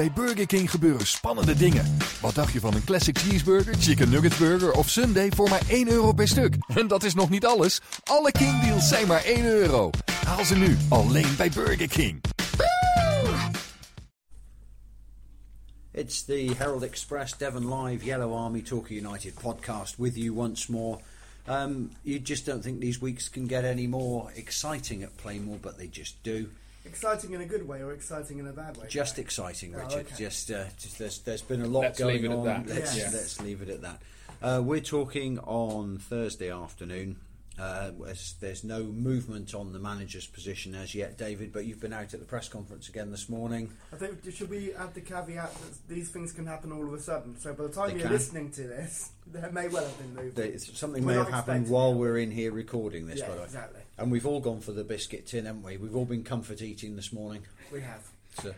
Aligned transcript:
bij 0.00 0.12
Burger 0.12 0.46
King 0.46 0.70
gebeuren 0.70 1.06
spannende 1.06 1.54
dingen. 1.54 1.96
Wat 2.20 2.34
dacht 2.34 2.52
je 2.52 2.60
van 2.60 2.74
een 2.74 2.84
classic 2.84 3.18
cheeseburger, 3.18 3.74
chicken 3.74 4.10
nugget 4.10 4.38
burger 4.38 4.72
of 4.72 4.88
sundae 4.88 5.30
voor 5.34 5.48
maar 5.48 5.62
1 5.68 5.88
euro 5.88 6.12
per 6.12 6.28
stuk? 6.28 6.56
En 6.80 6.88
dat 6.88 7.02
is 7.02 7.14
nog 7.14 7.30
niet 7.30 7.46
alles. 7.46 7.80
Alle 8.04 8.32
King 8.32 8.60
deals 8.60 8.88
zijn 8.88 9.06
maar 9.06 9.24
1 9.24 9.44
euro. 9.44 9.90
Haal 10.26 10.44
ze 10.44 10.56
nu 10.56 10.76
alleen 10.88 11.36
bij 11.36 11.50
Burger 11.50 11.88
King. 11.88 12.20
It's 15.90 16.24
the 16.24 16.54
Herald 16.56 16.82
Express 16.82 17.36
Devon 17.36 17.82
Live 17.82 18.04
Yellow 18.04 18.44
Army 18.44 18.60
Talker 18.60 18.96
United 18.96 19.34
podcast 19.34 19.94
with 19.96 20.16
you 20.16 20.38
once 20.38 20.72
more. 20.72 20.98
Um, 21.48 21.90
you 22.02 22.20
just 22.22 22.46
don't 22.46 22.62
think 22.62 22.80
these 22.80 23.00
weeks 23.00 23.30
can 23.30 23.48
get 23.48 23.64
any 23.64 23.86
more 23.86 24.30
exciting 24.34 25.04
at 25.04 25.16
Playmore, 25.16 25.58
but 25.60 25.76
they 25.76 25.88
just 25.92 26.14
do. 26.22 26.46
Exciting 26.84 27.32
in 27.32 27.40
a 27.40 27.46
good 27.46 27.66
way 27.68 27.82
or 27.82 27.92
exciting 27.92 28.38
in 28.38 28.46
a 28.46 28.52
bad 28.52 28.76
way? 28.76 28.86
Just 28.88 29.18
exciting, 29.18 29.74
Oh, 29.74 29.78
Richard. 29.80 30.06
okay. 30.06 30.14
Just, 30.16 30.50
uh, 30.50 30.64
just 30.78 30.98
there's, 30.98 31.18
there's 31.20 31.42
been 31.42 31.62
a 31.62 31.66
lot 31.66 31.80
Let's 31.80 31.98
going 31.98 32.14
leave 32.16 32.24
it 32.24 32.30
at 32.32 32.38
on. 32.38 32.44
that. 32.46 32.66
Let's, 32.66 32.96
Yes. 32.96 33.12
let's 33.12 33.40
leave 33.40 33.60
it 33.62 33.68
at 33.68 33.82
that. 33.82 34.02
Uh, 34.42 34.62
we're 34.64 34.80
talking 34.80 35.38
on 35.40 35.98
Thursday 35.98 36.50
afternoon. 36.50 37.16
Uh, 37.58 37.90
there's, 38.00 38.36
there's 38.40 38.64
no 38.64 38.84
movement 38.84 39.54
on 39.54 39.74
the 39.74 39.78
manager's 39.78 40.26
position 40.26 40.74
as 40.74 40.94
yet, 40.94 41.18
David. 41.18 41.52
But 41.52 41.66
you've 41.66 41.80
been 41.80 41.92
out 41.92 42.14
at 42.14 42.20
the 42.20 42.24
press 42.24 42.48
conference 42.48 42.88
again 42.88 43.10
this 43.10 43.28
morning. 43.28 43.70
I 43.92 43.96
think 43.96 44.20
should 44.32 44.48
we 44.48 44.72
add 44.72 44.94
the 44.94 45.02
caveat 45.02 45.52
that 45.52 45.88
these 45.88 46.08
things 46.08 46.32
can 46.32 46.46
happen 46.46 46.72
all 46.72 46.86
of 46.86 46.94
a 46.94 46.98
sudden? 47.00 47.38
So 47.38 47.52
by 47.52 47.64
the 47.64 47.68
time 47.68 47.88
They 47.88 47.94
you're 47.96 48.04
can. 48.04 48.12
listening 48.12 48.50
to 48.52 48.62
this, 48.62 49.10
there 49.26 49.50
may 49.52 49.68
well 49.68 49.84
have 49.84 49.98
been 49.98 50.14
movement. 50.14 50.36
That 50.36 50.58
something 50.62 51.04
We're 51.04 51.12
may 51.12 51.18
have 51.18 51.28
happened 51.28 51.68
while 51.68 51.92
it. 51.92 51.96
we're 51.96 52.16
in 52.16 52.30
here 52.30 52.50
recording 52.52 53.06
this. 53.06 53.18
Yeah, 53.18 53.28
by 53.28 53.42
exactly. 53.42 53.80
And 54.00 54.10
we've 54.10 54.24
all 54.26 54.40
gone 54.40 54.60
for 54.60 54.72
the 54.72 54.82
biscuit 54.82 55.26
tin, 55.26 55.44
haven't 55.44 55.62
we? 55.62 55.76
We've 55.76 55.94
all 55.94 56.06
been 56.06 56.24
comfort 56.24 56.62
eating 56.62 56.96
this 56.96 57.12
morning. 57.12 57.42
We 57.70 57.82
have. 57.82 58.02
So, 58.42 58.54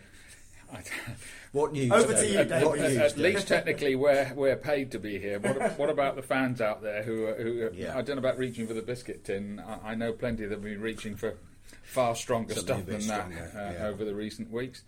what 1.51 1.73
news? 1.73 1.91
Over 1.91 2.13
to 2.13 2.21
Dave? 2.21 2.31
you, 2.49 2.65
What 2.65 2.77
David. 2.77 2.81
news, 2.93 2.97
At 2.97 3.09
Dave? 3.09 3.17
least 3.17 3.47
technically, 3.49 3.95
we're 3.95 4.31
we're 4.35 4.55
paid 4.55 4.91
to 4.91 4.99
be 4.99 5.19
here. 5.19 5.39
What, 5.39 5.77
what 5.77 5.89
about 5.89 6.15
the 6.15 6.21
fans 6.21 6.61
out 6.61 6.81
there 6.81 7.03
who 7.03 7.25
are- 7.25 7.35
who 7.35 7.61
are- 7.63 7.73
Yeah. 7.73 7.97
I 7.97 8.01
don't 8.01 8.15
know 8.15 8.21
about 8.21 8.37
reaching 8.37 8.65
for 8.67 8.73
the 8.73 8.81
biscuit 8.81 9.25
tin. 9.25 9.59
I, 9.59 9.91
I 9.91 9.95
know 9.95 10.13
plenty 10.13 10.43
that 10.43 10.51
have 10.51 10.63
been 10.63 10.79
reaching 10.81 11.15
for 11.17 11.35
far 11.83 12.15
stronger 12.15 12.53
Something 12.55 12.75
stuff 12.75 12.85
bit 12.85 12.99
than 13.01 13.07
that 13.07 13.55
uh, 13.55 13.73
yeah. 13.73 13.85
over 13.87 14.05
the 14.05 14.15
recent 14.15 14.49
weeks. 14.49 14.83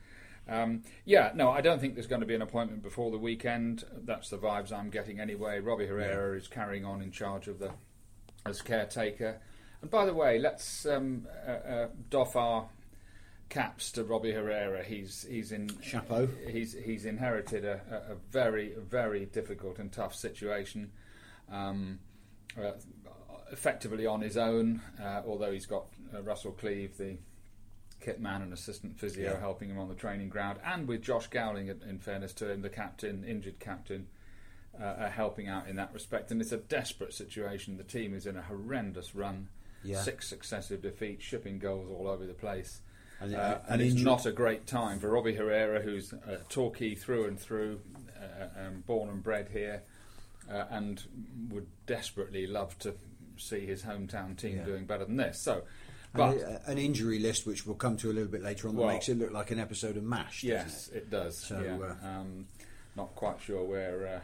Um, 0.47 0.83
yeah, 1.03 1.31
no, 1.35 1.49
I 1.51 1.59
don't 1.61 1.81
think 1.81 1.95
there's 1.95 2.07
going 2.07 2.21
to 2.21 2.27
be 2.27 2.35
an 2.35 2.41
appointment 2.43 2.81
before 2.81 3.11
the 3.11 3.17
weekend. 3.17 3.83
That's 4.05 4.29
the 4.29 4.37
vibes 4.37 4.71
I'm 4.71 4.89
getting 4.89 5.19
anyway. 5.19 5.59
Robbie 5.59 5.87
Herrera 5.87 6.37
is 6.37 6.47
carrying 6.47 6.85
on 6.85 7.01
in 7.01 7.11
charge 7.11 7.47
of 7.49 7.59
the 7.59 7.71
as 8.45 8.61
caretaker. 8.61 9.39
And 9.85 9.91
by 9.91 10.07
the 10.07 10.15
way, 10.15 10.39
let's 10.39 10.87
um, 10.87 11.27
uh, 11.47 11.51
uh, 11.51 11.87
doff 12.09 12.35
our 12.35 12.65
caps 13.49 13.91
to 13.91 14.03
Robbie 14.03 14.31
Herrera. 14.31 14.83
He's 14.83 15.27
he's 15.29 15.51
in 15.51 15.69
Chapeau. 15.79 16.27
He's 16.49 16.73
he's 16.73 17.05
inherited 17.05 17.65
a, 17.65 17.81
a, 18.09 18.15
very 18.31 18.73
very 18.79 19.27
difficult 19.27 19.77
and 19.77 19.91
tough 19.91 20.15
situation. 20.15 20.91
Um, 21.51 21.99
uh, 22.59 22.71
effectively 23.51 24.07
on 24.07 24.21
his 24.21 24.37
own, 24.37 24.81
uh, 24.99 25.21
although 25.27 25.51
he's 25.51 25.67
got 25.67 25.85
uh, 26.11 26.23
Russell 26.23 26.53
Cleave, 26.53 26.97
the 26.97 27.19
kit 28.01 28.19
man 28.19 28.41
and 28.41 28.53
assistant 28.53 28.97
physio, 28.97 29.33
Yeah. 29.33 29.39
helping 29.39 29.69
him 29.69 29.77
on 29.77 29.87
the 29.87 29.93
training 29.93 30.29
ground, 30.29 30.57
and 30.65 30.87
with 30.87 31.03
Josh 31.03 31.27
Gowling, 31.27 31.67
in, 31.67 31.79
in 31.87 31.99
fairness 31.99 32.33
to 32.33 32.51
him, 32.51 32.63
the 32.63 32.69
captain, 32.69 33.23
injured 33.23 33.59
captain, 33.59 34.07
uh, 34.81 34.83
uh, 34.83 35.09
helping 35.11 35.47
out 35.47 35.67
in 35.67 35.75
that 35.75 35.93
respect. 35.93 36.31
And 36.31 36.41
it's 36.41 36.51
a 36.51 36.57
desperate 36.57 37.13
situation. 37.13 37.77
The 37.77 37.83
team 37.83 38.15
is 38.15 38.25
in 38.25 38.35
a 38.35 38.41
horrendous 38.41 39.13
run, 39.13 39.49
Yeah. 39.85 40.01
six 40.01 40.27
successive 40.27 40.81
defeats, 40.81 41.23
shipping 41.23 41.59
goals 41.59 41.89
all 41.89 42.07
over 42.07 42.25
the 42.25 42.33
place. 42.33 42.81
And, 43.19 43.33
Uh, 43.33 43.37
uh, 43.39 43.61
and 43.69 43.81
it's 43.81 43.95
not 43.95 44.25
a 44.25 44.31
great 44.31 44.67
time 44.67 44.99
for 44.99 45.09
Robbie 45.09 45.35
Herrera, 45.35 45.81
who's 45.81 46.11
uh, 46.13 46.39
Torquay 46.49 46.95
through 46.95 47.25
and 47.25 47.39
through, 47.39 47.79
uh, 48.19 48.47
um, 48.67 48.83
born 48.85 49.09
and 49.09 49.23
bred 49.23 49.49
here, 49.49 49.83
uh, 50.51 50.65
and 50.69 51.03
would 51.49 51.67
desperately 51.85 52.45
love 52.45 52.77
to 52.79 52.95
see 53.37 53.65
his 53.65 53.83
hometown 53.83 54.37
team 54.37 54.57
Yeah. 54.57 54.65
doing 54.65 54.85
better 54.85 55.05
than 55.05 55.15
this. 55.17 55.39
So, 55.41 55.53
and 55.55 55.63
but 56.13 56.37
a- 56.37 56.61
an 56.69 56.77
injury 56.77 57.19
list, 57.19 57.45
which 57.45 57.65
we'll 57.65 57.75
come 57.75 57.95
to 57.97 58.11
a 58.11 58.13
little 58.13 58.31
bit 58.31 58.41
later 58.43 58.67
on, 58.67 58.75
that 58.75 58.85
makes 58.87 59.07
it 59.07 59.17
look 59.17 59.31
like 59.31 59.51
an 59.51 59.59
episode 59.59 59.95
of 59.97 60.03
MASH. 60.03 60.43
yes, 60.43 60.89
it? 60.89 60.97
it 60.97 61.09
does. 61.09 61.37
So, 61.37 61.61
yeah. 61.61 61.77
uh, 61.77 62.07
um, 62.07 62.47
not 62.97 63.15
quite 63.15 63.39
sure 63.41 63.63
where. 63.63 64.21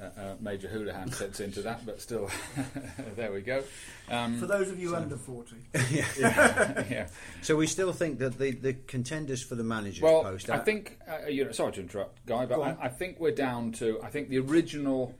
Uh, 0.00 0.34
Major 0.40 0.68
Houlihan 0.68 1.08
fits 1.10 1.40
into 1.40 1.62
that, 1.62 1.84
but 1.86 2.00
still, 2.00 2.30
there 3.16 3.32
we 3.32 3.40
go. 3.40 3.62
Um, 4.10 4.38
For 4.38 4.46
those 4.46 4.70
of 4.70 4.78
you 4.78 4.94
under 4.94 5.16
40. 5.16 5.56
yeah, 5.90 6.04
yeah. 6.90 7.06
So 7.42 7.56
we 7.56 7.66
still 7.66 7.92
think 7.92 8.18
that 8.18 8.38
the, 8.38 8.50
the 8.52 8.74
contenders 8.74 9.42
for 9.42 9.54
the 9.54 9.64
manager's 9.64 10.02
Well, 10.02 10.22
post. 10.22 10.50
I 10.50 10.58
think 10.58 10.98
uh, 11.08 11.28
you 11.28 11.44
know. 11.44 11.52
Sorry 11.52 11.72
to 11.72 11.80
interrupt, 11.80 12.24
Guy, 12.26 12.46
but 12.46 12.60
I. 12.60 12.76
I 12.82 12.88
think 12.88 13.18
we're 13.20 13.30
down 13.34 13.72
to. 13.72 14.00
I 14.02 14.08
think 14.08 14.28
the 14.28 14.38
original 14.38 15.14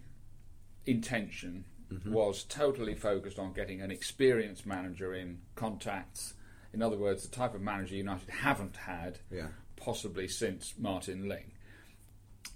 intention 0.86 1.64
Mm-hmm. 1.92 2.12
was 2.12 2.42
totally 2.42 2.96
focused 2.96 3.38
on 3.38 3.52
getting 3.52 3.80
an 3.80 3.92
experienced 3.92 4.66
manager 4.66 5.14
in 5.14 5.38
contacts. 5.54 6.34
In 6.74 6.82
other 6.82 6.96
words, 6.96 7.22
the 7.22 7.28
type 7.34 7.54
of 7.54 7.60
manager 7.60 7.94
United 7.94 8.28
haven't 8.28 8.74
had, 8.74 9.20
Yeah. 9.30 9.46
possibly 9.76 10.26
since 10.26 10.74
Martin 10.76 11.28
Ling. 11.28 11.52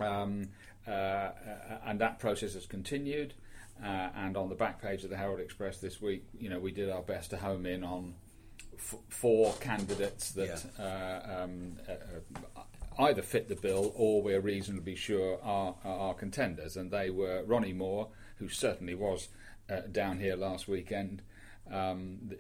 Um, 0.01 0.49
and 0.87 2.01
that 2.01 2.19
process 2.19 2.55
has 2.55 2.67
continued. 2.67 3.35
Uh, 3.83 4.11
and 4.15 4.37
on 4.37 4.49
the 4.51 4.55
back 4.55 4.81
page 4.83 5.05
of 5.05 5.11
the 5.11 5.17
Herald 5.17 5.41
Express 5.41 5.79
this 5.79 6.03
week, 6.03 6.25
you 6.39 6.51
know, 6.51 6.59
we 6.59 6.71
did 6.71 6.91
our 6.91 7.01
best 7.01 7.31
to 7.31 7.39
home 7.39 7.65
in 7.65 7.83
on 7.83 8.15
f- 8.77 8.97
four 9.09 9.55
candidates 9.55 10.33
that 10.33 10.65
uh, 10.79 11.43
um, 11.43 11.79
uh, 11.89 11.93
uh, 11.93 13.05
either 13.05 13.23
fit 13.23 13.49
the 13.49 13.57
bill 13.57 13.93
or 13.97 14.21
we're 14.21 14.41
reasonably 14.41 14.95
sure 14.95 15.39
are, 15.43 15.77
are 15.83 16.13
contenders. 16.13 16.77
And 16.77 16.91
they 16.91 17.09
were 17.09 17.43
Ronnie 17.45 17.73
Moore, 17.73 18.09
who 18.37 18.49
certainly 18.49 18.95
was 18.95 19.29
uh, 19.71 19.81
down 19.91 20.21
here 20.21 20.37
last 20.37 20.69
weekend, 20.69 21.23
um, 21.71 22.33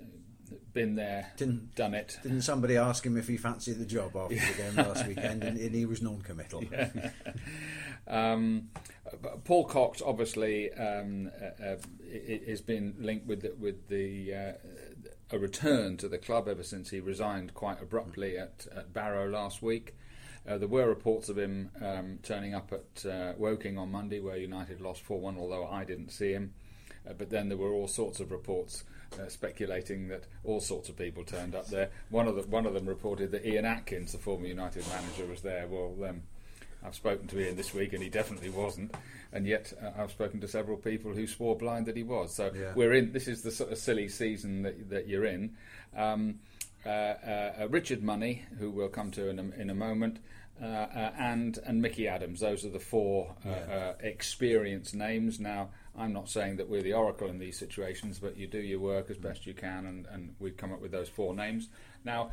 been 0.72 0.94
there, 0.94 1.32
Didn't- 1.36 1.74
done 1.74 1.94
it. 1.94 2.18
Didn't 2.22 2.42
somebody 2.42 2.76
ask 2.76 3.04
him 3.04 3.16
if 3.16 3.28
he 3.28 3.36
fancied 3.36 3.78
the 3.78 3.86
job 3.86 4.16
after 4.16 4.34
the 4.34 4.54
game 4.56 4.76
last 4.88 5.06
weekend, 5.06 5.42
and, 5.44 5.58
and 5.58 5.74
he 5.74 5.86
was 5.86 6.02
non-committal. 6.02 6.64
Um, 8.06 8.70
Paul 9.44 9.66
Cox 9.66 10.02
obviously 10.04 10.72
um, 10.72 11.30
uh, 11.40 11.64
uh, 11.64 11.76
has 12.46 12.60
been 12.60 12.94
linked 12.98 13.26
with 13.26 13.42
the, 13.42 13.54
with 13.56 13.88
the 13.88 14.34
uh, 14.34 14.52
a 15.30 15.38
return 15.38 15.96
to 15.98 16.08
the 16.08 16.18
club 16.18 16.48
ever 16.48 16.62
since 16.62 16.90
he 16.90 17.00
resigned 17.00 17.54
quite 17.54 17.80
abruptly 17.80 18.36
at, 18.36 18.66
at 18.74 18.92
Barrow 18.92 19.28
last 19.28 19.62
week. 19.62 19.94
Uh, 20.48 20.58
there 20.58 20.68
were 20.68 20.88
reports 20.88 21.28
of 21.28 21.38
him 21.38 21.70
um, 21.80 22.18
turning 22.22 22.54
up 22.54 22.72
at 22.72 23.06
uh, 23.06 23.34
Woking 23.36 23.78
on 23.78 23.92
Monday, 23.92 24.20
where 24.20 24.36
United 24.36 24.80
lost 24.80 25.02
4 25.02 25.20
1, 25.20 25.36
although 25.38 25.66
I 25.66 25.84
didn't 25.84 26.10
see 26.10 26.32
him. 26.32 26.54
Uh, 27.08 27.12
but 27.12 27.30
then 27.30 27.48
there 27.48 27.58
were 27.58 27.72
all 27.72 27.88
sorts 27.88 28.20
of 28.20 28.32
reports 28.32 28.84
uh, 29.18 29.28
speculating 29.28 30.08
that 30.08 30.24
all 30.44 30.60
sorts 30.60 30.88
of 30.88 30.96
people 30.96 31.24
turned 31.24 31.54
up 31.54 31.66
there. 31.68 31.90
One 32.10 32.28
of, 32.28 32.36
the, 32.36 32.42
one 32.42 32.66
of 32.66 32.74
them 32.74 32.86
reported 32.86 33.30
that 33.32 33.46
Ian 33.46 33.64
Atkins, 33.64 34.12
the 34.12 34.18
former 34.18 34.46
United 34.46 34.86
manager, 34.88 35.26
was 35.26 35.42
there. 35.42 35.66
Well, 35.66 35.94
um, 36.08 36.22
I've 36.84 36.94
spoken 36.94 37.26
to 37.28 37.40
Ian 37.40 37.56
this 37.56 37.74
week, 37.74 37.92
and 37.92 38.02
he 38.02 38.08
definitely 38.08 38.50
wasn't. 38.50 38.94
And 39.32 39.46
yet, 39.46 39.72
uh, 39.82 40.00
I've 40.02 40.10
spoken 40.10 40.40
to 40.40 40.48
several 40.48 40.76
people 40.76 41.12
who 41.12 41.26
swore 41.26 41.56
blind 41.56 41.86
that 41.86 41.96
he 41.96 42.02
was. 42.02 42.34
So 42.34 42.50
Yeah. 42.54 42.72
we're 42.74 42.94
in. 42.94 43.12
This 43.12 43.28
is 43.28 43.42
the 43.42 43.50
sort 43.50 43.70
of 43.72 43.78
silly 43.78 44.08
season 44.08 44.62
that, 44.62 44.88
that 44.90 45.08
you're 45.08 45.26
in. 45.26 45.56
Um, 45.96 46.40
uh, 46.86 46.88
uh, 46.88 47.52
uh, 47.62 47.68
Richard 47.68 48.02
Money, 48.02 48.44
who 48.58 48.70
we'll 48.70 48.88
come 48.88 49.10
to 49.10 49.28
in 49.28 49.38
a, 49.38 49.60
in 49.60 49.68
a 49.68 49.74
moment, 49.74 50.18
uh, 50.62 50.64
uh, 50.66 51.12
and 51.18 51.58
and 51.66 51.82
Mickey 51.82 52.08
Adams. 52.08 52.40
Those 52.40 52.64
are 52.64 52.70
the 52.70 52.80
four 52.80 53.34
uh, 53.44 53.48
uh, 53.50 53.94
experienced 54.00 54.94
names. 54.94 55.38
Now, 55.38 55.68
I'm 55.98 56.12
not 56.12 56.28
saying 56.28 56.56
that 56.56 56.68
we're 56.68 56.82
the 56.82 56.92
oracle 56.94 57.28
in 57.28 57.38
these 57.38 57.58
situations, 57.58 58.18
but 58.18 58.36
you 58.36 58.46
do 58.46 58.58
your 58.58 58.78
work 58.80 59.10
as 59.10 59.16
best 59.18 59.46
you 59.46 59.54
can, 59.54 59.86
and, 59.86 60.06
and 60.06 60.34
we've 60.38 60.56
come 60.56 60.72
up 60.72 60.80
with 60.80 60.92
those 60.92 61.08
four 61.08 61.34
names. 61.34 61.68
Now. 62.04 62.30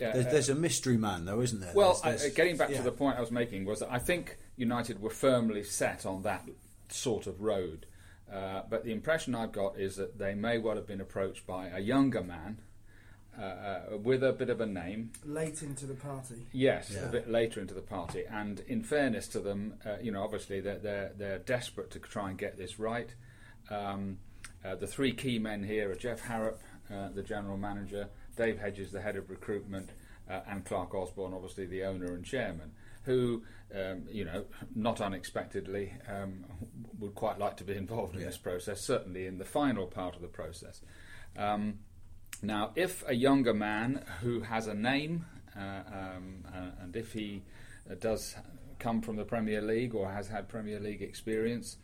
uh, 0.00 0.12
There's, 0.12 0.26
there's 0.26 0.48
a 0.48 0.54
mystery 0.54 0.96
man, 0.96 1.24
though, 1.24 1.40
isn't 1.40 1.60
there? 1.60 1.72
well, 1.74 1.98
There's- 2.02 2.20
there's- 2.22 2.32
uh, 2.32 2.36
getting 2.36 2.56
back 2.56 2.70
yeah. 2.70 2.78
to 2.78 2.82
the 2.82 2.92
point 2.92 3.16
I 3.16 3.20
was 3.20 3.30
making 3.30 3.64
was 3.64 3.78
that 3.80 3.92
I 3.92 3.98
think 3.98 4.38
United 4.56 5.00
were 5.00 5.10
firmly 5.10 5.62
set 5.62 6.04
on 6.04 6.22
that 6.22 6.42
sort 6.88 7.26
of 7.26 7.40
road. 7.40 7.86
Uh, 8.32 8.62
but 8.68 8.84
the 8.84 8.92
impression 8.92 9.34
I've 9.34 9.52
got 9.52 9.78
is 9.78 9.96
that 9.96 10.18
they 10.18 10.34
may 10.34 10.58
well 10.58 10.76
have 10.76 10.86
been 10.86 11.00
approached 11.00 11.46
by 11.46 11.68
a 11.68 11.80
younger 11.80 12.22
man 12.22 12.58
uh, 13.40 13.42
uh, 13.94 13.96
with 14.02 14.22
a 14.22 14.32
bit 14.32 14.50
of 14.50 14.60
a 14.60 14.66
name. 14.66 15.10
Late 15.24 15.62
into 15.62 15.86
the 15.86 15.94
party. 15.94 16.46
Yes, 16.52 16.90
Yeah. 16.94 17.06
a 17.08 17.08
bit 17.10 17.30
later 17.30 17.60
into 17.60 17.72
the 17.74 17.80
party. 17.80 18.24
And 18.30 18.60
in 18.60 18.82
fairness 18.82 19.26
to 19.28 19.40
them, 19.40 19.74
uh, 19.86 19.96
you 20.02 20.12
know, 20.12 20.22
obviously 20.22 20.60
they're, 20.60 20.78
they're, 20.78 21.12
they're 21.16 21.38
desperate 21.38 21.90
to 21.92 21.98
try 21.98 22.28
and 22.28 22.38
get 22.38 22.58
this 22.58 22.78
right. 22.78 23.14
Um, 23.70 24.18
uh, 24.64 24.74
the 24.74 24.86
three 24.86 25.12
key 25.14 25.38
men 25.38 25.62
here 25.62 25.90
are 25.90 25.94
Jeff 25.94 26.20
Harrop, 26.20 26.60
uh, 26.92 27.08
the 27.14 27.22
general 27.22 27.56
manager, 27.56 28.08
Dave 28.36 28.58
Hedges, 28.58 28.92
the 28.92 29.00
head 29.00 29.16
of 29.16 29.30
recruitment, 29.30 29.90
uh, 30.28 30.40
and 30.48 30.64
Clarke 30.64 30.94
Osborne, 30.94 31.32
obviously 31.32 31.66
the 31.66 31.84
owner 31.84 32.12
and 32.14 32.24
chairman, 32.24 32.72
who, 33.04 33.42
um, 33.74 34.02
you 34.10 34.24
know, 34.26 34.44
not 34.74 35.00
unexpectedly, 35.00 35.94
um, 36.08 36.44
would 36.98 37.14
quite 37.14 37.38
like 37.38 37.56
to 37.56 37.64
be 37.64 37.72
involved 37.76 38.14
in 38.14 38.20
Yeah. 38.20 38.26
this 38.26 38.36
process, 38.38 38.82
certainly 38.84 39.24
in 39.26 39.38
the 39.38 39.44
final 39.46 39.86
part 39.86 40.14
of 40.14 40.20
the 40.20 40.28
process. 40.28 40.82
Um, 41.36 41.78
now, 42.42 42.70
if 42.74 43.04
a 43.06 43.14
younger 43.14 43.54
man 43.54 44.04
who 44.20 44.40
has 44.40 44.66
a 44.66 44.74
name 44.74 45.26
uh, 45.56 45.60
um, 45.60 46.44
uh, 46.46 46.82
and 46.82 46.96
if 46.96 47.12
he 47.12 47.42
uh, 47.90 47.94
does 47.94 48.36
come 48.78 49.02
from 49.02 49.16
the 49.16 49.24
Premier 49.24 49.60
League 49.60 49.94
or 49.94 50.10
has 50.10 50.28
had 50.28 50.48
Premier 50.48 50.80
League 50.80 51.02
experience, 51.02 51.76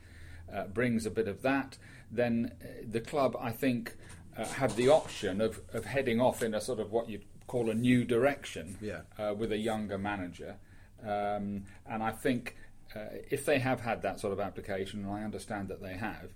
uh, 0.53 0.65
brings 0.65 1.05
a 1.07 1.11
bit 1.11 1.29
of 1.29 1.43
that, 1.43 1.77
then 2.11 2.53
uh, 2.63 2.67
the 2.89 3.01
club, 3.01 3.37
I 3.39 3.51
think, 3.51 3.97
uh, 4.37 4.45
have 4.45 4.77
the 4.77 4.89
option 4.89 5.41
of, 5.41 5.61
of 5.73 5.85
heading 5.87 6.21
off 6.21 6.43
in 6.43 6.55
a 6.55 6.61
sort 6.61 6.79
of 6.79 6.93
what 6.93 7.09
you'd 7.09 7.25
call 7.47 7.71
a 7.71 7.75
new 7.75 8.05
direction 8.05 8.77
Yeah. 8.81 9.01
uh, 9.19 9.35
with 9.35 9.53
a 9.53 9.59
younger 9.59 9.99
manager. 9.99 10.57
Um, 11.03 11.65
and 11.87 12.03
I 12.03 12.13
think 12.13 12.57
uh, 12.95 13.01
if 13.31 13.45
they 13.45 13.59
have 13.59 13.81
had 13.81 14.03
that 14.03 14.21
sort 14.21 14.33
of 14.33 14.41
application, 14.41 15.05
and 15.05 15.13
I 15.13 15.23
understand 15.23 15.69
that 15.69 15.83
they 15.83 15.95
have, 15.95 16.31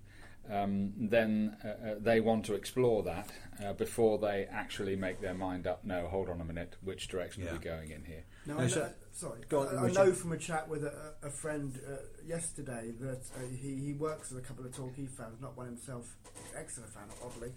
um, 0.51 0.93
then 0.97 1.57
uh, 1.65 1.69
uh, 1.69 1.95
they 2.01 2.21
want 2.21 2.45
to 2.47 2.55
explore 2.55 3.03
that 3.05 3.29
uh, 3.65 3.73
before 3.75 4.19
they 4.19 4.47
actually 4.51 4.97
make 4.97 5.21
their 5.21 5.35
mind 5.35 5.67
up. 5.67 5.85
No, 5.85 6.09
hold 6.09 6.29
on 6.29 6.41
a 6.41 6.45
minute, 6.45 6.77
which 6.83 7.09
direction 7.09 7.47
are 7.49 7.53
we 7.53 7.59
going 7.59 7.91
in 7.91 8.05
here? 8.05 8.25
No, 8.47 8.55
No, 8.55 8.65
I 8.65 8.67
so- 8.67 8.81
know, 8.81 8.93
sorry. 9.13 9.41
Go 9.49 9.61
on, 9.61 9.79
I, 9.79 9.85
I 9.87 9.91
know 9.93 10.13
from 10.13 10.33
a 10.33 10.39
chat 10.39 10.69
with 10.69 10.85
a, 10.85 11.15
a 11.23 11.31
friend 11.31 11.79
uh, 11.89 11.97
yesterday 12.27 12.93
that 13.01 13.23
uh, 13.37 13.47
he, 13.61 13.77
he 13.77 13.93
works 13.93 14.31
with 14.31 14.43
a 14.45 14.47
couple 14.47 14.65
of 14.65 14.75
Torquay 14.75 15.07
fans, 15.07 15.41
not 15.41 15.57
one 15.57 15.67
himself, 15.67 16.17
Exeter 16.57 16.87
fan, 16.89 17.05
oddly. 17.25 17.53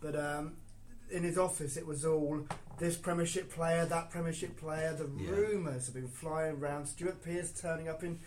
But 0.00 0.16
um, 0.16 0.56
in 1.10 1.22
his 1.24 1.36
office, 1.36 1.76
it 1.76 1.86
was 1.86 2.04
all 2.06 2.46
this 2.78 2.96
Premiership 2.96 3.52
player, 3.52 3.84
that 3.86 4.10
Premiership 4.10 4.56
player. 4.58 4.94
The 4.94 5.10
Yeah. 5.22 5.30
rumours 5.32 5.86
have 5.86 5.94
been 5.94 6.08
flying 6.08 6.56
around. 6.56 6.86
Stuart 6.86 7.22
Pearce 7.22 7.52
turning 7.60 7.88
up 7.88 8.02
in 8.02 8.18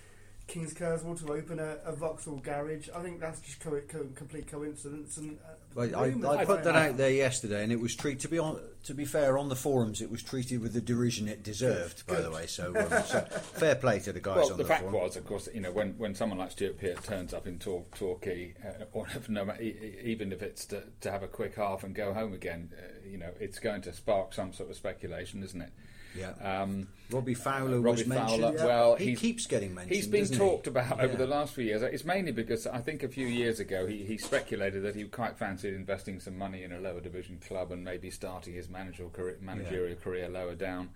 King's 0.46 0.74
Kerswell 0.74 1.18
to 1.26 1.34
open 1.34 1.58
a, 1.60 1.78
a 1.86 1.96
Vauxhall 1.96 2.36
garage. 2.38 2.90
I 2.94 3.02
think 3.02 3.20
that's 3.22 3.40
just 3.40 3.60
co- 3.62 3.82
co- 3.88 4.08
complete 4.14 4.46
coincidence. 4.52 5.18
And 5.18 5.38
uh, 5.44 5.54
Well, 5.74 5.96
I, 5.96 6.00
I 6.00 6.10
are 6.10 6.46
put 6.46 6.64
that 6.64 6.74
flying 6.74 6.90
out 6.92 6.98
there 6.98 7.10
yesterday, 7.12 7.64
and 7.64 7.72
it 7.72 7.80
was 7.80 7.96
treated. 7.96 8.20
To 8.22 8.28
be 8.28 8.40
on, 8.40 8.60
to 8.84 8.94
be 8.94 9.06
fair, 9.06 9.38
on 9.38 9.48
the 9.48 9.56
forums, 9.56 10.02
it 10.02 10.12
was 10.12 10.22
treated 10.22 10.62
with 10.62 10.74
the 10.74 10.82
derision 10.82 11.30
it 11.30 11.44
deserved. 11.44 12.06
By 12.06 12.16
Good. 12.16 12.26
the 12.26 12.32
way, 12.32 12.46
so, 12.48 12.68
um, 12.76 13.04
so 13.06 13.22
fair 13.54 13.76
play 13.76 14.00
to 14.00 14.12
the 14.12 14.20
guys 14.20 14.36
Well, 14.36 14.52
on 14.52 14.58
the 14.58 14.64
the, 14.64 14.68
fact 14.70 14.82
forum. 14.82 14.96
was, 15.02 15.16
of 15.16 15.26
course, 15.26 15.48
you 15.54 15.62
know, 15.62 15.72
when, 15.72 15.98
when 15.98 16.14
someone 16.14 16.38
like 16.38 16.52
Stuart 16.52 16.78
Pearce 16.78 17.02
turns 17.04 17.34
up 17.34 17.48
in 17.48 17.58
Tor- 17.58 17.86
Torquay, 17.96 18.54
uh, 18.64 18.84
or 18.92 19.08
if 19.16 19.30
no, 19.30 19.46
ma- 19.46 19.56
even 19.60 20.34
if 20.34 20.42
it's 20.44 20.66
to, 20.66 20.84
to 21.02 21.10
have 21.10 21.24
a 21.24 21.28
quick 21.28 21.56
half 21.56 21.84
and 21.86 21.96
go 21.96 22.14
home 22.14 22.34
again, 22.34 22.70
uh, 22.78 23.08
you 23.10 23.18
know, 23.18 23.32
it's 23.40 23.60
going 23.60 23.82
to 23.84 23.94
spark 23.94 24.34
some 24.34 24.52
sort 24.52 24.70
of 24.70 24.76
speculation, 24.76 25.42
isn't 25.42 25.62
it? 25.62 25.72
Yeah. 26.16 26.62
Um, 26.62 26.88
Robbie 27.10 27.34
Fowler 27.34 27.80
Robbie 27.80 28.02
was 28.02 28.08
mentioned. 28.08 28.42
Fowler, 28.42 28.58
Yeah. 28.58 28.66
well, 28.66 28.96
he 28.96 29.16
keeps 29.16 29.46
getting 29.46 29.74
mentioned. 29.74 29.96
He's 29.96 30.08
been 30.08 30.28
talked 30.28 30.66
he? 30.66 30.70
about 30.70 31.00
over 31.00 31.16
the 31.16 31.28
last 31.28 31.54
few 31.54 31.66
years. 31.66 31.82
It's 31.82 32.06
mainly 32.06 32.32
because 32.32 32.66
I 32.68 32.80
think 32.80 33.04
a 33.04 33.08
few 33.08 33.28
years 33.28 33.60
ago 33.60 33.86
he, 33.86 34.04
he 34.04 34.18
speculated 34.18 34.84
that 34.84 34.96
he 34.96 35.04
quite 35.06 35.38
fancied 35.38 35.74
investing 35.74 36.20
some 36.20 36.38
money 36.38 36.64
in 36.64 36.72
a 36.72 36.80
lower 36.80 37.02
division 37.02 37.40
club 37.46 37.72
and 37.72 37.84
maybe 37.84 38.10
starting 38.10 38.54
his 38.54 38.70
managerial 38.70 39.12
career, 39.12 39.38
managerial 39.42 39.96
career 39.98 40.30
lower 40.30 40.56
down. 40.56 40.90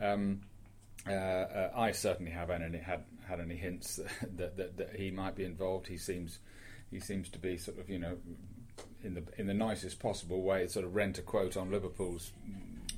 Um, 0.00 0.40
uh, 1.06 1.12
uh, 1.12 1.72
I 1.74 1.92
certainly 1.92 2.32
haven't 2.32 2.62
any, 2.62 2.78
had 2.78 3.04
had 3.26 3.40
any 3.40 3.56
hints 3.56 3.96
that, 4.36 4.56
that, 4.56 4.76
that 4.76 4.96
he 4.96 5.10
might 5.10 5.34
be 5.36 5.44
involved. 5.44 5.86
He 5.86 5.96
seems 5.96 6.38
he 6.90 7.00
seems 7.00 7.28
to 7.30 7.38
be 7.38 7.56
sort 7.56 7.78
of 7.78 7.88
you 7.88 7.98
know 7.98 8.16
in 9.02 9.14
the 9.14 9.22
in 9.36 9.46
the 9.46 9.54
nicest 9.54 10.00
possible 10.00 10.42
way, 10.42 10.66
sort 10.66 10.84
of 10.84 10.94
rent 10.94 11.18
a 11.18 11.22
quote 11.22 11.56
on 11.56 11.70
Liverpool's 11.70 12.32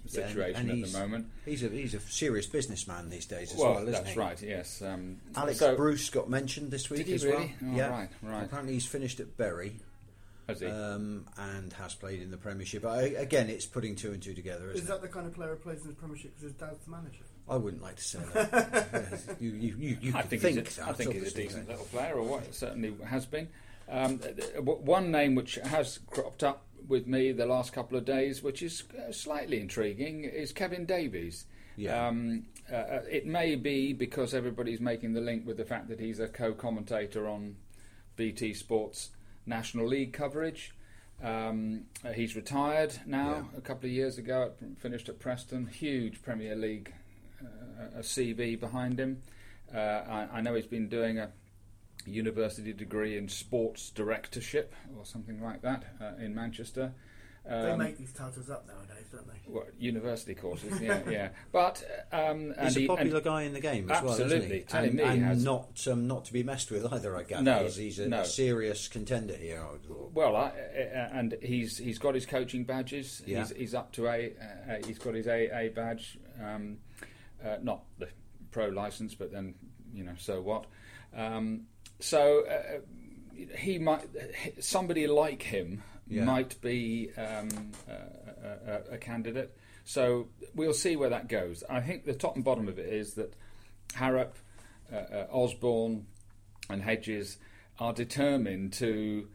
mm, 0.06 0.14
Yeah, 0.16 0.26
situation 0.28 0.70
at 0.70 0.90
the 0.92 0.98
moment. 0.98 1.26
He's 1.44 1.62
a 1.62 1.68
he's 1.68 1.94
a 1.94 2.00
serious 2.00 2.46
businessman 2.46 3.10
these 3.10 3.26
days 3.26 3.52
as 3.52 3.58
well, 3.58 3.74
well, 3.74 3.82
isn't 3.88 3.92
that's 3.92 4.10
he? 4.10 4.18
right. 4.18 4.42
Yes. 4.42 4.82
Um, 4.82 5.18
Alex 5.36 5.58
so- 5.58 5.76
Bruce 5.76 6.10
got 6.10 6.28
mentioned 6.30 6.70
this 6.70 6.90
week 6.90 6.98
Did 6.98 7.06
he 7.08 7.14
as 7.14 7.24
really? 7.24 7.54
well. 7.60 7.70
Oh, 7.72 7.76
yeah, 7.76 7.88
right, 7.90 8.08
right. 8.22 8.44
Apparently, 8.44 8.74
he's 8.74 8.86
finished 8.86 9.20
at 9.20 9.36
Bury 9.36 9.76
has 10.48 10.60
he? 10.60 10.66
um, 10.66 11.24
and 11.38 11.72
has 11.74 11.94
played 11.94 12.20
in 12.20 12.30
the 12.30 12.36
Premiership. 12.36 12.84
I, 12.84 13.02
again, 13.02 13.48
it's 13.48 13.64
putting 13.66 13.94
two 13.94 14.12
and 14.12 14.22
two 14.22 14.34
together, 14.34 14.64
isn't 14.70 14.76
Is 14.78 14.84
it? 14.84 14.88
that 14.88 15.02
the 15.02 15.08
kind 15.08 15.26
of 15.26 15.34
player 15.34 15.50
who 15.50 15.56
plays 15.56 15.82
in 15.82 15.88
the 15.88 15.94
Premiership 15.94 16.32
because 16.36 16.42
his 16.44 16.52
dad's 16.54 16.84
the 16.84 16.90
manager? 16.90 17.22
I 17.48 17.56
wouldn't 17.56 17.82
like 17.82 17.96
to 17.96 18.02
say 18.04 18.18
that. 18.34 19.18
Yeah, 19.30 19.34
you, 19.40 19.50
you, 19.50 19.74
you, 19.78 19.98
you 20.00 20.12
I 20.16 20.22
think, 20.22 20.42
think, 20.42 20.58
he's 20.64 20.78
a, 20.78 20.80
that, 20.80 20.88
I 20.90 20.92
think 20.92 21.12
he's 21.12 21.32
a 21.32 21.34
decent 21.34 21.68
little 21.68 21.84
player, 21.86 22.14
or 22.14 22.22
what 22.22 22.54
certainly 22.54 22.94
has 23.06 23.26
been. 23.26 23.48
Um, 23.88 24.18
th- 24.18 24.36
th- 24.36 24.54
w- 24.54 24.78
one 24.80 25.10
name 25.10 25.34
which 25.34 25.56
has 25.56 25.98
cropped 26.10 26.44
up 26.44 26.62
with 26.88 27.06
me 27.06 27.32
the 27.32 27.46
last 27.46 27.72
couple 27.72 27.96
of 27.96 28.04
days, 28.04 28.42
which 28.42 28.62
is 28.62 28.84
uh, 28.98 29.12
slightly 29.12 29.60
intriguing, 29.60 30.24
is 30.24 30.52
Kevin 30.52 30.84
Davies. 30.84 31.46
Yeah. 31.76 32.08
Um, 32.08 32.46
uh, 32.70 32.76
uh, 32.76 33.02
it 33.10 33.26
may 33.26 33.56
be 33.56 33.92
because 33.92 34.34
everybody's 34.34 34.80
making 34.80 35.14
the 35.14 35.20
link 35.20 35.46
with 35.46 35.56
the 35.56 35.64
fact 35.64 35.88
that 35.88 36.00
he's 36.00 36.20
a 36.20 36.28
co-commentator 36.28 37.28
on 37.28 37.56
BT 38.16 38.54
Sports 38.54 39.10
National 39.46 39.86
League 39.86 40.12
coverage. 40.12 40.74
Um, 41.22 41.84
uh, 42.04 42.12
he's 42.12 42.34
retired 42.34 42.94
now. 43.06 43.48
Yeah. 43.52 43.58
A 43.58 43.60
couple 43.60 43.86
of 43.86 43.92
years 43.92 44.18
ago, 44.18 44.52
finished 44.78 45.08
at 45.08 45.18
Preston. 45.18 45.66
Huge 45.66 46.22
Premier 46.22 46.56
League 46.56 46.92
uh, 47.40 47.98
a 47.98 48.02
CV 48.02 48.58
behind 48.58 48.98
him. 48.98 49.22
Uh, 49.74 49.78
I, 49.78 50.28
I 50.34 50.40
know 50.40 50.54
he's 50.54 50.66
been 50.66 50.88
doing 50.88 51.18
a 51.18 51.30
university 52.06 52.72
degree 52.72 53.16
in 53.16 53.28
sports 53.28 53.90
directorship 53.90 54.74
or 54.98 55.04
something 55.04 55.40
like 55.42 55.62
that 55.62 55.84
uh, 56.00 56.12
in 56.22 56.34
Manchester. 56.34 56.92
they 57.44 57.70
Um, 57.72 57.78
make 57.78 57.98
these 57.98 58.12
titles 58.12 58.48
up 58.50 58.66
nowadays, 58.66 59.06
don't 59.12 59.26
they? 59.26 59.40
well, 59.48 59.66
university 59.78 60.34
courses, 60.34 60.80
yeah, 60.80 61.00
yeah. 61.10 61.28
But 61.50 61.82
um, 62.12 62.54
and 62.56 62.68
He's 62.68 62.74
he- 62.76 62.84
a 62.84 62.88
popular 62.88 63.16
and- 63.16 63.24
guy 63.24 63.42
in 63.42 63.52
the 63.52 63.60
game 63.60 63.90
as 63.90 64.02
well, 64.02 64.20
isn't 64.20 64.50
he? 64.50 64.64
And 64.72 64.94
me 64.94 65.02
and 65.02 65.22
has- 65.24 65.44
not 65.44 65.86
um, 65.88 66.06
not 66.06 66.24
to 66.26 66.32
be 66.32 66.42
messed 66.44 66.70
with 66.70 66.92
either. 66.92 67.16
I 67.16 67.24
gather. 67.24 67.42
No, 67.42 67.64
he's, 67.64 67.76
he's 67.76 67.98
a, 67.98 68.08
no. 68.08 68.20
a 68.20 68.24
serious 68.24 68.86
contender 68.88 69.34
here. 69.34 69.62
Well, 70.14 70.36
I, 70.36 70.48
uh, 70.50 71.08
and 71.12 71.36
he's 71.42 71.78
he's 71.78 71.98
got 71.98 72.14
his 72.14 72.26
coaching 72.26 72.62
badges. 72.64 73.22
Yeah. 73.26 73.40
He's, 73.40 73.50
he's 73.56 73.74
up 73.74 73.92
to 73.94 74.06
a. 74.06 74.32
Uh, 74.70 74.86
he's 74.86 74.98
got 74.98 75.14
his 75.14 75.26
AA 75.26 75.68
badge, 75.74 76.18
um, 76.40 76.78
uh, 77.44 77.56
not 77.62 77.82
the 77.98 78.08
pro 78.52 78.68
license, 78.68 79.14
but 79.14 79.32
then 79.32 79.54
you 79.92 80.04
know, 80.04 80.14
so 80.16 80.40
what? 80.40 80.66
Um, 81.14 81.62
so 82.02 82.44
uh, 82.46 82.80
he 83.56 83.78
might. 83.78 84.04
Somebody 84.60 85.06
like 85.06 85.42
him 85.42 85.82
Yeah. 86.08 86.24
might 86.24 86.60
be 86.60 87.10
um, 87.16 87.48
a, 87.88 88.70
a, 88.92 88.94
a 88.94 88.98
candidate. 88.98 89.56
So 89.84 90.28
we'll 90.54 90.74
see 90.74 90.96
where 90.96 91.10
that 91.10 91.28
goes. 91.28 91.64
I 91.68 91.80
think 91.80 92.04
the 92.04 92.14
top 92.14 92.36
and 92.36 92.44
bottom 92.44 92.68
of 92.68 92.78
it 92.78 92.86
is 92.92 93.14
that 93.14 93.34
Harrop, 93.94 94.36
uh, 94.92 94.96
uh, 94.96 95.26
Osborne, 95.32 96.06
and 96.70 96.82
Hedges 96.82 97.38
are 97.80 97.92
determined 97.92 98.72
to 98.74 99.28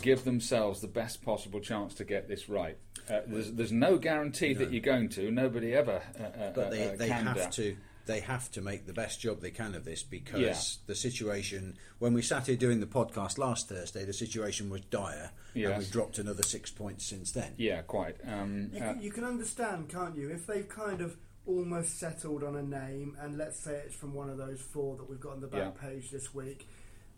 give 0.00 0.24
themselves 0.24 0.80
the 0.80 0.88
best 0.88 1.22
possible 1.22 1.60
chance 1.60 1.94
to 1.94 2.04
get 2.04 2.26
this 2.26 2.48
right. 2.48 2.78
Uh, 3.10 3.20
there's, 3.26 3.52
there's 3.52 3.72
no 3.72 3.96
guarantee 3.98 4.54
that 4.54 4.72
you're 4.72 4.80
going 4.80 5.08
to. 5.10 5.30
Nobody 5.30 5.74
ever 5.74 6.00
uh, 6.18 6.22
uh, 6.22 6.52
But 6.54 6.70
they, 6.70 6.88
uh, 6.88 6.96
they 6.96 7.08
have 7.08 7.36
that. 7.36 7.52
to 7.52 7.76
they 8.06 8.20
have 8.20 8.50
to 8.52 8.60
make 8.60 8.86
the 8.86 8.92
best 8.92 9.20
job 9.20 9.40
they 9.40 9.50
can 9.50 9.74
of 9.74 9.84
this 9.84 10.02
because 10.02 10.40
Yeah. 10.40 10.86
the 10.86 10.94
situation 10.94 11.76
when 11.98 12.14
we 12.14 12.22
sat 12.22 12.46
here 12.48 12.56
doing 12.56 12.80
the 12.80 12.86
podcast 12.86 13.38
last 13.38 13.68
Thursday, 13.68 14.04
the 14.04 14.12
situation 14.12 14.70
was 14.70 14.80
dire, 14.82 15.30
and 15.54 15.78
we've 15.78 15.90
dropped 15.90 16.18
another 16.18 16.42
six 16.42 16.70
points 16.70 17.04
since 17.06 17.30
then. 17.32 17.54
Yeah, 17.56 17.82
quite. 17.82 18.16
Um, 18.26 18.70
You, 18.72 18.80
uh, 18.82 18.92
can, 18.94 19.02
you 19.02 19.10
can 19.12 19.24
understand, 19.24 19.88
can't 19.88 20.16
you, 20.16 20.28
if 20.30 20.46
they've 20.46 20.68
kind 20.68 21.00
of 21.00 21.16
almost 21.46 21.98
settled 21.98 22.42
on 22.44 22.56
a 22.56 22.62
name, 22.62 23.16
and 23.20 23.36
let's 23.38 23.58
say 23.58 23.74
it's 23.84 23.94
from 23.94 24.14
one 24.14 24.30
of 24.30 24.36
those 24.38 24.60
four 24.60 24.96
that 24.96 25.08
we've 25.08 25.20
got 25.20 25.32
on 25.32 25.40
the 25.40 25.48
back 25.48 25.80
page 25.80 26.10
this 26.10 26.32
week. 26.34 26.68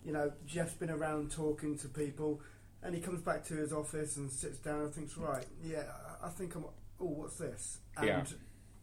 You 0.03 0.13
know, 0.13 0.31
Jeff's 0.45 0.73
been 0.75 0.89
around 0.91 1.31
talking 1.31 1.77
to 1.79 1.87
people, 1.87 2.41
and 2.83 2.93
he 2.93 3.01
comes 3.01 3.21
back 3.21 3.43
to 3.45 3.55
his 3.55 3.73
office 3.73 4.17
and 4.17 4.31
sits 4.31 4.57
down 4.59 4.81
and 4.81 4.93
thinks, 4.93 5.17
right, 5.17 5.45
yeah, 5.63 5.83
I 6.21 6.27
I 6.27 6.29
think 6.29 6.55
I'm. 6.55 6.65
Oh, 6.99 7.05
what's 7.05 7.37
this? 7.37 7.79
And 7.97 8.07
Yeah. 8.07 8.23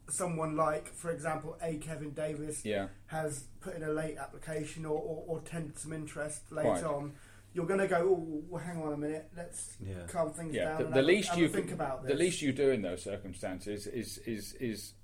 Someone 0.09 0.57
like, 0.57 0.93
for 0.95 1.11
example, 1.11 1.57
a 1.63 1.77
Kevin 1.77 2.11
Davies 2.11 2.63
yeah, 2.65 2.89
has 3.07 3.45
put 3.61 3.75
in 3.77 3.83
a 3.83 3.91
late 3.91 4.19
application 4.19 4.85
or, 4.85 4.99
or, 4.99 5.25
or 5.27 5.41
tendered 5.41 5.79
some 5.79 5.93
interest 5.93 6.51
later 6.51 6.69
Quite. 6.71 6.85
on. 6.85 7.13
You're 7.55 7.67
going 7.67 7.81
to 7.81 7.87
go, 7.87 7.97
oh, 8.11 8.43
well, 8.49 8.63
hang 8.63 8.83
on 8.83 8.93
a 8.93 8.97
minute, 8.97 9.29
let's 9.37 9.77
Yeah. 9.81 10.07
calm 10.09 10.33
things 10.33 10.55
yeah. 10.55 10.65
down. 10.65 10.79
The, 10.79 10.85
and 10.87 10.93
the 10.93 10.97
have 10.99 11.05
least 11.07 11.37
you 11.37 11.49
think 11.49 11.67
can- 11.67 11.75
about 11.75 12.07
the 12.07 12.15
least 12.15 12.43
you 12.43 12.53
do 12.53 12.71
in 12.71 12.83
those 12.83 13.03
circumstances 13.03 13.87
is 13.87 14.19
is 14.19 14.55
is 14.55 14.95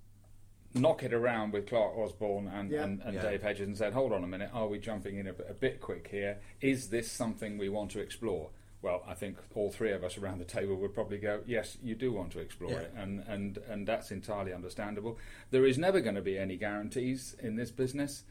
knock 0.75 1.03
it 1.03 1.15
around 1.15 1.53
with 1.53 1.67
Clarke 1.67 1.97
Osborne 1.97 2.47
and, 2.49 2.71
Yeah. 2.71 2.85
and, 2.85 3.01
and 3.03 3.15
Yeah. 3.15 3.23
Dave 3.23 3.43
Hedges 3.43 3.67
and 3.69 3.77
said, 3.77 3.93
hold 3.95 4.13
on 4.13 4.23
a 4.23 4.27
minute, 4.27 4.51
are 4.53 4.67
we 4.69 4.79
jumping 4.79 5.17
in 5.17 5.27
a, 5.27 5.35
a 5.49 5.55
bit 5.55 5.81
quick 5.81 6.09
here? 6.11 6.41
Is 6.61 6.91
this 6.91 7.11
something 7.11 7.57
we 7.57 7.69
want 7.71 7.91
to 7.93 8.01
explore? 8.01 8.51
Well, 8.81 9.03
I 9.09 9.15
think 9.15 9.39
all 9.55 9.71
three 9.73 9.91
of 9.93 10.05
us 10.05 10.19
around 10.19 10.39
the 10.39 10.45
table 10.45 10.77
would 10.77 10.95
probably 10.95 11.19
go, 11.19 11.41
yes, 11.47 11.77
you 11.83 11.97
do 11.97 12.13
want 12.13 12.31
to 12.33 12.39
explore 12.39 12.71
Yeah. 12.71 12.79
it, 12.81 12.95
and, 12.97 13.25
and, 13.27 13.59
and 13.69 13.87
that's 13.89 14.11
entirely 14.13 14.53
understandable. 14.53 15.19
There 15.51 15.67
is 15.67 15.79
never 15.79 16.01
going 16.01 16.15
to 16.15 16.23
be 16.23 16.39
any 16.39 16.57
guarantees 16.57 17.35
in 17.41 17.57
this 17.57 17.73
business. 17.73 18.23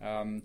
Um, 0.00 0.42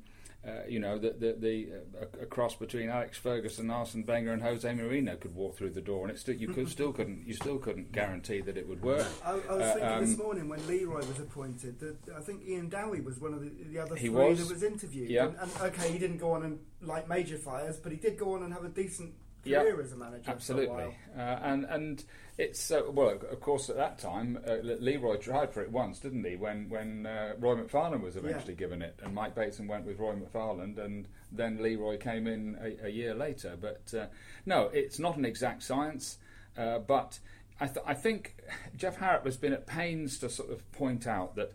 uh, 0.47 0.61
you 0.69 0.79
know, 0.79 0.99
the, 0.99 1.09
the, 1.09 1.35
the 1.39 1.67
uh, 1.99 2.05
a, 2.19 2.23
a 2.23 2.25
cross 2.27 2.55
between 2.55 2.89
Alex 2.89 3.17
Ferguson, 3.17 3.71
Arsene 3.71 4.05
Wenger, 4.05 4.31
and 4.31 4.41
Jose 4.43 4.69
Mourinho 4.69 5.19
could 5.19 5.35
walk 5.35 5.57
through 5.57 5.71
the 5.71 5.81
door, 5.81 6.03
and 6.03 6.11
it 6.11 6.19
still 6.19 6.35
you 6.35 6.47
could 6.47 6.69
still 6.69 6.93
couldn't 6.93 7.27
you 7.27 7.33
still 7.33 7.57
couldn't 7.57 7.91
guarantee 7.91 8.39
that 8.41 8.55
it 8.55 8.65
would 8.69 8.81
work. 8.81 9.07
I, 9.25 9.31
I 9.31 9.35
was 9.35 9.47
Uh, 9.49 9.73
thinking 9.73 9.99
this 10.01 10.11
um, 10.11 10.17
morning 10.25 10.47
when 10.47 10.65
Leroy 10.67 10.99
was 11.05 11.19
appointed 11.19 11.79
that 11.79 11.97
I 12.15 12.21
think 12.21 12.47
Ian 12.47 12.69
Dowie 12.69 13.01
was 13.01 13.19
one 13.19 13.33
of 13.33 13.41
the, 13.41 13.49
the 13.49 13.79
other 13.79 13.97
three 13.97 14.09
was. 14.09 14.37
that 14.47 14.53
was 14.53 14.63
interviewed. 14.63 15.09
Yeah. 15.09 15.25
And, 15.25 15.37
and 15.41 15.51
okay, 15.63 15.91
he 15.91 15.97
didn't 15.97 16.19
go 16.19 16.31
on 16.31 16.43
and 16.43 16.59
light 16.81 17.09
major 17.09 17.37
fires, 17.39 17.77
but 17.77 17.91
he 17.91 17.97
did 17.97 18.17
go 18.17 18.35
on 18.35 18.43
and 18.43 18.53
have 18.53 18.63
a 18.63 18.69
decent 18.69 19.15
career 19.47 19.81
as 19.81 19.91
a 19.91 19.97
manager. 19.97 20.31
Absolutely, 20.31 20.97
uh, 21.17 21.21
and 21.21 21.65
and 21.65 22.03
it's 22.37 22.71
uh, 22.71 22.81
well, 22.89 23.09
of 23.09 23.39
course, 23.41 23.69
at 23.69 23.77
that 23.77 23.99
time, 23.99 24.39
uh, 24.47 24.55
Leroy 24.61 25.17
tried 25.17 25.51
for 25.51 25.61
it 25.61 25.71
once, 25.71 25.99
didn't 25.99 26.23
he? 26.23 26.35
When 26.35 26.69
when 26.69 27.05
uh, 27.05 27.33
Roy 27.39 27.55
McFarland 27.55 28.01
was 28.01 28.15
eventually 28.15 28.53
yeah. 28.53 28.59
given 28.59 28.81
it, 28.81 28.99
and 29.03 29.13
Mike 29.13 29.35
Bateson 29.35 29.67
went 29.67 29.85
with 29.85 29.99
Roy 29.99 30.13
McFarland, 30.13 30.77
and 30.77 31.07
then 31.31 31.61
Leroy 31.61 31.97
came 31.97 32.27
in 32.27 32.57
a, 32.61 32.87
a 32.87 32.89
year 32.89 33.13
later. 33.13 33.57
But 33.59 33.93
uh, 33.97 34.07
no, 34.45 34.69
it's 34.73 34.99
not 34.99 35.17
an 35.17 35.25
exact 35.25 35.63
science, 35.63 36.17
uh, 36.57 36.79
but. 36.79 37.19
I, 37.59 37.65
th- 37.65 37.83
I 37.87 37.95
think 37.95 38.35
Jeff 38.75 38.97
Harrop 38.97 39.25
has 39.25 39.35
been 39.35 39.51
at 39.51 39.65
pains 39.65 40.19
to 40.19 40.29
sort 40.29 40.51
of 40.51 40.71
point 40.73 41.07
out 41.07 41.35
that 41.37 41.53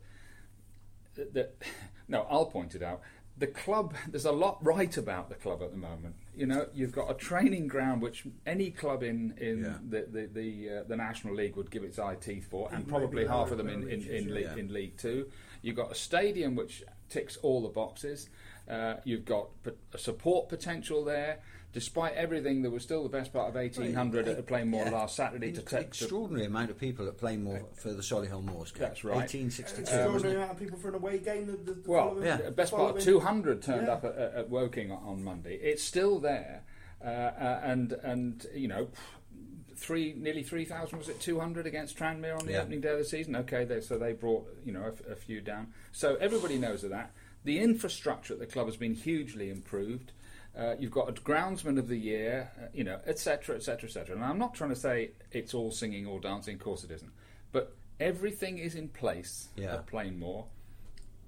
that 1.14 1.54
no, 2.08 2.26
I'll 2.28 2.46
point 2.46 2.74
it 2.74 2.82
out 2.82 3.02
the 3.38 3.46
club, 3.46 3.94
there's 4.08 4.24
a 4.24 4.32
lot 4.32 4.58
right 4.64 4.96
about 4.96 5.28
the 5.28 5.34
club 5.34 5.62
at 5.62 5.70
the 5.70 5.76
moment. 5.76 6.14
You 6.36 6.46
know, 6.46 6.66
you've 6.74 6.92
got 6.92 7.10
a 7.10 7.14
training 7.14 7.66
ground 7.66 8.02
which 8.02 8.24
any 8.46 8.70
club 8.70 9.02
in 9.02 9.34
in 9.38 9.64
yeah. 9.64 9.78
the 9.88 10.06
the 10.10 10.26
the, 10.26 10.70
uh, 10.70 10.82
the, 10.88 10.96
National 10.96 11.34
League 11.34 11.56
would 11.56 11.70
give 11.70 11.82
its 11.82 11.98
eye 11.98 12.14
teeth 12.14 12.48
for, 12.50 12.68
and 12.72 12.86
probably 12.86 13.26
half 13.26 13.50
of 13.50 13.58
them 13.58 13.68
in 13.68 13.88
in, 13.88 14.02
in, 14.02 14.28
yeah. 14.28 14.34
League, 14.34 14.58
in 14.58 14.72
League 14.72 14.96
Two. 14.96 15.28
You've 15.62 15.76
got 15.76 15.92
a 15.92 15.94
stadium 15.94 16.56
which 16.56 16.82
ticks 17.08 17.36
all 17.42 17.62
the 17.62 17.68
boxes. 17.68 18.28
Uh, 18.68 18.94
you've 19.04 19.24
got 19.24 19.48
a 19.92 19.98
support 19.98 20.48
potential 20.48 21.04
there 21.04 21.40
despite 21.72 22.14
everything, 22.14 22.62
there 22.62 22.70
was 22.70 22.82
still 22.82 23.02
the 23.02 23.08
best 23.08 23.32
part 23.32 23.48
of 23.48 23.54
1800 23.54 24.28
at 24.28 24.46
Plainmoor 24.46 24.84
yeah. 24.86 24.90
last 24.90 25.16
Saturday. 25.16 25.52
to 25.52 25.62
take 25.62 25.86
extraordinary 25.86 26.46
to 26.46 26.50
amount 26.50 26.70
of 26.70 26.78
people 26.78 27.08
at 27.08 27.18
Plainmoor 27.18 27.64
for 27.74 27.92
the 27.92 28.02
Solihull 28.02 28.44
Moors. 28.44 28.72
That's 28.76 29.04
right. 29.04 29.16
1862. 29.16 29.80
Extraordinary 29.80 30.36
amount 30.36 30.52
of 30.52 30.58
people 30.58 30.78
for 30.78 30.88
an 30.88 30.94
away 30.94 31.18
game. 31.18 31.46
The, 31.46 31.52
the, 31.52 31.80
the 31.80 31.90
well, 31.90 32.16
yeah. 32.22 32.50
best 32.50 32.72
part 32.72 32.96
of 32.96 33.02
200 33.02 33.62
turned 33.62 33.86
yeah. 33.86 33.92
up 33.92 34.04
at, 34.04 34.16
at, 34.16 34.50
Woking 34.50 34.92
on 34.92 35.24
Monday. 35.24 35.54
It's 35.54 35.82
still 35.82 36.18
there, 36.18 36.62
uh, 37.02 37.08
uh, 37.08 37.60
and 37.64 37.92
and 37.92 38.46
you 38.54 38.68
know. 38.68 38.88
Three, 39.74 40.14
nearly 40.16 40.44
three 40.44 40.64
thousand. 40.64 40.98
Was 40.98 41.08
it 41.08 41.18
two 41.20 41.40
hundred 41.40 41.66
against 41.66 41.98
Tranmere 41.98 42.38
on 42.38 42.46
the 42.46 42.52
yeah. 42.52 42.60
opening 42.60 42.82
day 42.82 42.90
of 42.90 42.98
the 42.98 43.04
season? 43.04 43.34
Okay, 43.34 43.64
they, 43.64 43.80
so 43.80 43.98
they 43.98 44.12
brought 44.12 44.46
you 44.64 44.70
know 44.70 44.92
a, 45.08 45.12
a 45.12 45.16
few 45.16 45.40
down. 45.40 45.72
So 45.90 46.14
everybody 46.20 46.56
knows 46.56 46.84
of 46.84 46.90
that. 46.90 47.10
The 47.42 47.58
infrastructure 47.58 48.34
at 48.34 48.38
the 48.38 48.46
club 48.46 48.66
has 48.66 48.76
been 48.76 48.94
hugely 48.94 49.50
improved. 49.50 50.12
Uh, 50.56 50.74
you've 50.78 50.90
got 50.90 51.08
a 51.08 51.12
groundsman 51.12 51.78
of 51.78 51.88
the 51.88 51.96
year, 51.96 52.50
uh, 52.60 52.66
you 52.74 52.84
know, 52.84 53.00
etc., 53.06 53.56
etc., 53.56 53.88
etc. 53.88 54.14
And 54.14 54.24
I'm 54.24 54.38
not 54.38 54.54
trying 54.54 54.70
to 54.70 54.76
say 54.76 55.12
it's 55.30 55.54
all 55.54 55.70
singing 55.70 56.06
or 56.06 56.20
dancing. 56.20 56.56
Of 56.56 56.60
course, 56.60 56.84
it 56.84 56.90
isn't. 56.90 57.12
But 57.52 57.74
everything 57.98 58.58
is 58.58 58.74
in 58.74 58.88
place 58.88 59.48
yeah. 59.56 59.74
at 59.74 59.86
Plainmoor 59.86 60.46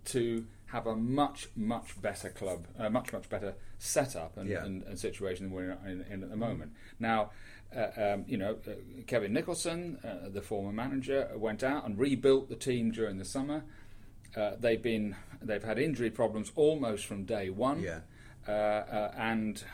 to 0.07 0.45
have 0.66 0.87
a 0.87 0.97
much, 0.97 1.49
much 1.57 2.00
better 2.02 2.28
club, 2.28 2.66
a 2.78 2.90
much, 2.90 3.12
much 3.12 3.28
better 3.28 3.54
setup 3.78 4.37
and, 4.37 4.49
yeah. 4.49 4.64
and, 4.64 4.83
and 4.83 4.99
situation 4.99 5.47
than 5.47 5.54
we're 5.54 5.78
in, 5.87 6.04
in, 6.11 6.23
at 6.23 6.31
the 6.31 6.37
moment. 6.37 6.73
Now, 6.99 7.31
uh, 7.75 7.88
um, 7.97 8.25
you 8.26 8.37
know, 8.37 8.57
uh, 8.66 8.73
Kevin 9.07 9.33
Nicholson, 9.33 9.99
uh, 10.04 10.28
the 10.28 10.43
former 10.43 10.73
manager, 10.73 11.31
went 11.37 11.62
out 11.62 11.87
and 11.87 11.99
rebuilt 11.99 12.49
the 12.49 12.57
team 12.57 12.90
during 12.90 13.19
the 13.19 13.25
summer. 13.25 13.64
Uh, 14.37 14.52
they've 14.59 14.83
been, 14.83 15.14
they've 15.40 15.62
had 15.62 15.78
injury 15.78 16.11
problems 16.11 16.50
almost 16.57 17.07
from 17.07 17.25
day 17.25 17.50
one. 17.50 17.81
Yeah. 17.81 18.00
Uh, 18.46 18.50
uh, 18.50 19.12
and 19.16 19.64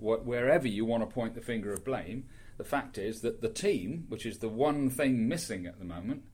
wh- 0.00 0.24
wherever 0.26 0.68
you 0.68 0.84
want 0.84 1.02
to 1.02 1.06
point 1.06 1.34
the 1.34 1.40
finger 1.40 1.72
of 1.72 1.84
blame, 1.84 2.24
the 2.58 2.64
fact 2.64 2.98
is 2.98 3.22
that 3.22 3.40
the 3.40 3.48
team, 3.48 4.04
which 4.08 4.26
is 4.26 4.38
the 4.38 4.48
one 4.48 4.90
thing 4.90 5.28
missing 5.28 5.66
at 5.66 5.78
the 5.78 5.84
moment, 5.84 6.24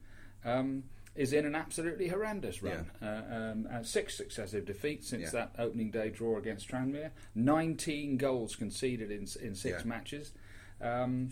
um, 0.43 0.83
is 1.15 1.31
in 1.31 1.45
an 1.45 1.55
absolutely 1.55 2.09
horrendous 2.09 2.61
run. 2.61 2.91
Yeah. 3.01 3.07
Uh, 3.07 3.35
um, 3.35 3.67
uh, 3.71 3.83
six 3.83 4.17
successive 4.17 4.65
defeats 4.65 5.07
since 5.07 5.33
yeah. 5.33 5.45
that 5.45 5.55
opening 5.57 5.89
day 5.91 6.09
draw 6.09 6.37
against 6.37 6.69
Tranmere. 6.69 7.11
19 7.35 8.17
goals 8.17 8.55
conceded 8.55 9.11
in, 9.11 9.27
in 9.41 9.55
six 9.55 9.81
yeah. 9.81 9.85
matches. 9.85 10.33
Um, 10.81 11.29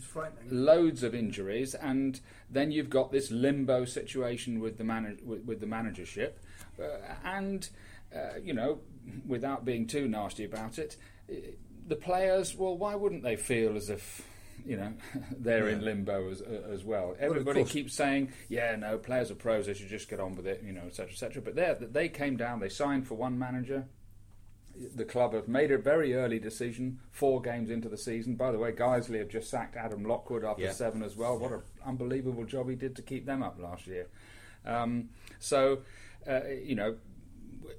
loads 0.48 1.02
of 1.02 1.14
injuries, 1.14 1.74
and 1.74 2.18
then 2.48 2.72
you've 2.72 2.88
got 2.88 3.12
this 3.12 3.30
limbo 3.30 3.84
situation 3.84 4.58
with 4.58 4.78
the 4.78 4.84
manage- 4.84 5.20
with, 5.22 5.44
with, 5.44 5.60
the 5.60 5.66
managership, 5.66 6.40
uh, 6.80 7.14
and 7.22 7.68
uh, 8.16 8.38
you 8.42 8.54
know 8.54 8.78
without 9.26 9.64
being 9.64 9.86
too 9.86 10.08
nasty 10.08 10.44
about 10.44 10.78
it, 10.78 10.96
the 11.86 11.96
players, 11.96 12.54
well, 12.54 12.76
why 12.76 12.94
wouldn't 12.94 13.22
they 13.22 13.36
feel 13.36 13.76
as 13.76 13.90
if 13.90 14.22
you 14.64 14.76
know 14.76 14.92
they're 15.38 15.68
yeah. 15.68 15.76
in 15.76 15.84
limbo 15.84 16.30
as 16.30 16.40
as 16.40 16.84
well. 16.84 17.14
Everybody 17.18 17.62
well, 17.62 17.68
keeps 17.68 17.94
saying, 17.94 18.32
"Yeah, 18.48 18.76
no, 18.76 18.98
players 18.98 19.30
are 19.30 19.34
pros; 19.34 19.66
they 19.66 19.74
should 19.74 19.88
just 19.88 20.08
get 20.08 20.20
on 20.20 20.34
with 20.34 20.46
it," 20.46 20.62
you 20.64 20.72
know, 20.72 20.82
etc., 20.86 21.12
etc. 21.12 21.42
But 21.42 21.54
they 21.54 21.74
they 21.80 22.08
came 22.08 22.36
down, 22.36 22.60
they 22.60 22.68
signed 22.68 23.06
for 23.06 23.14
one 23.14 23.38
manager. 23.38 23.86
The 24.96 25.04
club 25.04 25.34
have 25.34 25.46
made 25.46 25.70
a 25.70 25.78
very 25.78 26.14
early 26.14 26.40
decision, 26.40 26.98
four 27.12 27.40
games 27.40 27.70
into 27.70 27.88
the 27.88 27.96
season. 27.96 28.34
By 28.34 28.50
the 28.50 28.58
way, 28.58 28.72
Guiseley 28.72 29.20
have 29.20 29.28
just 29.28 29.48
sacked 29.48 29.76
Adam 29.76 30.04
Lockwood 30.04 30.44
after 30.44 30.64
yeah. 30.64 30.72
seven 30.72 31.04
as 31.04 31.16
well. 31.16 31.38
What 31.38 31.52
an 31.52 31.62
unbelievable 31.86 32.44
job 32.44 32.68
he 32.68 32.74
did 32.74 32.96
to 32.96 33.02
keep 33.02 33.24
them 33.24 33.40
up 33.40 33.56
last 33.60 33.86
year. 33.86 34.08
Um, 34.66 35.10
so, 35.38 35.82
uh, 36.28 36.40
you 36.60 36.74
know, 36.74 36.96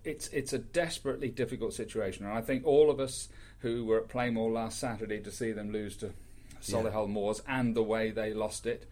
it's 0.03 0.27
it's 0.29 0.53
a 0.53 0.59
desperately 0.59 1.29
difficult 1.29 1.73
situation, 1.73 2.25
and 2.25 2.33
I 2.33 2.41
think 2.41 2.65
all 2.65 2.89
of 2.89 2.99
us 2.99 3.29
who 3.59 3.85
were 3.85 3.99
at 3.99 4.09
Plainmoor 4.09 4.51
last 4.51 4.79
Saturday 4.79 5.19
to 5.21 5.31
see 5.31 5.51
them 5.51 5.71
lose 5.71 5.97
to 5.97 6.13
Solihull 6.61 7.07
yeah. 7.07 7.13
Moors 7.13 7.41
and 7.47 7.75
the 7.75 7.83
way 7.83 8.11
they 8.11 8.33
lost 8.33 8.65
it, 8.65 8.89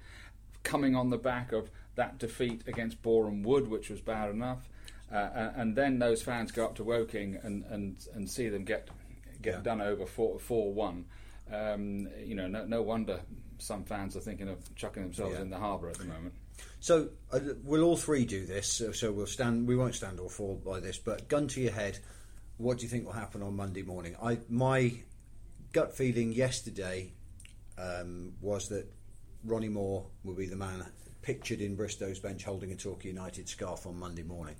coming 0.63 0.95
on 0.95 1.09
the 1.09 1.17
back 1.17 1.51
of 1.51 1.69
that 1.95 2.17
defeat 2.17 2.63
against 2.67 3.01
Boreham 3.01 3.43
Wood, 3.43 3.67
which 3.67 3.89
was 3.89 4.01
bad 4.01 4.29
enough, 4.29 4.67
uh, 5.11 5.51
and 5.55 5.75
then 5.75 5.99
those 5.99 6.21
fans 6.21 6.51
go 6.51 6.65
up 6.65 6.75
to 6.75 6.83
Woking 6.83 7.37
and 7.43 7.63
and, 7.65 7.97
and 8.13 8.29
see 8.29 8.49
them 8.49 8.63
get 8.63 8.89
get 9.41 9.55
yeah. 9.55 9.61
done 9.61 9.81
over 9.81 10.05
four 10.05 10.39
four 10.39 10.73
one. 10.73 11.05
Um, 11.51 12.07
you 12.23 12.35
know, 12.35 12.47
no, 12.47 12.65
no 12.65 12.81
wonder 12.81 13.19
some 13.57 13.83
fans 13.83 14.15
are 14.15 14.21
thinking 14.21 14.49
of 14.49 14.75
chucking 14.75 15.03
themselves 15.03 15.35
yeah. 15.35 15.41
in 15.41 15.49
the 15.49 15.57
harbour 15.57 15.89
at 15.89 15.97
the 15.97 16.05
moment. 16.05 16.33
So 16.79 17.09
uh, 17.31 17.39
we'll 17.63 17.83
all 17.83 17.97
three 17.97 18.25
do 18.25 18.45
this. 18.45 18.71
So, 18.71 18.91
so, 18.91 19.11
we'll 19.11 19.25
stand. 19.25 19.67
We 19.67 19.75
won't 19.75 19.95
stand 19.95 20.19
or 20.19 20.29
fall 20.29 20.55
by 20.55 20.79
this. 20.79 20.97
But 20.97 21.27
gun 21.29 21.47
to 21.49 21.61
your 21.61 21.71
head, 21.71 21.99
what 22.57 22.77
do 22.77 22.83
you 22.83 22.89
think 22.89 23.05
will 23.05 23.13
happen 23.13 23.41
on 23.41 23.55
Monday 23.55 23.83
morning? 23.83 24.15
I 24.21 24.39
my 24.49 24.93
gut 25.71 25.95
feeling 25.95 26.33
yesterday 26.33 27.13
um, 27.77 28.33
was 28.41 28.69
that 28.69 28.85
Ronnie 29.43 29.69
Moore 29.69 30.05
will 30.23 30.35
be 30.35 30.45
the 30.45 30.55
man 30.55 30.85
pictured 31.21 31.61
in 31.61 31.75
Bristow's 31.75 32.19
bench 32.19 32.43
holding 32.43 32.71
a 32.71 32.75
Torquay 32.75 33.09
United 33.09 33.49
scarf 33.49 33.87
on 33.87 33.97
Monday 33.97 34.23
morning. 34.23 34.55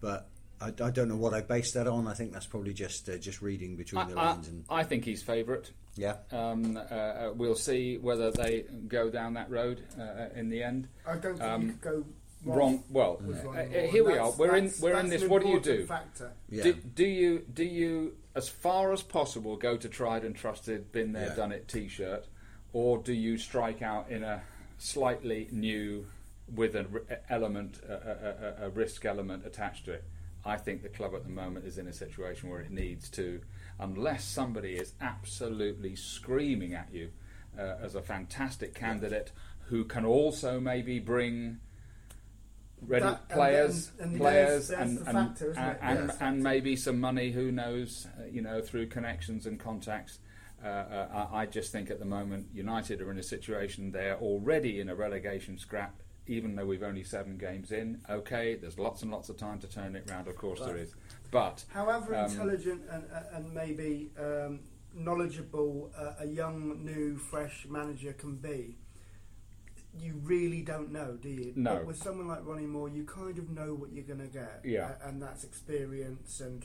But 0.00 0.28
I, 0.60 0.68
I, 0.68 0.90
don't 0.90 1.08
know 1.08 1.16
what 1.16 1.34
I 1.34 1.40
base 1.40 1.72
that 1.72 1.86
on. 1.86 2.06
I 2.06 2.14
think 2.14 2.32
that's 2.32 2.46
probably 2.46 2.72
just 2.72 3.08
uh, 3.08 3.16
just 3.18 3.42
reading 3.42 3.76
between 3.76 4.02
I, 4.02 4.08
the 4.08 4.14
lines. 4.14 4.48
And 4.48 4.64
I 4.70 4.84
think 4.84 5.04
he's 5.04 5.22
favourite. 5.22 5.70
Yeah. 5.96 6.16
Um, 6.32 6.76
uh, 6.76 6.80
uh, 6.80 7.32
we'll 7.34 7.54
see 7.54 7.98
whether 7.98 8.30
they 8.30 8.64
go 8.88 9.10
down 9.10 9.34
that 9.34 9.50
road 9.50 9.82
uh, 9.98 10.28
in 10.34 10.48
the 10.48 10.62
end. 10.62 10.88
I 11.06 11.16
don't 11.16 11.38
think 11.38 11.42
um, 11.42 11.62
you 11.62 11.68
could 11.68 11.80
go 11.80 12.04
wrong. 12.44 12.56
wrong 12.56 12.84
well, 12.90 13.20
uh, 13.56 13.62
here 13.86 14.04
we 14.04 14.18
are. 14.18 14.32
We're 14.32 14.56
in. 14.56 14.72
We're 14.80 14.98
in 14.98 15.08
this. 15.08 15.24
What 15.24 15.42
do 15.42 15.48
you 15.48 15.60
do? 15.60 15.88
Yeah. 16.50 16.62
do? 16.64 16.72
Do 16.72 17.04
you 17.04 17.44
do 17.52 17.64
you 17.64 18.16
as 18.34 18.48
far 18.48 18.92
as 18.92 19.02
possible 19.02 19.56
go 19.56 19.76
to 19.76 19.88
tried 19.88 20.24
and 20.24 20.34
trusted, 20.34 20.90
been 20.92 21.12
there, 21.12 21.28
yeah. 21.28 21.34
done 21.34 21.52
it 21.52 21.68
T-shirt, 21.68 22.26
or 22.72 22.98
do 22.98 23.12
you 23.12 23.38
strike 23.38 23.82
out 23.82 24.10
in 24.10 24.24
a 24.24 24.42
slightly 24.78 25.48
new 25.52 26.06
with 26.52 26.74
an 26.74 26.88
element, 27.30 27.80
a, 27.88 28.58
a, 28.62 28.66
a 28.66 28.70
risk 28.70 29.04
element 29.04 29.46
attached 29.46 29.84
to 29.84 29.92
it? 29.92 30.04
I 30.44 30.56
think 30.56 30.82
the 30.82 30.88
club 30.88 31.14
at 31.14 31.22
the 31.22 31.30
moment 31.30 31.64
is 31.64 31.78
in 31.78 31.86
a 31.86 31.92
situation 31.92 32.50
where 32.50 32.60
it 32.60 32.70
needs 32.70 33.08
to, 33.10 33.40
unless 33.78 34.24
somebody 34.24 34.74
is 34.74 34.92
absolutely 35.00 35.96
screaming 35.96 36.74
at 36.74 36.88
you 36.92 37.10
uh, 37.58 37.76
as 37.82 37.94
a 37.94 38.02
fantastic 38.02 38.74
candidate 38.74 39.32
who 39.66 39.84
can 39.84 40.04
also 40.04 40.60
maybe 40.60 40.98
bring 40.98 41.58
ready 42.82 43.04
that, 43.04 43.28
players, 43.28 43.90
and, 43.98 44.12
and 44.12 44.20
players, 44.20 44.68
there's, 44.68 44.88
there's 44.88 45.06
and 45.06 45.28
factor, 45.28 45.50
and, 45.56 45.78
and, 45.80 46.08
yes. 46.08 46.16
and, 46.20 46.42
maybe 46.42 46.76
some 46.76 47.00
money. 47.00 47.30
Who 47.30 47.50
knows? 47.50 48.06
Uh, 48.18 48.26
you 48.30 48.42
know, 48.42 48.60
through 48.60 48.88
connections 48.88 49.46
and 49.46 49.58
contacts. 49.58 50.18
Uh, 50.62 50.68
uh, 50.68 51.28
I 51.32 51.46
just 51.46 51.72
think 51.72 51.90
at 51.90 51.98
the 51.98 52.06
moment 52.06 52.46
United 52.54 53.02
are 53.02 53.10
in 53.10 53.18
a 53.18 53.22
situation 53.22 53.92
they're 53.92 54.16
already 54.16 54.80
in 54.80 54.88
a 54.88 54.94
relegation 54.94 55.58
scrap 55.58 55.94
even 56.26 56.54
though 56.54 56.64
we've 56.64 56.82
only 56.82 57.04
seven 57.04 57.36
games 57.36 57.70
in, 57.70 58.00
okay, 58.08 58.54
there's 58.54 58.78
lots 58.78 59.02
and 59.02 59.10
lots 59.10 59.28
of 59.28 59.36
time 59.36 59.58
to 59.58 59.66
turn 59.66 59.94
it 59.94 60.08
round. 60.10 60.26
Of 60.26 60.36
course, 60.36 60.60
there 60.60 60.76
is. 60.76 60.94
But 61.34 61.64
however 61.74 62.14
um, 62.14 62.30
intelligent 62.30 62.82
and, 62.88 63.04
and 63.32 63.52
maybe 63.52 64.12
um, 64.16 64.60
knowledgeable 64.94 65.90
uh, 65.98 66.12
a 66.20 66.26
young, 66.26 66.84
new, 66.84 67.16
fresh 67.16 67.66
manager 67.68 68.12
can 68.12 68.36
be, 68.36 68.76
you 69.98 70.20
really 70.22 70.62
don't 70.62 70.92
know, 70.92 71.18
do 71.20 71.28
you? 71.28 71.52
No. 71.56 71.74
But 71.74 71.86
with 71.86 71.96
someone 71.96 72.28
like 72.28 72.46
Ronnie 72.46 72.66
Moore, 72.66 72.88
you 72.88 73.02
kind 73.02 73.36
of 73.36 73.50
know 73.50 73.74
what 73.74 73.92
you're 73.92 74.04
going 74.04 74.20
to 74.20 74.28
get. 74.28 74.60
Yeah. 74.62 74.90
Uh, 75.04 75.08
and 75.08 75.20
that's 75.20 75.42
experience 75.42 76.38
and. 76.38 76.64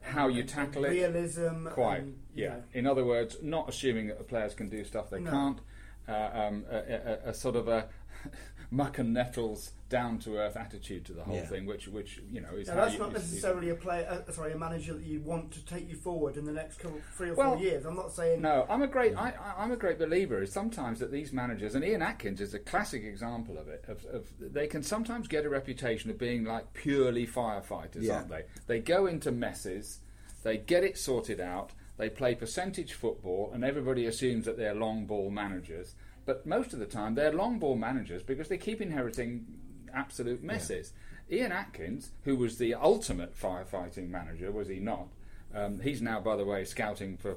How 0.00 0.28
you 0.28 0.44
tackle 0.44 0.84
it, 0.84 0.90
realism, 0.90 1.66
quite, 1.68 2.02
and, 2.02 2.20
yeah. 2.36 2.48
Know. 2.48 2.62
In 2.74 2.86
other 2.86 3.04
words, 3.04 3.38
not 3.42 3.68
assuming 3.68 4.06
that 4.08 4.18
the 4.18 4.24
players 4.24 4.54
can 4.54 4.68
do 4.68 4.84
stuff 4.84 5.10
they 5.10 5.18
no. 5.18 5.30
can't. 5.30 5.58
Uh, 6.08 6.30
um, 6.34 6.64
a, 6.70 6.76
a, 6.76 7.30
a, 7.30 7.34
sort 7.34 7.56
of 7.56 7.66
a 7.66 7.88
muck 8.70 8.98
and 8.98 9.14
nettles, 9.14 9.72
down 9.88 10.18
to 10.18 10.36
earth 10.36 10.56
attitude 10.56 11.04
to 11.06 11.12
the 11.12 11.22
whole 11.22 11.36
Yeah. 11.36 11.46
thing, 11.46 11.64
which 11.66 11.88
which 11.88 12.20
you 12.30 12.40
know 12.40 12.50
is 12.56 12.68
Now, 12.68 12.74
that's 12.76 12.94
you, 12.94 12.98
not 12.98 13.16
is- 13.16 13.22
is- 13.24 13.30
necessarily 13.30 13.70
a 13.70 13.74
player, 13.74 14.06
uh, 14.28 14.30
sorry, 14.32 14.52
a 14.52 14.58
manager 14.58 14.92
that 14.94 15.02
you 15.04 15.20
want 15.20 15.50
to 15.52 15.64
take 15.64 15.88
you 15.88 15.94
forward 15.96 16.36
in 16.36 16.44
the 16.44 16.52
next 16.52 16.78
couple, 16.78 16.98
three 17.16 17.30
or 17.30 17.34
Well, 17.34 17.54
four 17.54 17.62
years. 17.62 17.86
I'm 17.86 17.96
not 17.96 18.12
saying 18.12 18.42
No, 18.42 18.66
I'm 18.68 18.82
a 18.82 18.86
great. 18.86 19.16
I, 19.16 19.30
I- 19.30 19.62
I'm 19.62 19.72
a 19.72 19.76
great 19.76 19.98
believer. 19.98 20.42
Is 20.42 20.52
sometimes 20.52 20.98
that 21.00 21.10
these 21.12 21.32
managers, 21.32 21.74
and 21.74 21.84
Ian 21.84 22.02
Atkins 22.02 22.40
is 22.40 22.52
a 22.54 22.58
classic 22.58 23.02
example 23.04 23.56
of 23.56 23.68
it. 23.68 23.84
Of, 23.88 24.04
of 24.06 24.26
they 24.40 24.66
can 24.66 24.82
sometimes 24.82 25.26
get 25.28 25.46
a 25.46 25.48
reputation 25.48 26.10
of 26.10 26.18
being 26.18 26.44
like 26.44 26.72
purely 26.74 27.26
firefighters, 27.26 28.02
Yeah. 28.02 28.16
aren't 28.16 28.28
they? 28.28 28.44
They 28.66 28.80
go 28.80 29.06
into 29.06 29.32
messes, 29.32 30.00
they 30.42 30.58
get 30.58 30.84
it 30.84 30.98
sorted 30.98 31.40
out, 31.40 31.70
they 31.96 32.10
play 32.10 32.34
percentage 32.34 32.92
football, 32.92 33.50
and 33.54 33.64
everybody 33.64 34.06
assumes 34.06 34.44
that 34.46 34.56
they're 34.56 34.74
long 34.74 35.06
ball 35.06 35.30
managers. 35.30 35.94
But 36.26 36.46
most 36.46 36.72
of 36.72 36.78
the 36.78 36.86
time, 36.86 37.14
they're 37.14 37.32
long 37.32 37.58
ball 37.58 37.76
managers 37.76 38.22
because 38.22 38.48
they 38.48 38.56
keep 38.58 38.80
inheriting 38.80 39.46
absolute 39.94 40.42
messes. 40.42 40.92
Ian 41.30 41.52
Atkins, 41.52 42.10
who 42.24 42.36
was 42.36 42.58
the 42.58 42.74
ultimate 42.74 43.38
firefighting 43.38 44.08
manager, 44.08 44.50
was 44.50 44.68
he 44.68 44.78
not? 44.80 45.08
Um, 45.54 45.80
he's 45.80 46.02
now, 46.02 46.18
by 46.20 46.36
the 46.36 46.44
way, 46.44 46.64
scouting 46.64 47.16
for 47.16 47.36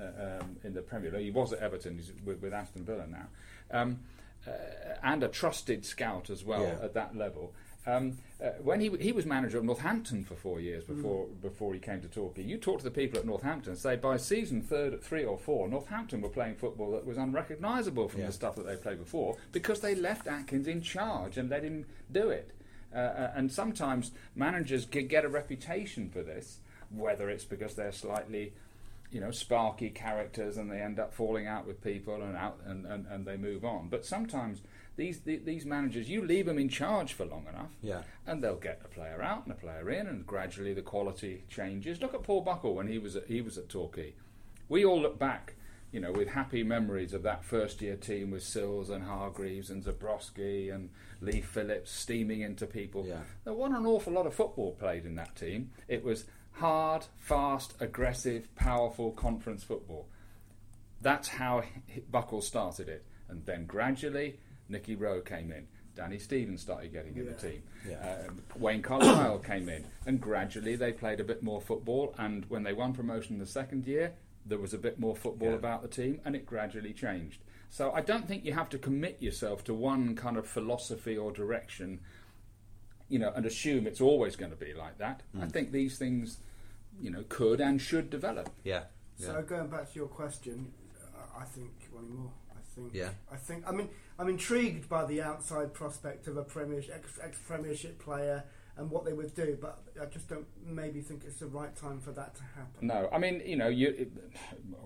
uh, 0.00 0.38
um, 0.40 0.56
in 0.64 0.72
the 0.72 0.80
Premier 0.80 1.10
League. 1.12 1.24
He 1.24 1.30
was 1.30 1.52
at 1.52 1.58
Everton. 1.58 1.96
He's 1.98 2.12
with, 2.24 2.40
with 2.40 2.54
Aston 2.54 2.84
Villa 2.84 3.06
now, 3.06 3.26
um, 3.78 3.98
uh, 4.46 4.50
and 5.02 5.22
a 5.22 5.28
trusted 5.28 5.84
scout 5.84 6.30
as 6.30 6.44
well 6.44 6.62
Yeah. 6.62 6.78
at 6.84 6.94
that 6.94 7.14
level. 7.14 7.52
Um, 7.86 8.18
uh, 8.42 8.50
when 8.62 8.80
he 8.80 8.90
he 9.00 9.12
was 9.12 9.24
manager 9.24 9.58
of 9.58 9.64
Northampton 9.64 10.24
for 10.24 10.34
four 10.34 10.60
years 10.60 10.84
before 10.84 11.26
before 11.40 11.72
he 11.74 11.80
came 11.80 12.00
to 12.02 12.08
Torquay, 12.08 12.42
you 12.42 12.58
talk 12.58 12.78
to 12.78 12.84
the 12.84 12.90
people 12.90 13.18
at 13.18 13.24
Northampton, 13.24 13.72
and 13.72 13.80
say 13.80 13.96
by 13.96 14.16
season 14.18 14.62
third, 14.62 15.00
three 15.02 15.24
or 15.24 15.38
four, 15.38 15.68
Northampton 15.68 16.20
were 16.20 16.28
playing 16.28 16.56
football 16.56 16.92
that 16.92 17.06
was 17.06 17.16
unrecognisable 17.16 18.08
from 18.08 18.20
Yeah. 18.20 18.26
the 18.26 18.32
stuff 18.32 18.56
that 18.56 18.66
they 18.66 18.76
played 18.76 18.98
before 18.98 19.36
because 19.52 19.80
they 19.80 19.94
left 19.94 20.26
Atkins 20.26 20.66
in 20.66 20.82
charge 20.82 21.38
and 21.38 21.48
let 21.48 21.62
him 21.64 21.86
do 22.12 22.28
it. 22.30 22.50
Uh, 22.94 22.98
uh, 22.98 23.32
and 23.36 23.50
sometimes 23.52 24.10
managers 24.34 24.84
g- 24.86 25.02
get 25.02 25.24
a 25.24 25.28
reputation 25.28 26.08
for 26.10 26.22
this, 26.22 26.58
whether 26.90 27.28
it's 27.30 27.44
because 27.44 27.74
they're 27.74 27.92
slightly, 27.92 28.52
you 29.10 29.20
know, 29.20 29.30
sparky 29.30 29.90
characters 29.90 30.56
and 30.56 30.70
they 30.70 30.80
end 30.80 30.98
up 30.98 31.12
falling 31.12 31.46
out 31.46 31.66
with 31.66 31.82
people 31.82 32.22
and 32.22 32.36
out 32.36 32.58
and, 32.66 32.86
and, 32.86 33.06
and 33.06 33.26
they 33.26 33.36
move 33.36 33.64
on. 33.64 33.88
But 33.88 34.04
sometimes 34.06 34.60
these 34.98 35.20
the, 35.20 35.36
these 35.38 35.64
managers, 35.64 36.10
you 36.10 36.22
leave 36.22 36.44
them 36.44 36.58
in 36.58 36.68
charge 36.68 37.14
for 37.14 37.24
long 37.24 37.46
enough, 37.48 37.70
Yeah. 37.80 38.02
and 38.26 38.44
they'll 38.44 38.56
get 38.56 38.82
a 38.84 38.88
player 38.88 39.22
out 39.22 39.44
and 39.44 39.52
a 39.52 39.56
player 39.56 39.88
in, 39.90 40.06
and 40.06 40.26
gradually 40.26 40.74
the 40.74 40.82
quality 40.82 41.44
changes. 41.48 42.02
Look 42.02 42.12
at 42.12 42.22
Paul 42.22 42.42
Buckle 42.42 42.74
when 42.74 42.88
he 42.88 42.98
was 42.98 43.16
at, 43.16 43.26
he 43.26 43.40
was 43.40 43.56
at 43.56 43.70
Torquay. 43.70 44.12
We 44.68 44.84
all 44.84 45.00
look 45.00 45.18
back, 45.18 45.54
you 45.92 46.00
know, 46.00 46.12
with 46.12 46.28
happy 46.28 46.62
memories 46.62 47.14
of 47.14 47.22
that 47.22 47.42
first 47.44 47.80
year 47.80 47.96
team 47.96 48.30
with 48.30 48.42
Sills 48.42 48.90
and 48.90 49.04
Hargreaves 49.04 49.70
and 49.70 49.82
Zebroski 49.82 50.74
and 50.74 50.90
Lee 51.22 51.40
Phillips 51.40 51.90
steaming 51.90 52.42
into 52.42 52.66
people. 52.66 53.06
Yeah. 53.06 53.22
There 53.44 53.54
wasn't 53.54 53.78
an 53.78 53.86
awful 53.86 54.12
lot 54.12 54.26
of 54.26 54.34
football 54.34 54.72
played 54.72 55.06
in 55.06 55.14
that 55.14 55.34
team. 55.36 55.70
It 55.88 56.04
was 56.04 56.26
hard, 56.52 57.06
fast, 57.16 57.74
aggressive, 57.80 58.54
powerful 58.56 59.12
conference 59.12 59.62
football. 59.64 60.06
That's 61.00 61.28
how 61.28 61.62
Buckle 62.10 62.42
started 62.42 62.88
it. 62.88 63.04
And 63.28 63.44
then 63.46 63.64
gradually, 63.66 64.38
Nicky 64.68 64.94
Wroe 64.96 65.20
came 65.20 65.50
in. 65.52 65.66
Danny 65.94 66.18
Stevens 66.18 66.60
started 66.60 66.92
getting 66.92 67.16
in 67.16 67.26
the 67.26 67.32
team. 67.32 67.62
Yeah. 67.88 68.18
Um, 68.28 68.42
Wayne 68.56 68.82
Carlisle 68.82 69.38
came 69.46 69.68
in. 69.68 69.84
And 70.06 70.20
gradually, 70.20 70.76
they 70.76 70.92
played 70.92 71.18
a 71.18 71.24
bit 71.24 71.42
more 71.42 71.60
football. 71.60 72.14
And 72.18 72.44
when 72.48 72.62
they 72.62 72.72
won 72.72 72.92
promotion 72.92 73.38
the 73.38 73.46
second 73.46 73.86
year, 73.86 74.12
there 74.46 74.58
was 74.58 74.72
a 74.72 74.78
bit 74.78 75.00
more 75.00 75.16
football 75.16 75.48
Yeah. 75.50 75.54
about 75.56 75.82
the 75.82 75.88
team. 75.88 76.20
And 76.24 76.36
it 76.36 76.46
gradually 76.46 76.92
changed. 76.92 77.40
So 77.70 77.90
I 77.92 78.00
don't 78.00 78.28
think 78.28 78.44
you 78.44 78.52
have 78.52 78.68
to 78.70 78.78
commit 78.78 79.20
yourself 79.20 79.64
to 79.64 79.74
one 79.74 80.14
kind 80.14 80.36
of 80.36 80.46
philosophy 80.46 81.16
or 81.16 81.32
direction 81.32 82.00
you 83.10 83.18
know, 83.18 83.32
and 83.34 83.46
assume 83.46 83.86
it's 83.86 84.02
always 84.02 84.36
going 84.36 84.50
to 84.50 84.56
be 84.56 84.74
like 84.74 84.98
that. 84.98 85.22
I 85.34 85.46
Mm. 85.46 85.50
think 85.50 85.72
these 85.72 85.96
things, 85.96 86.36
you 87.00 87.08
know, 87.08 87.24
could 87.30 87.58
and 87.58 87.80
should 87.80 88.10
develop. 88.10 88.50
Yeah. 88.64 88.84
So 89.16 89.40
going 89.40 89.68
back 89.68 89.90
to 89.90 89.98
your 89.98 90.08
question, 90.08 90.72
I 91.38 91.44
think 91.44 91.70
Ronnie 91.92 92.08
Moore. 92.08 92.32
I 92.50 92.60
think. 92.74 92.94
Yeah. 92.94 93.10
I 93.32 93.36
think. 93.36 93.64
I 93.68 93.72
mean, 93.72 93.88
I'm 94.18 94.28
intrigued 94.28 94.88
by 94.88 95.04
the 95.04 95.22
outside 95.22 95.72
prospect 95.74 96.26
of 96.26 96.36
a 96.36 96.42
Premiership, 96.42 96.94
ex, 96.94 97.18
ex 97.22 97.38
Premiership 97.46 97.98
player 97.98 98.44
and 98.76 98.88
what 98.90 99.04
they 99.04 99.12
would 99.12 99.34
do, 99.34 99.58
but 99.60 99.80
I 100.00 100.04
just 100.06 100.28
don't 100.28 100.46
maybe 100.64 101.00
think 101.00 101.24
it's 101.26 101.40
the 101.40 101.46
right 101.46 101.74
time 101.74 101.98
for 102.00 102.12
that 102.12 102.36
to 102.36 102.42
happen. 102.54 102.86
No, 102.86 103.08
I 103.12 103.18
mean, 103.18 103.42
you 103.44 103.56
know, 103.56 103.66
you, 103.66 103.88
it, 103.88 104.12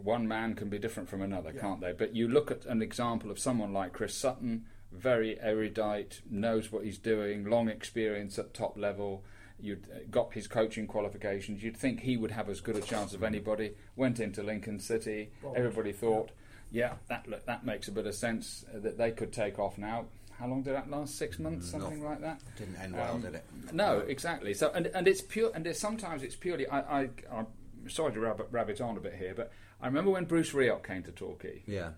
one 0.02 0.26
man 0.26 0.54
can 0.54 0.70
be 0.70 0.78
different 0.78 1.10
from 1.10 1.20
another, 1.20 1.52
Yeah. 1.54 1.60
can't 1.60 1.80
they? 1.82 1.92
But 1.92 2.16
you 2.16 2.26
look 2.26 2.50
at 2.50 2.64
an 2.64 2.80
example 2.80 3.30
of 3.30 3.38
someone 3.38 3.74
like 3.74 3.92
Chris 3.92 4.14
Sutton, 4.14 4.64
very 4.90 5.38
erudite, 5.40 6.22
knows 6.30 6.72
what 6.72 6.84
he's 6.84 6.96
doing, 6.96 7.44
long 7.44 7.68
experience 7.68 8.38
at 8.38 8.54
top 8.54 8.78
level. 8.78 9.24
You'd 9.60 9.86
uh, 9.94 9.98
got 10.10 10.32
his 10.32 10.48
coaching 10.48 10.86
qualifications. 10.86 11.62
You'd 11.62 11.76
think 11.76 12.00
he 12.00 12.16
would 12.16 12.30
have 12.30 12.48
as 12.48 12.62
good 12.62 12.76
a 12.76 12.80
chance 12.80 13.12
of 13.12 13.22
anybody. 13.22 13.74
Went 13.94 14.20
into 14.20 14.42
Lincoln 14.42 14.80
City. 14.80 15.32
Bold. 15.42 15.56
Everybody 15.56 15.92
thought, 15.92 16.30
yeah, 16.30 16.41
that 16.72 17.26
look, 17.28 17.46
that 17.46 17.64
makes 17.64 17.88
a 17.88 17.92
bit 17.92 18.06
of 18.06 18.14
sense 18.14 18.64
uh, 18.74 18.78
that 18.80 18.98
they 18.98 19.10
could 19.12 19.32
take 19.32 19.58
off 19.58 19.78
now. 19.78 20.06
How 20.38 20.46
long 20.48 20.62
did 20.62 20.74
that 20.74 20.90
last? 20.90 21.16
Six 21.16 21.38
months, 21.38 21.72
Not- 21.72 21.82
something 21.82 22.02
like 22.02 22.20
that. 22.20 22.40
Didn't 22.56 22.76
end 22.80 22.94
well, 22.94 23.14
Um, 23.14 23.20
did 23.20 23.34
it? 23.36 23.44
No, 23.72 23.98
exactly. 24.00 24.54
So, 24.54 24.70
and 24.74 24.86
and 24.88 25.06
it's 25.06 25.20
pure, 25.20 25.50
and 25.54 25.66
it's, 25.66 25.78
sometimes 25.78 26.22
it's 26.22 26.34
purely. 26.36 26.66
I, 26.68 27.02
I, 27.02 27.08
I'm 27.32 27.46
sorry 27.88 28.12
to 28.14 28.20
rabbit, 28.20 28.48
rabbit 28.50 28.80
on 28.80 28.96
a 28.96 29.00
bit 29.00 29.14
here, 29.14 29.34
but 29.36 29.52
I 29.80 29.86
remember 29.86 30.10
when 30.10 30.24
Bruce 30.24 30.52
Rioch 30.52 30.82
came 30.86 31.02
to 31.04 31.12
Torquay. 31.12 31.62
Yeah. 31.66 31.90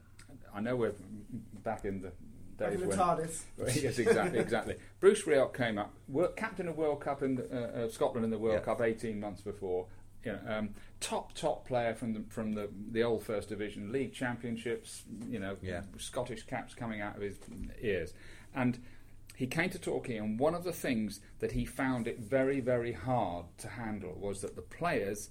I 0.55 0.61
know 0.61 0.77
we're 0.77 0.93
back 1.65 1.85
in 1.85 2.03
the 2.03 2.13
days 2.57 2.75
in 2.75 2.81
the 2.83 2.87
when. 2.89 2.99
TARDIS. 2.99 3.43
yes, 3.83 3.99
exactly, 3.99 4.39
exactly. 4.39 4.77
Bruce 5.01 5.23
Rioch 5.25 5.53
came 5.55 5.79
up, 5.79 5.93
captain 6.37 6.69
of 6.69 6.77
World 6.77 7.01
Cup 7.01 7.23
in 7.23 7.37
the, 7.37 7.49
uh, 7.51 7.85
uh, 7.85 7.89
Scotland 7.89 8.25
in 8.25 8.31
the 8.31 8.39
World 8.39 8.59
Yeah. 8.61 8.65
Cup 8.65 8.81
18 8.81 9.19
months 9.19 9.41
before. 9.41 9.87
You 10.25 10.33
know, 10.33 10.41
um, 10.47 10.71
top 11.01 11.35
top 11.35 11.67
player 11.67 11.95
from 11.95 12.15
the 12.15 12.25
from 12.29 12.53
the 12.53 12.69
the 12.91 13.03
old 13.03 13.23
First 13.25 13.49
Division 13.49 13.93
league 13.93 14.13
championships. 14.15 15.03
You 15.29 15.39
know, 15.39 15.57
Yeah. 15.63 15.83
Scottish 15.99 16.45
caps 16.45 16.75
coming 16.75 17.01
out 17.01 17.17
of 17.17 17.23
his 17.23 17.39
ears, 17.83 18.15
and 18.55 18.79
he 19.37 19.47
came 19.47 19.71
to 19.71 19.79
Torquay. 19.79 20.17
And 20.17 20.39
one 20.39 20.55
of 20.55 20.65
the 20.65 20.73
things 20.73 21.21
that 21.41 21.53
he 21.53 21.65
found 21.65 22.07
it 22.07 22.19
very 22.21 22.61
very 22.61 22.93
hard 22.93 23.47
to 23.59 23.69
handle 23.69 24.15
was 24.19 24.41
that 24.41 24.57
the 24.57 24.63
players 24.63 25.31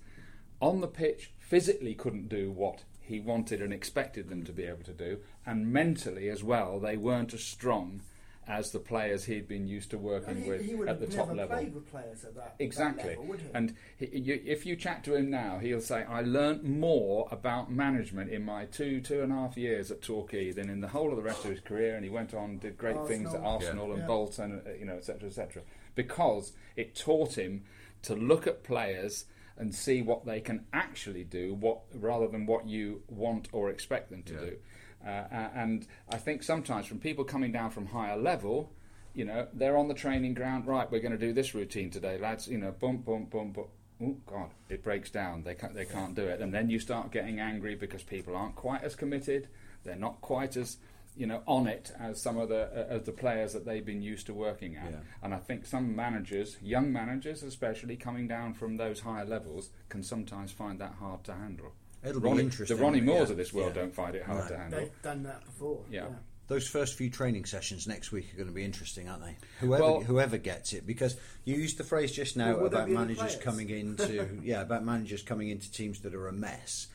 on 0.60 0.82
the 0.82 0.88
pitch 0.88 1.32
physically 1.40 1.94
couldn't 1.94 2.30
do 2.30 2.52
what 2.52 2.84
he 3.02 3.20
wanted 3.20 3.62
and 3.62 3.74
expected 3.74 4.30
them 4.30 4.44
to 4.46 4.54
be 4.54 4.64
able 4.64 4.84
to 4.84 4.94
do, 4.94 5.20
and 5.46 5.72
mentally 5.74 6.30
as 6.30 6.42
well, 6.44 6.80
they 6.80 6.96
weren't 6.96 7.34
as 7.34 7.44
strong 7.44 8.02
as 8.48 8.72
the 8.72 8.80
players 8.80 9.24
he'd 9.26 9.48
been 9.48 9.68
used 9.68 9.90
to 9.92 9.98
working 9.98 10.42
he, 10.44 10.50
with 10.50 10.66
he 10.66 10.76
would 10.76 10.88
at 10.90 11.00
have 11.00 11.10
the 11.10 11.16
top 11.16 11.28
never 11.28 11.36
level. 11.36 11.58
played 11.58 11.74
with 11.76 11.90
players 11.90 12.24
at 12.26 12.36
that, 12.36 12.56
Exactly. 12.60 13.04
that 13.04 13.10
level, 13.12 13.26
would 13.26 13.40
he? 13.42 13.48
And 13.54 13.76
he, 13.98 14.18
you, 14.20 14.42
if 14.46 14.66
you 14.66 14.76
chat 14.76 15.04
to 15.06 15.16
him 15.16 15.30
now, 15.30 15.60
he'll 15.60 15.80
say, 15.82 16.04
I 16.04 16.22
learnt 16.22 16.64
more 16.64 17.28
about 17.32 17.72
management 17.72 18.32
in 18.32 18.44
my 18.44 18.66
two, 18.66 19.00
two 19.02 19.22
and 19.22 19.32
a 19.32 19.36
half 19.36 19.56
years 19.58 19.92
at 19.92 20.02
Torquay 20.02 20.52
than 20.52 20.70
in 20.70 20.82
the 20.82 20.88
whole 20.90 21.10
of 21.12 21.16
the 21.18 21.24
rest 21.24 21.46
of 21.46 21.52
his 21.52 21.60
career. 21.62 21.96
And 21.96 22.04
he 22.04 22.10
went 22.10 22.34
on, 22.34 22.58
did 22.58 22.78
great 22.78 23.06
things 23.08 23.34
at 23.34 23.42
Arsenal. 23.42 23.54
Arsenal 23.54 23.92
and 23.94 24.02
Yeah. 24.02 24.08
Bolton, 24.08 24.62
uh, 24.66 24.72
you 24.78 24.86
know, 24.86 24.96
etc., 24.96 25.28
etc. 25.30 25.62
Because 25.96 26.54
it 26.76 26.96
taught 26.96 27.38
him 27.38 27.64
to 28.04 28.16
look 28.16 28.48
at 28.48 28.64
players 28.64 29.26
and 29.58 29.74
see 29.74 30.02
what 30.02 30.26
they 30.26 30.42
can 30.42 30.66
actually 30.74 31.24
do, 31.24 31.54
what 31.54 31.82
rather 31.94 32.28
than 32.28 32.46
what 32.48 32.68
you 32.68 33.04
want 33.08 33.48
or 33.52 33.70
expect 33.70 34.10
them 34.10 34.24
to 34.24 34.34
Yeah. 34.34 34.40
do. 34.40 34.58
Uh, 35.06 35.50
and 35.56 35.88
I 36.10 36.18
think 36.18 36.44
sometimes 36.44 36.86
from 36.86 37.00
people 37.00 37.24
coming 37.24 37.52
down 37.52 37.72
from 37.72 37.88
higher 37.88 38.18
level, 38.18 38.72
you 39.14 39.26
know, 39.26 39.48
they're 39.54 39.78
on 39.78 39.88
the 39.88 39.94
training 39.94 40.34
ground. 40.34 40.68
Right, 40.68 40.90
we're 40.92 41.02
going 41.02 41.12
to 41.12 41.18
do 41.18 41.34
this 41.34 41.54
routine 41.54 41.90
today, 41.90 42.18
lads. 42.18 42.48
You 42.48 42.58
know, 42.58 42.72
boom, 42.72 42.98
boom, 42.98 43.26
boom, 43.26 43.52
boom. 43.52 43.68
Oh 44.02 44.18
God, 44.26 44.50
it 44.70 44.84
breaks 44.84 45.10
down. 45.12 45.44
They 45.44 45.56
can't, 45.56 45.74
they 45.74 45.86
can't 45.86 46.16
do 46.16 46.24
it, 46.24 46.42
and 46.42 46.54
then 46.54 46.70
you 46.70 46.80
start 46.80 47.12
getting 47.12 47.40
angry 47.40 47.76
because 47.76 48.04
people 48.04 48.36
aren't 48.36 48.56
quite 48.56 48.84
as 48.84 48.96
committed. 48.96 49.48
They're 49.84 49.96
not 49.96 50.22
quite 50.22 50.58
as 50.58 50.78
you 51.16 51.28
know 51.28 51.44
on 51.46 51.68
it 51.68 51.92
as 52.00 52.22
some 52.22 52.38
of 52.38 52.50
the 52.50 52.64
uh, 52.74 52.96
as 52.96 53.04
the 53.04 53.12
players 53.12 53.54
that 53.54 53.66
they've 53.66 53.86
been 53.86 54.02
used 54.02 54.26
to 54.28 54.34
working 54.34 54.76
at. 54.76 54.92
Yeah. 54.92 54.98
And 55.22 55.34
I 55.34 55.38
think 55.38 55.66
some 55.66 55.96
managers, 55.96 56.58
young 56.62 56.92
managers 56.92 57.44
especially, 57.44 57.96
coming 57.96 58.28
down 58.28 58.54
from 58.56 58.78
those 58.78 59.02
higher 59.02 59.26
levels, 59.26 59.70
can 59.90 60.02
sometimes 60.02 60.52
find 60.52 60.80
that 60.80 60.96
hard 61.00 61.24
to 61.26 61.34
handle. 61.34 61.74
It'll 62.04 62.22
be 62.22 62.28
Ronnie, 62.28 62.42
interesting, 62.44 62.78
The 62.78 62.84
Ronnie 62.84 63.02
Moores 63.02 63.30
yeah. 63.30 63.32
of 63.32 63.38
this 63.38 63.54
world 63.54 63.74
Yeah. 63.76 63.82
don't 63.82 63.94
find 63.96 64.16
it 64.16 64.24
hard 64.24 64.44
No. 64.44 64.48
to 64.50 64.58
handle. 64.58 64.80
They've 64.80 65.02
done 65.02 65.24
that 65.24 65.46
before. 65.46 65.84
Yeah. 65.90 66.08
Those 66.48 66.68
first 66.68 66.96
few 66.96 67.10
training 67.10 67.46
sessions 67.46 67.88
next 67.88 68.12
week 68.12 68.34
are 68.34 68.38
going 68.38 68.50
to 68.50 68.54
be 68.54 68.66
interesting, 68.66 69.08
aren't 69.08 69.24
they? 69.24 69.38
Whoever 69.62 69.84
Well- 69.84 70.02
whoever 70.02 70.38
gets 70.38 70.74
it, 70.74 70.86
because 70.86 71.16
you 71.46 71.56
used 71.56 71.78
the 71.78 71.86
phrase 71.86 72.12
just 72.12 72.36
now 72.36 72.58
Well, 72.58 72.66
about 72.66 72.90
managers 72.90 73.38
coming 73.38 73.70
into 73.70 74.30
yeah 74.44 74.62
about 74.62 74.84
managers 74.84 75.22
coming 75.24 75.50
into 75.50 75.72
teams 75.72 76.02
that 76.02 76.14
are 76.14 76.28
a 76.28 76.34
mess, 76.34 76.88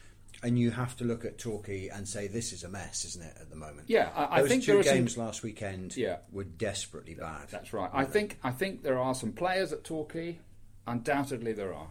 and 0.42 0.58
you 0.58 0.70
have 0.70 0.94
to 0.98 1.04
look 1.04 1.24
at 1.24 1.38
Torquay 1.38 1.88
and 1.88 2.06
say 2.06 2.28
this 2.28 2.52
is 2.52 2.62
a 2.62 2.68
mess, 2.68 3.06
isn't 3.06 3.24
it? 3.24 3.36
At 3.40 3.48
the 3.48 3.56
moment, 3.56 3.88
Yeah, 3.88 4.10
I- 4.14 4.36
I 4.36 4.40
Those 4.42 4.50
think 4.50 4.64
two 4.64 4.72
there 4.72 4.80
are 4.80 4.84
some- 4.84 4.94
games 4.94 5.16
last 5.16 5.42
weekend 5.42 5.96
Yeah. 5.96 6.18
were 6.30 6.44
desperately 6.44 7.14
bad. 7.14 7.48
That's 7.48 7.72
right. 7.72 7.90
I 7.92 8.04
think 8.04 8.38
I 8.44 8.50
think 8.50 8.82
there 8.82 8.98
are 8.98 9.14
some 9.14 9.32
players 9.32 9.72
at 9.72 9.82
Torquay. 9.82 10.40
Undoubtedly, 10.86 11.52
there 11.54 11.72
are, 11.74 11.88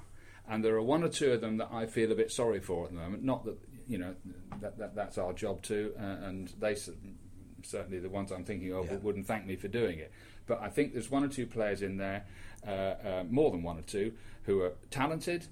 and 0.47 0.63
there 0.63 0.75
are 0.75 0.81
one 0.81 1.03
or 1.03 1.09
two 1.09 1.31
of 1.31 1.41
them 1.41 1.57
that 1.57 1.69
I 1.71 1.85
feel 1.85 2.11
a 2.11 2.15
bit 2.15 2.31
sorry 2.31 2.59
for 2.59 2.85
at 2.85 2.91
the 2.91 2.95
moment. 2.97 3.23
Not 3.23 3.45
that 3.45 3.57
you 3.87 3.97
know 3.97 4.15
that, 4.61 4.77
that 4.77 4.95
that's 4.95 5.17
our 5.17 5.33
job 5.33 5.61
too, 5.61 5.93
uh, 5.99 6.03
and 6.03 6.51
they 6.59 6.75
certainly 7.63 7.99
the 7.99 8.09
ones 8.09 8.31
I'm 8.31 8.43
thinking 8.43 8.73
of 8.73 8.85
Yeah. 8.89 8.97
wouldn't 8.97 9.27
thank 9.27 9.45
me 9.45 9.55
for 9.55 9.67
doing 9.67 9.99
it. 9.99 10.11
But 10.45 10.61
I 10.61 10.69
think 10.69 10.93
there's 10.93 11.11
one 11.11 11.23
or 11.23 11.27
two 11.27 11.45
players 11.45 11.81
in 11.81 11.97
there, 11.97 12.25
uh, 12.65 12.69
uh, 12.69 13.23
more 13.29 13.51
than 13.51 13.63
one 13.63 13.77
or 13.77 13.81
two, 13.81 14.13
who 14.43 14.61
are 14.61 14.73
talented, 14.89 15.47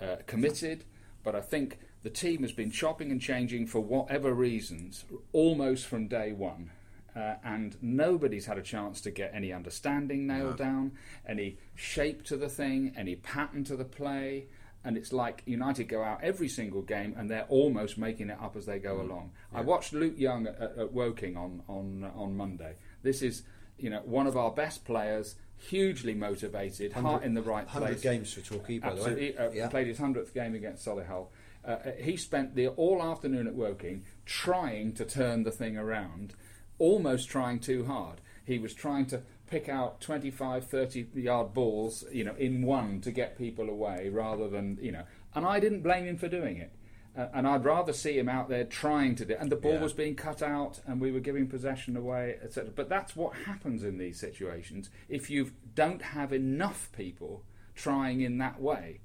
uh, 0.00 0.16
committed. 0.26 0.84
But 1.22 1.34
I 1.34 1.42
think 1.42 1.78
the 2.02 2.10
team 2.10 2.42
has 2.42 2.52
been 2.52 2.70
chopping 2.70 3.10
and 3.10 3.20
changing 3.20 3.66
for 3.66 3.80
whatever 3.80 4.32
reasons, 4.32 5.04
almost 5.32 5.86
from 5.86 6.08
day 6.08 6.32
one. 6.32 6.70
Uh, 7.16 7.34
and 7.42 7.76
nobody's 7.82 8.46
had 8.46 8.58
a 8.58 8.62
chance 8.62 9.00
to 9.00 9.10
get 9.10 9.32
any 9.34 9.52
understanding 9.52 10.26
nailed 10.26 10.56
down, 10.56 10.92
any 11.26 11.58
shape 11.74 12.22
to 12.24 12.36
the 12.36 12.48
thing, 12.48 12.92
any 12.96 13.16
pattern 13.16 13.64
to 13.64 13.76
the 13.76 13.84
play. 13.84 14.46
And 14.84 14.96
it's 14.96 15.12
like 15.12 15.42
United 15.44 15.84
go 15.84 16.02
out 16.02 16.22
every 16.22 16.48
single 16.48 16.82
game 16.82 17.14
and 17.18 17.28
they're 17.28 17.46
almost 17.48 17.98
making 17.98 18.30
it 18.30 18.38
up 18.40 18.56
as 18.56 18.66
they 18.66 18.78
go 18.78 19.00
along. 19.00 19.32
I 19.52 19.62
watched 19.62 19.92
Luke 19.92 20.14
Young 20.16 20.46
at, 20.46 20.60
at, 20.78 20.92
Woking 20.92 21.36
on, 21.36 21.62
on, 21.68 22.08
on 22.14 22.36
Monday. 22.36 22.76
This 23.02 23.22
is 23.22 23.42
you 23.78 23.90
know, 23.90 24.00
one 24.04 24.26
of 24.26 24.36
our 24.36 24.50
best 24.50 24.84
players, 24.84 25.36
hugely 25.56 26.14
motivated, 26.14 26.92
heart 26.92 27.22
in 27.22 27.34
the 27.34 27.42
right 27.42 27.64
100 27.64 27.86
place. 27.86 28.00
games 28.00 28.32
for 28.32 28.40
Torquay, 28.40 28.78
by 28.78 28.94
the 28.94 29.02
way. 29.02 29.34
Uh, 29.36 29.50
Yeah. 29.50 29.68
Played 29.68 29.86
his 29.88 29.98
hundredth 29.98 30.34
game 30.34 30.54
against 30.54 30.84
Solihull. 30.86 31.28
Uh, 31.64 31.70
uh, 31.70 31.90
he 31.98 32.16
spent 32.16 32.54
the 32.54 32.68
all 32.68 33.02
afternoon 33.02 33.46
at 33.46 33.54
Woking 33.54 34.04
trying 34.26 34.92
to 34.94 35.04
turn 35.04 35.42
the 35.42 35.50
thing 35.50 35.76
around, 35.76 36.34
almost 36.78 37.28
trying 37.28 37.58
too 37.60 37.84
hard. 37.84 38.20
He 38.44 38.58
was 38.58 38.74
trying 38.74 39.06
to 39.06 39.22
pick 39.46 39.68
out 39.68 40.00
25, 40.00 40.66
30 40.66 41.06
yard 41.14 41.52
balls, 41.54 42.04
you 42.12 42.24
know, 42.24 42.34
in 42.36 42.62
one 42.62 43.00
to 43.02 43.10
get 43.10 43.36
people 43.38 43.68
away, 43.68 44.08
rather 44.08 44.48
than 44.48 44.78
you 44.80 44.92
know. 44.92 45.04
And 45.34 45.44
I 45.46 45.60
didn't 45.60 45.82
blame 45.82 46.04
him 46.06 46.16
for 46.16 46.28
doing 46.28 46.56
it. 46.56 46.72
Uh, 47.16 47.26
and 47.34 47.48
I'd 47.48 47.64
rather 47.64 47.92
see 47.92 48.16
him 48.18 48.28
out 48.28 48.48
there 48.48 48.64
trying 48.64 49.16
to 49.16 49.24
do. 49.24 49.32
it. 49.34 49.38
And 49.40 49.50
the 49.50 49.56
ball 49.56 49.74
Yeah. 49.74 49.82
was 49.82 49.92
being 49.92 50.14
cut 50.14 50.40
out, 50.42 50.80
and 50.86 51.00
we 51.00 51.10
were 51.10 51.20
giving 51.20 51.48
possession 51.48 51.96
away, 51.96 52.36
etc. 52.42 52.70
But 52.74 52.88
that's 52.88 53.16
what 53.16 53.34
happens 53.34 53.82
in 53.82 53.98
these 53.98 54.20
situations 54.20 54.88
if 55.08 55.28
you 55.28 55.50
don't 55.74 56.00
have 56.02 56.32
enough 56.32 56.90
people 56.92 57.44
trying 57.74 58.20
in 58.20 58.38
that 58.38 58.60
way. 58.60 59.00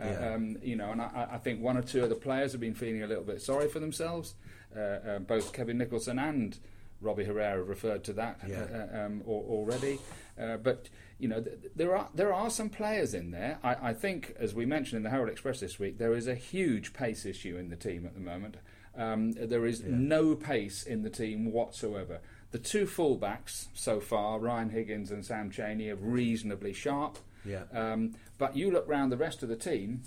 Uh, 0.00 0.04
Yeah. 0.06 0.34
um, 0.34 0.56
you 0.62 0.76
know, 0.76 0.92
and 0.92 1.02
I, 1.02 1.28
I 1.32 1.38
think 1.38 1.60
one 1.60 1.76
or 1.76 1.82
two 1.82 2.02
of 2.04 2.08
the 2.08 2.14
players 2.14 2.52
have 2.52 2.60
been 2.60 2.74
feeling 2.74 3.02
a 3.02 3.06
little 3.06 3.24
bit 3.24 3.42
sorry 3.42 3.68
for 3.68 3.80
themselves. 3.80 4.34
Uh, 4.74 4.78
uh, 4.80 5.18
both 5.18 5.52
Kevin 5.52 5.76
Nicholson 5.78 6.18
and 6.18 6.58
Robbie 7.00 7.24
Herrera 7.24 7.62
referred 7.62 8.04
to 8.04 8.12
that 8.14 8.40
Yeah. 8.46 8.62
uh, 8.92 8.96
uh, 8.96 9.06
um, 9.06 9.22
already. 9.26 9.98
Uh, 10.40 10.56
but 10.56 10.88
you 11.18 11.28
know, 11.28 11.40
th- 11.40 11.56
there 11.74 11.96
are 11.96 12.08
there 12.14 12.32
are 12.32 12.50
some 12.50 12.68
players 12.70 13.14
in 13.14 13.30
there. 13.30 13.58
I, 13.62 13.90
I 13.90 13.92
think, 13.94 14.34
as 14.38 14.54
we 14.54 14.66
mentioned 14.66 14.98
in 14.98 15.02
the 15.02 15.10
Herald 15.10 15.28
Express 15.30 15.60
this 15.60 15.78
week, 15.78 15.98
there 15.98 16.14
is 16.14 16.28
a 16.28 16.34
huge 16.34 16.92
pace 16.92 17.26
issue 17.26 17.56
in 17.56 17.70
the 17.70 17.76
team 17.76 18.06
at 18.06 18.14
the 18.14 18.20
moment. 18.20 18.56
Um, 18.96 19.32
there 19.32 19.64
is 19.66 19.82
no 19.84 20.34
pace 20.34 20.82
in 20.82 21.02
the 21.02 21.10
team 21.10 21.52
whatsoever. 21.52 22.20
The 22.50 22.58
two 22.58 22.86
fullbacks 22.86 23.68
so 23.74 24.00
far, 24.00 24.38
Ryan 24.40 24.70
Higgins 24.70 25.10
and 25.10 25.24
Sam 25.24 25.50
Cheney, 25.50 25.88
are 25.90 25.96
reasonably 25.96 26.72
sharp. 26.72 27.18
Yeah. 27.44 27.64
Um, 27.72 28.14
but 28.38 28.56
you 28.56 28.70
look 28.70 28.88
round 28.88 29.12
the 29.12 29.16
rest 29.16 29.42
of 29.42 29.48
the 29.48 29.56
team, 29.56 30.02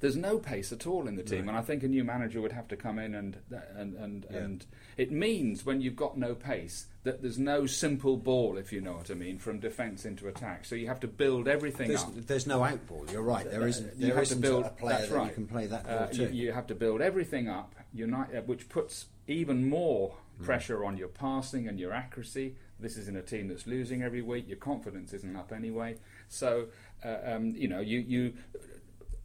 there's 0.00 0.16
no 0.16 0.38
pace 0.38 0.72
at 0.72 0.86
all 0.86 1.08
in 1.08 1.16
the 1.16 1.22
team, 1.22 1.48
and 1.48 1.56
I 1.56 1.60
think 1.62 1.82
a 1.82 1.88
new 1.88 2.04
manager 2.04 2.40
would 2.40 2.52
have 2.52 2.68
to 2.68 2.76
come 2.76 2.98
in 2.98 3.14
and 3.14 3.36
and 3.76 3.94
and, 3.96 4.26
Yeah. 4.30 4.36
and 4.38 4.66
it 4.96 5.10
means 5.10 5.64
when 5.66 5.80
you've 5.80 5.96
got 5.96 6.16
no 6.16 6.34
pace 6.34 6.86
that 7.04 7.22
there's 7.22 7.38
no 7.38 7.66
simple 7.66 8.16
ball, 8.16 8.56
if 8.58 8.72
you 8.72 8.80
know 8.80 8.94
what 8.94 9.10
I 9.10 9.14
mean, 9.14 9.38
from 9.38 9.60
defence 9.60 10.04
into 10.04 10.28
attack. 10.28 10.64
So 10.66 10.74
you 10.74 10.86
have 10.88 11.00
to 11.00 11.08
build 11.08 11.48
everything 11.48 11.88
There's, 11.88 12.02
up. 12.02 12.14
there's 12.26 12.46
no 12.46 12.60
outball. 12.60 13.10
You're 13.10 13.22
right. 13.22 13.48
There 13.50 13.66
isn't. 13.66 13.96
You 13.96 14.06
There 14.08 14.16
have 14.16 14.16
to 14.16 14.22
isn't 14.32 14.40
build 14.40 14.64
a 14.66 14.70
player 14.70 15.06
that 15.06 15.10
right. 15.10 15.28
you 15.28 15.34
can 15.34 15.46
play 15.46 15.66
that 15.66 15.84
ball 15.84 15.98
Uh, 15.98 16.06
to. 16.08 16.22
you, 16.24 16.28
you 16.46 16.52
have 16.52 16.66
to 16.68 16.74
build 16.74 17.00
everything 17.00 17.48
up, 17.48 17.74
unite, 17.94 18.34
uh, 18.34 18.42
which 18.42 18.68
puts 18.68 19.06
even 19.26 19.68
more 19.68 20.16
Hmm. 20.38 20.44
pressure 20.44 20.84
on 20.84 20.96
your 20.96 21.08
passing 21.08 21.66
and 21.66 21.80
your 21.80 21.92
accuracy. 21.92 22.54
This 22.78 22.96
is 22.96 23.08
in 23.08 23.16
a 23.16 23.22
team 23.22 23.48
that's 23.48 23.66
losing 23.66 24.02
every 24.04 24.22
week. 24.22 24.46
Your 24.46 24.58
confidence 24.58 25.12
isn't 25.12 25.34
up 25.34 25.50
anyway. 25.52 25.96
So 26.28 26.68
uh, 27.04 27.16
um, 27.24 27.50
you 27.56 27.66
know 27.66 27.80
you 27.80 27.98
you 27.98 28.34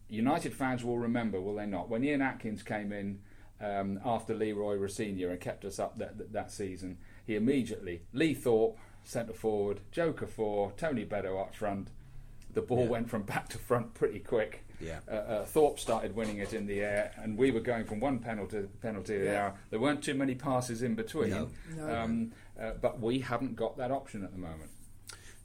United 0.10 0.54
fans 0.54 0.84
will 0.84 0.98
remember, 0.98 1.40
will 1.42 1.56
they 1.56 1.66
not? 1.66 1.90
When 1.90 2.04
Ian 2.04 2.22
Atkins 2.22 2.62
came 2.64 2.92
in 2.92 3.20
um, 3.62 4.00
after 4.06 4.34
Leroy 4.34 4.76
Rosenior 4.76 5.32
and 5.32 5.40
kept 5.40 5.66
us 5.66 5.80
up 5.80 5.98
that, 5.98 6.18
that, 6.18 6.34
that 6.34 6.52
season, 6.52 6.98
he 7.26 7.36
immediately 7.36 8.02
Lee 8.14 8.34
Thorpe 8.34 8.78
centre 9.04 9.34
forward, 9.34 9.80
Joker 9.92 10.28
four, 10.28 10.72
Tony 10.78 11.04
Bedeau 11.04 11.38
up 11.40 11.56
front. 11.56 11.90
The 12.54 12.62
ball 12.62 12.84
Yeah. 12.84 12.90
went 12.90 13.10
from 13.10 13.24
back 13.34 13.50
to 13.50 13.58
front 13.58 13.94
pretty 13.94 14.20
quick. 14.20 14.64
Yeah. 14.80 15.00
Uh, 15.10 15.12
uh, 15.16 15.46
Thorpe 15.46 15.80
started 15.80 16.16
winning 16.16 16.38
it 16.38 16.54
in 16.54 16.66
the 16.68 16.82
air, 16.82 17.12
and 17.18 17.38
we 17.38 17.52
were 17.52 17.62
going 17.62 17.86
from 17.86 18.00
one 18.00 18.20
penalty 18.20 18.64
penalty 18.82 19.14
to 19.14 19.20
the 19.20 19.26
Yeah. 19.26 19.48
other. 19.48 19.58
There 19.70 19.80
weren't 19.80 20.04
too 20.04 20.14
many 20.14 20.36
passes 20.36 20.84
in 20.84 20.96
between, 20.96 21.30
No. 21.30 21.50
No. 21.78 21.96
Um, 21.96 22.32
uh, 22.60 22.72
but 22.82 23.00
we 23.00 23.20
haven't 23.20 23.56
got 23.56 23.78
that 23.78 23.92
option 23.92 24.24
at 24.24 24.32
the 24.32 24.38
moment. 24.38 24.70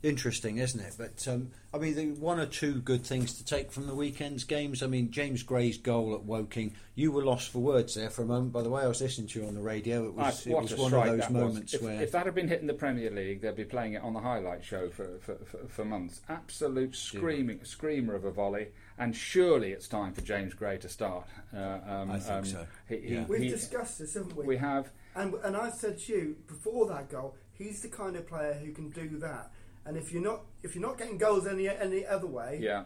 Interesting, 0.00 0.58
isn't 0.58 0.80
it? 0.80 0.94
But 0.96 1.26
um, 1.26 1.50
I 1.74 1.78
mean, 1.78 1.96
the 1.96 2.20
one 2.20 2.38
or 2.38 2.46
two 2.46 2.74
good 2.74 3.04
things 3.04 3.34
to 3.34 3.44
take 3.44 3.72
from 3.72 3.88
the 3.88 3.94
weekend's 3.94 4.44
games. 4.44 4.80
I 4.80 4.86
mean, 4.86 5.10
James 5.10 5.42
Gray's 5.42 5.76
goal 5.76 6.14
at 6.14 6.22
Woking. 6.22 6.74
You 6.94 7.10
were 7.10 7.24
lost 7.24 7.50
for 7.50 7.58
words 7.58 7.96
there 7.96 8.08
for 8.08 8.22
a 8.22 8.26
moment. 8.26 8.52
By 8.52 8.62
the 8.62 8.70
way, 8.70 8.82
I 8.82 8.86
was 8.86 9.00
listening 9.00 9.26
to 9.28 9.40
you 9.40 9.48
on 9.48 9.54
the 9.54 9.60
radio. 9.60 10.06
It 10.06 10.14
was, 10.14 10.46
it 10.46 10.54
was 10.54 10.74
one 10.76 10.94
of 10.94 11.04
those 11.04 11.30
moments 11.30 11.74
If, 11.74 11.82
where 11.82 12.00
if 12.00 12.12
that 12.12 12.26
had 12.26 12.34
been 12.36 12.46
hit 12.46 12.60
in 12.60 12.68
the 12.68 12.74
Premier 12.74 13.10
League, 13.10 13.40
they'd 13.40 13.56
be 13.56 13.64
playing 13.64 13.94
it 13.94 14.02
on 14.02 14.12
the 14.14 14.20
highlight 14.20 14.64
show 14.64 14.88
for, 14.88 15.18
for, 15.18 15.34
for, 15.44 15.58
for 15.66 15.84
months. 15.84 16.20
Absolute 16.28 16.94
screaming 16.94 17.64
screamer 17.64 18.14
of 18.14 18.24
a 18.24 18.30
volley, 18.30 18.68
and 18.98 19.16
surely 19.16 19.72
it's 19.72 19.88
time 19.88 20.12
for 20.12 20.20
James 20.20 20.54
Gray 20.54 20.78
to 20.78 20.88
start. 20.88 21.26
Uh, 21.52 21.78
um, 21.86 22.10
I 22.12 22.20
think 22.20 22.38
um, 22.38 22.44
so. 22.44 22.66
He, 22.88 22.96
he, 22.98 23.14
Yeah. 23.14 23.24
We've 23.26 23.42
he- 23.42 23.48
discussed 23.48 23.98
this, 23.98 24.14
haven't 24.14 24.36
we? 24.36 24.46
we 24.46 24.56
have. 24.58 24.90
And 25.16 25.34
and 25.42 25.56
I 25.56 25.70
said 25.70 25.98
to 25.98 26.12
you 26.12 26.36
before 26.46 26.86
that 26.88 27.10
goal, 27.10 27.34
he's 27.52 27.82
the 27.82 27.88
kind 27.88 28.14
of 28.14 28.28
player 28.28 28.54
who 28.54 28.70
can 28.70 28.90
do 28.90 29.18
that. 29.18 29.50
And 29.86 29.96
if 29.96 30.12
you're 30.12 30.22
not 30.22 30.42
if 30.62 30.74
you're 30.74 30.82
not 30.86 30.98
getting 30.98 31.18
goals 31.18 31.46
any 31.46 31.68
any 31.68 32.04
other 32.06 32.26
way, 32.26 32.58
Yeah. 32.60 32.84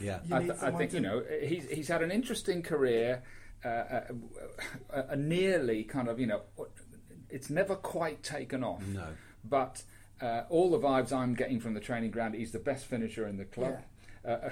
yeah, 0.00 0.20
You 0.26 0.34
I, 0.34 0.38
need 0.38 0.46
th- 0.48 0.62
I 0.62 0.70
think 0.70 0.90
to- 0.90 0.96
you 0.96 1.02
know 1.02 1.22
he's 1.42 1.68
he's 1.68 1.88
had 1.88 2.02
an 2.02 2.10
interesting 2.10 2.62
career, 2.62 3.22
uh, 3.64 3.68
uh, 3.68 4.00
a, 4.90 5.00
a 5.10 5.16
nearly 5.16 5.84
kind 5.84 6.08
of 6.08 6.18
you 6.18 6.26
know 6.26 6.42
it's 7.28 7.50
never 7.50 7.74
quite 7.76 8.22
taken 8.22 8.64
off. 8.64 8.82
No. 8.86 9.06
but 9.44 9.82
uh, 10.20 10.42
all 10.50 10.70
the 10.70 10.78
vibes 10.78 11.12
I'm 11.12 11.34
getting 11.34 11.60
from 11.60 11.74
the 11.74 11.80
training 11.80 12.10
ground, 12.10 12.34
he's 12.34 12.52
the 12.52 12.58
best 12.58 12.86
finisher 12.86 13.26
in 13.26 13.36
the 13.38 13.44
club. 13.46 13.78
Uh, 14.22 14.50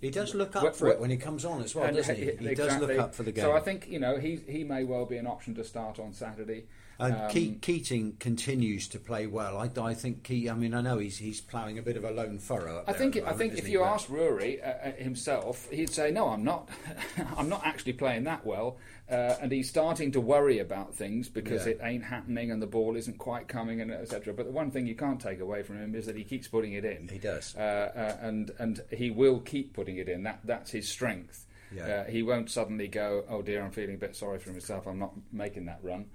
he 0.00 0.10
does 0.10 0.34
look 0.34 0.56
up 0.56 0.62
Wh- 0.62 0.74
for 0.76 0.88
wh- 0.88 0.92
it 0.92 1.00
when 1.00 1.10
he 1.10 1.18
comes 1.18 1.44
on 1.44 1.62
as 1.62 1.74
well, 1.74 1.92
doesn't 1.92 2.16
he? 2.16 2.32
he- 2.38 2.48
He 2.48 2.54
does 2.54 2.78
look 2.80 2.98
up 2.98 3.14
for 3.14 3.22
the 3.22 3.32
game. 3.32 3.44
So 3.44 3.52
I 3.52 3.60
think 3.60 3.88
you 3.88 3.98
know 3.98 4.18
he 4.18 4.36
he 4.48 4.64
may 4.64 4.84
well 4.84 5.06
be 5.06 5.16
an 5.16 5.26
option 5.26 5.54
to 5.56 5.64
start 5.64 5.98
on 5.98 6.12
Saturday. 6.12 6.66
And 7.00 7.14
Um, 7.14 7.30
Ke- 7.30 7.60
Keating 7.60 8.16
continues 8.18 8.86
to 8.88 8.98
play 8.98 9.26
well. 9.26 9.56
I, 9.58 9.70
I 9.82 9.94
think 9.94 10.22
Ke- 10.24 10.48
I 10.50 10.54
mean, 10.54 10.74
I 10.74 10.80
know 10.82 10.98
he's 10.98 11.18
he's 11.18 11.40
ploughing 11.40 11.78
a 11.78 11.82
bit 11.82 11.96
of 11.96 12.04
a 12.04 12.10
lone 12.10 12.38
furrow. 12.38 12.84
I 12.86 12.92
think 12.92 13.14
the 13.14 13.26
I 13.26 13.32
think 13.32 13.56
if 13.56 13.68
you 13.68 13.82
asked 13.82 14.08
Rory 14.08 14.62
uh, 14.62 14.68
uh, 14.70 14.92
himself, 14.92 15.68
he'd 15.70 15.90
say, 15.90 16.10
"No, 16.10 16.28
I'm 16.28 16.44
not. 16.44 16.68
I'm 17.36 17.48
not 17.48 17.66
actually 17.66 17.94
playing 17.94 18.24
that 18.24 18.44
well." 18.44 18.76
Uh, 19.10 19.34
and 19.42 19.50
he's 19.50 19.68
starting 19.68 20.12
to 20.12 20.20
worry 20.20 20.60
about 20.60 20.94
things 20.94 21.28
because 21.28 21.66
Yeah. 21.66 21.72
it 21.72 21.80
ain't 21.82 22.04
happening 22.04 22.52
and 22.52 22.62
the 22.62 22.66
ball 22.68 22.94
isn't 22.94 23.18
quite 23.18 23.48
coming 23.48 23.80
and 23.80 23.90
etc. 23.90 24.32
But 24.32 24.46
the 24.46 24.52
one 24.52 24.70
thing 24.70 24.86
you 24.86 24.94
can't 24.94 25.20
take 25.20 25.40
away 25.40 25.64
from 25.64 25.78
him 25.78 25.96
is 25.96 26.06
that 26.06 26.14
he 26.16 26.22
keeps 26.22 26.46
putting 26.46 26.74
it 26.74 26.84
in. 26.84 27.08
He 27.08 27.18
does. 27.18 27.56
uh, 27.56 27.60
uh, 27.60 28.16
and 28.24 28.52
and 28.58 28.80
he 28.90 29.10
will 29.10 29.40
keep 29.40 29.72
putting 29.74 29.96
it 29.96 30.08
in. 30.08 30.22
That 30.24 30.40
that's 30.44 30.70
his 30.70 30.88
strength. 30.88 31.46
Yeah. 31.74 31.86
Uh, 31.86 32.04
he 32.10 32.22
won't 32.24 32.50
suddenly 32.50 32.88
go, 32.88 33.24
"Oh 33.28 33.42
dear, 33.42 33.62
I'm 33.62 33.70
feeling 33.70 33.94
a 33.94 33.98
bit 33.98 34.14
sorry 34.16 34.38
for 34.38 34.50
myself. 34.50 34.86
I'm 34.86 34.98
not 34.98 35.12
making 35.32 35.66
that 35.66 35.78
run." 35.82 36.06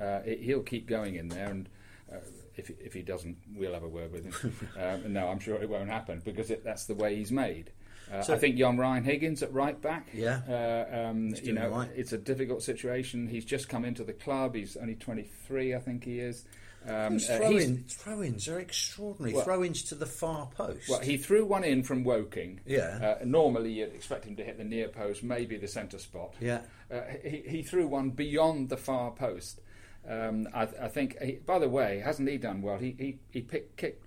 Uh, 0.00 0.20
it, 0.24 0.40
he'll 0.40 0.62
keep 0.62 0.86
going 0.86 1.16
in 1.16 1.28
there, 1.28 1.48
and 1.48 1.68
uh, 2.12 2.16
if 2.56 2.70
if 2.80 2.92
he 2.92 3.02
doesn't, 3.02 3.36
we'll 3.54 3.74
have 3.74 3.82
a 3.82 3.88
word 3.88 4.12
with 4.12 4.24
him. 4.24 4.54
um, 4.80 5.12
no, 5.12 5.28
I'm 5.28 5.38
sure 5.38 5.56
it 5.62 5.68
won't 5.68 5.88
happen 5.90 6.22
because 6.24 6.50
it, 6.50 6.64
that's 6.64 6.86
the 6.86 6.94
way 6.94 7.16
he's 7.16 7.32
made. 7.32 7.70
Uh, 8.12 8.22
So- 8.22 8.34
I 8.34 8.38
think 8.38 8.58
young 8.58 8.76
Ryan 8.78 9.04
Higgins 9.04 9.42
at 9.42 9.52
right 9.52 9.80
back. 9.80 10.08
Yeah. 10.12 10.40
uh, 10.48 11.08
um, 11.08 11.34
you 11.42 11.52
know, 11.52 11.68
right. 11.68 11.90
it's 11.94 12.12
a 12.12 12.18
difficult 12.18 12.62
situation. 12.62 13.26
He's 13.28 13.44
just 13.44 13.68
come 13.68 13.84
into 13.84 14.04
the 14.04 14.12
club. 14.12 14.54
He's 14.54 14.76
only 14.76 14.94
23, 14.96 15.74
I 15.74 15.78
think 15.78 16.04
he 16.04 16.18
is. 16.20 16.44
Um, 16.86 17.12
Those 17.14 17.30
uh, 17.30 17.38
throw, 17.38 17.76
throw 17.88 18.22
ins 18.22 18.48
are 18.48 18.58
extraordinary. 18.58 19.34
Well- 19.34 19.44
throw 19.44 19.62
ins 19.64 19.84
to 19.84 19.94
the 19.94 20.06
far 20.06 20.46
post. 20.48 20.88
Well, 20.88 21.00
he 21.00 21.16
threw 21.16 21.44
one 21.46 21.64
in 21.64 21.84
from 21.84 22.02
Woking. 22.02 22.60
Yeah. 22.66 23.16
Uh, 23.20 23.24
normally, 23.24 23.72
you'd 23.72 23.94
expect 23.94 24.24
him 24.24 24.36
to 24.36 24.44
hit 24.44 24.58
the 24.58 24.64
near 24.64 24.88
post, 24.88 25.22
maybe 25.22 25.56
the 25.56 25.68
centre 25.68 25.98
spot. 25.98 26.34
Yeah. 26.40 26.62
Uh, 26.90 27.02
he, 27.24 27.44
he 27.46 27.62
threw 27.62 27.86
one 27.86 28.10
beyond 28.10 28.68
the 28.68 28.76
far 28.76 29.12
post. 29.12 29.60
Um, 30.08 30.48
I, 30.52 30.62
I 30.62 30.88
think. 30.88 31.20
He, 31.22 31.32
by 31.32 31.58
the 31.58 31.68
way, 31.68 32.00
hasn't 32.00 32.28
he 32.28 32.38
done 32.38 32.62
well? 32.62 32.78
He 32.78 32.94
he, 32.98 33.18
he 33.30 33.40
picked, 33.40 33.76
kicked, 33.76 34.04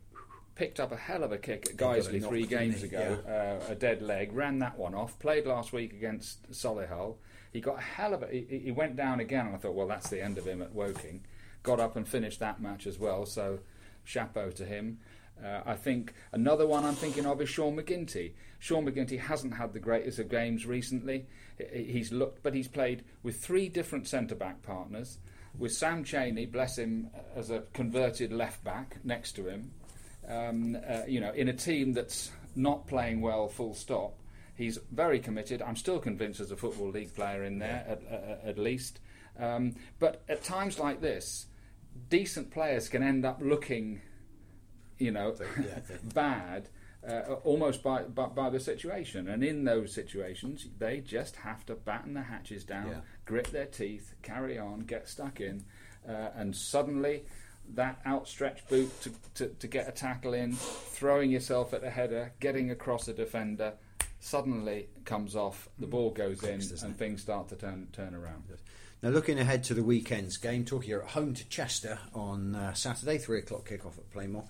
picked 0.55 0.79
up 0.79 0.91
a 0.91 0.97
hell 0.97 1.23
of 1.23 1.31
a 1.31 1.37
kick 1.37 1.67
at 1.69 1.77
got 1.77 1.97
Guiseley 1.97 2.27
three 2.27 2.45
games 2.45 2.83
ago. 2.83 3.19
Uh, 3.27 3.71
a 3.71 3.75
dead 3.75 4.01
leg, 4.01 4.33
ran 4.33 4.59
that 4.59 4.77
one 4.77 4.93
off. 4.93 5.17
Played 5.19 5.45
last 5.45 5.73
week 5.73 5.93
against 5.93 6.51
Solihull. 6.51 7.15
He 7.53 7.61
got 7.61 7.77
a 7.77 7.81
hell 7.81 8.13
of 8.13 8.23
a. 8.23 8.27
He, 8.27 8.61
he 8.65 8.71
went 8.71 8.95
down 8.95 9.19
again, 9.19 9.45
and 9.47 9.55
I 9.55 9.57
thought, 9.57 9.75
well, 9.75 9.87
that's 9.87 10.09
the 10.09 10.21
end 10.21 10.37
of 10.37 10.45
him 10.45 10.61
at 10.61 10.73
Woking. 10.73 11.21
Got 11.63 11.79
up 11.79 11.95
and 11.95 12.07
finished 12.07 12.39
that 12.41 12.61
match 12.61 12.85
as 12.85 12.99
well. 12.99 13.25
So, 13.25 13.59
chapeau 14.03 14.51
to 14.51 14.65
him. 14.65 14.99
Uh, 15.43 15.61
I 15.65 15.75
think 15.75 16.13
another 16.31 16.65
one 16.65 16.85
I'm 16.85 16.95
thinking 16.95 17.25
of 17.25 17.41
is 17.41 17.49
Sean 17.49 17.75
McGinty. 17.75 18.31
Sean 18.59 18.85
McGinty 18.85 19.19
hasn't 19.19 19.55
had 19.55 19.73
the 19.73 19.79
greatest 19.79 20.19
of 20.19 20.29
games 20.29 20.65
recently. 20.65 21.25
He's 21.73 22.11
looked, 22.11 22.41
but 22.41 22.53
he's 22.53 22.67
played 22.67 23.03
with 23.21 23.37
three 23.37 23.67
different 23.69 24.07
centre 24.07 24.35
back 24.35 24.61
partners. 24.61 25.17
With 25.57 25.73
Sam 25.73 26.03
Cheney, 26.03 26.45
bless 26.45 26.77
him, 26.77 27.09
as 27.35 27.49
a 27.49 27.63
converted 27.73 28.31
left 28.31 28.63
back 28.63 28.97
next 29.03 29.33
to 29.33 29.47
him. 29.47 29.71
Um, 30.27 30.77
uh, 30.87 31.01
you 31.07 31.19
know, 31.19 31.31
in 31.31 31.49
a 31.49 31.53
team 31.53 31.93
that's 31.93 32.31
not 32.55 32.87
playing 32.87 33.21
well, 33.21 33.47
full 33.47 33.73
stop. 33.73 34.17
He's 34.55 34.79
very 34.91 35.19
committed. 35.19 35.61
I'm 35.61 35.75
still 35.75 35.99
convinced 35.99 36.39
there's 36.39 36.51
a 36.51 36.55
football 36.57 36.89
league 36.89 37.13
player 37.13 37.43
in 37.43 37.59
there, 37.59 37.85
at, 37.87 38.01
at, 38.09 38.41
at 38.45 38.57
least. 38.57 38.99
Um, 39.37 39.75
but 39.99 40.23
at 40.29 40.43
times 40.43 40.79
like 40.79 41.01
this, 41.01 41.47
decent 42.09 42.51
players 42.51 42.87
can 42.87 43.03
end 43.03 43.25
up 43.25 43.39
looking, 43.41 44.01
you 44.97 45.11
know, 45.11 45.35
bad. 46.13 46.69
Uh, 47.07 47.33
almost 47.43 47.83
by, 47.83 48.01
by, 48.01 48.25
by 48.25 48.49
the 48.49 48.59
situation, 48.59 49.27
and 49.27 49.43
in 49.43 49.63
those 49.63 49.93
situations, 49.93 50.67
they 50.79 50.99
just 51.01 51.35
have 51.35 51.63
to 51.63 51.75
batten 51.75 52.15
the 52.15 52.23
hatches 52.23 52.63
down, 52.63 52.87
Yeah. 52.89 52.99
grit 53.25 53.51
their 53.51 53.67
teeth, 53.67 54.15
carry 54.23 54.57
on, 54.57 54.79
get 54.81 55.07
stuck 55.07 55.39
in, 55.39 55.65
uh, 56.09 56.29
and 56.35 56.55
suddenly 56.55 57.25
that 57.75 57.99
outstretched 58.07 58.67
boot 58.69 58.89
to, 59.01 59.11
to, 59.35 59.47
to 59.49 59.67
get 59.67 59.87
a 59.87 59.91
tackle 59.91 60.33
in, 60.33 60.53
throwing 60.53 61.29
yourself 61.29 61.73
at 61.75 61.81
the 61.81 61.91
header, 61.91 62.31
getting 62.39 62.71
across 62.71 63.07
a 63.07 63.13
defender, 63.13 63.73
suddenly 64.19 64.87
comes 65.03 65.35
off, 65.35 65.69
the 65.77 65.85
ball 65.87 66.09
goes 66.09 66.41
in, 66.43 66.59
Clicks, 66.59 66.81
and 66.81 66.97
things 66.97 67.21
start 67.21 67.49
to 67.49 67.55
turn 67.55 67.87
turn 67.93 68.15
around. 68.15 68.45
Now, 69.03 69.09
looking 69.09 69.37
ahead 69.39 69.63
to 69.65 69.75
the 69.75 69.83
weekend's 69.83 70.37
game, 70.37 70.65
talking 70.65 70.89
you're 70.89 71.03
at 71.03 71.09
home 71.11 71.35
to 71.35 71.47
Chester 71.49 71.99
on 72.15 72.55
uh, 72.55 72.73
Saturday, 72.73 73.19
three 73.19 73.39
o'clock 73.39 73.69
kickoff 73.69 73.97
at 73.99 74.09
Plainmoor. 74.11 74.45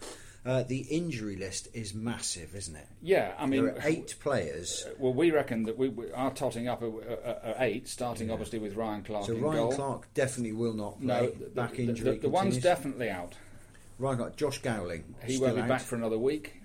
Uh, 0.46 0.62
the 0.62 0.82
injury 0.92 1.36
list 1.36 1.68
is 1.74 1.96
massive, 1.96 2.54
isn't 2.56 2.76
it? 2.76 2.88
Yeah, 3.02 3.34
I 3.40 3.48
mean, 3.48 3.74
eight 3.84 4.16
players. 4.20 4.86
Well, 5.00 5.14
we 5.14 5.32
reckon 5.32 5.64
that 5.64 5.76
we, 5.76 5.90
we 5.90 6.12
are 6.12 6.32
totting 6.32 6.68
up 6.68 6.84
at 6.84 7.56
eight, 7.60 7.88
starting 7.88 8.30
obviously 8.30 8.60
with 8.60 8.76
Ryan 8.76 9.02
Clark 9.04 9.26
So 9.26 9.34
Ryan 9.34 9.56
goal. 9.64 9.72
Clark 9.72 10.14
definitely 10.14 10.52
will 10.54 10.74
not 10.74 11.02
play. 11.02 11.08
no, 11.08 11.30
the, 11.32 11.46
back 11.50 11.72
the- 11.72 11.90
injury. 11.90 12.16
The, 12.16 12.22
the 12.22 12.30
one's 12.30 12.60
definitely 12.60 13.10
out. 13.10 13.34
Ryan 13.98 14.18
Clark, 14.18 14.36
Josh 14.36 14.60
Gowling. 14.62 15.16
He 15.24 15.40
won't 15.40 15.56
be 15.56 15.62
out. 15.62 15.68
back 15.68 15.82
for 15.82 15.96
another 15.96 16.20
week. 16.20 16.62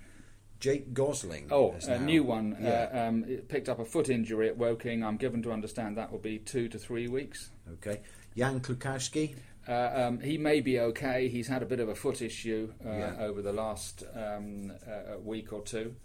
Jake 0.59 0.93
Gosling. 0.93 1.47
Oh, 1.49 1.73
a 1.87 1.97
new 1.97 2.23
one. 2.23 2.55
Yeah. 2.61 2.89
Uh, 2.93 3.07
um, 3.07 3.23
picked 3.47 3.67
up 3.67 3.79
a 3.79 3.85
foot 3.85 4.09
injury 4.09 4.47
at 4.47 4.57
Woking. 4.57 5.03
I'm 5.03 5.17
given 5.17 5.41
to 5.41 5.51
understand 5.51 5.97
that 5.97 6.11
will 6.11 6.19
be 6.19 6.37
two 6.37 6.67
to 6.67 6.77
three 6.77 7.07
weeks. 7.07 7.49
okay. 7.73 8.01
Jan 8.37 8.59
Klukowski. 8.59 9.35
Uh, 9.67 9.91
um, 10.07 10.19
he 10.19 10.37
may 10.37 10.59
be 10.61 10.79
okay. 10.79 11.27
He's 11.27 11.47
had 11.47 11.61
a 11.61 11.65
bit 11.65 11.79
of 11.79 11.87
a 11.89 11.95
foot 11.95 12.21
issue 12.21 12.73
uh, 12.85 12.89
Yeah. 12.89 13.15
over 13.19 13.41
the 13.41 13.53
last 13.53 14.03
um, 14.15 14.71
uh, 14.87 15.19
week 15.19 15.53
or 15.53 15.61
two. 15.61 15.95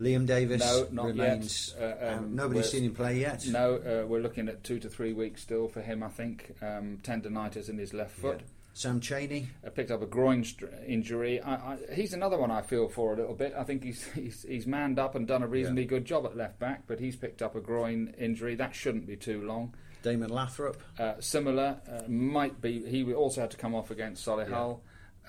Liam 0.00 0.26
Davis 0.26 0.60
No, 0.60 0.88
not 0.90 1.06
remains. 1.06 1.74
yet. 1.78 1.98
Uh, 2.02 2.06
um, 2.08 2.14
out. 2.18 2.30
Nobody's 2.30 2.70
seen 2.72 2.82
him 2.84 2.94
play 2.94 3.20
yet. 3.20 3.46
No, 3.46 3.74
uh, 3.76 4.06
we're 4.08 4.20
looking 4.20 4.48
at 4.48 4.64
two 4.64 4.80
to 4.80 4.88
three 4.88 5.12
weeks 5.12 5.42
still 5.42 5.68
for 5.68 5.82
him. 5.82 6.02
I 6.02 6.08
think 6.08 6.52
um, 6.60 6.98
tendonitis 7.04 7.68
in 7.68 7.78
his 7.78 7.94
left 7.94 8.10
foot. 8.16 8.38
Yeah. 8.40 8.46
Sam 8.76 8.98
Cheney. 8.98 9.50
uh, 9.64 9.70
picked 9.70 9.92
up 9.92 10.02
a 10.02 10.06
groin 10.06 10.42
str- 10.42 10.66
injury. 10.84 11.40
I, 11.40 11.54
I, 11.54 11.78
he's 11.94 12.12
another 12.12 12.36
one 12.36 12.50
I 12.50 12.60
feel 12.62 12.88
for 12.88 13.14
a 13.14 13.16
little 13.16 13.36
bit. 13.36 13.54
I 13.56 13.62
think 13.62 13.84
he's 13.84 14.02
he's, 14.14 14.42
he's 14.42 14.66
manned 14.66 14.98
up 14.98 15.14
and 15.14 15.28
done 15.28 15.44
a 15.44 15.46
reasonably 15.46 15.82
Yeah. 15.82 15.88
good 15.90 16.04
job 16.04 16.26
at 16.26 16.36
left 16.36 16.58
back, 16.58 16.82
but 16.88 16.98
he's 16.98 17.14
picked 17.14 17.40
up 17.40 17.54
a 17.54 17.60
groin 17.60 18.12
injury. 18.18 18.56
That 18.56 18.74
shouldn't 18.74 19.06
be 19.06 19.14
too 19.14 19.42
long. 19.46 19.76
Damon 20.04 20.30
Lathrope. 20.30 20.76
Uh, 20.98 21.14
similar 21.18 21.78
uh, 21.90 22.02
might 22.08 22.60
be. 22.60 22.84
He 22.88 23.12
also 23.12 23.40
had 23.40 23.50
to 23.50 23.56
come 23.56 23.74
off 23.74 23.90
against 23.90 24.24
Solihull. 24.24 24.78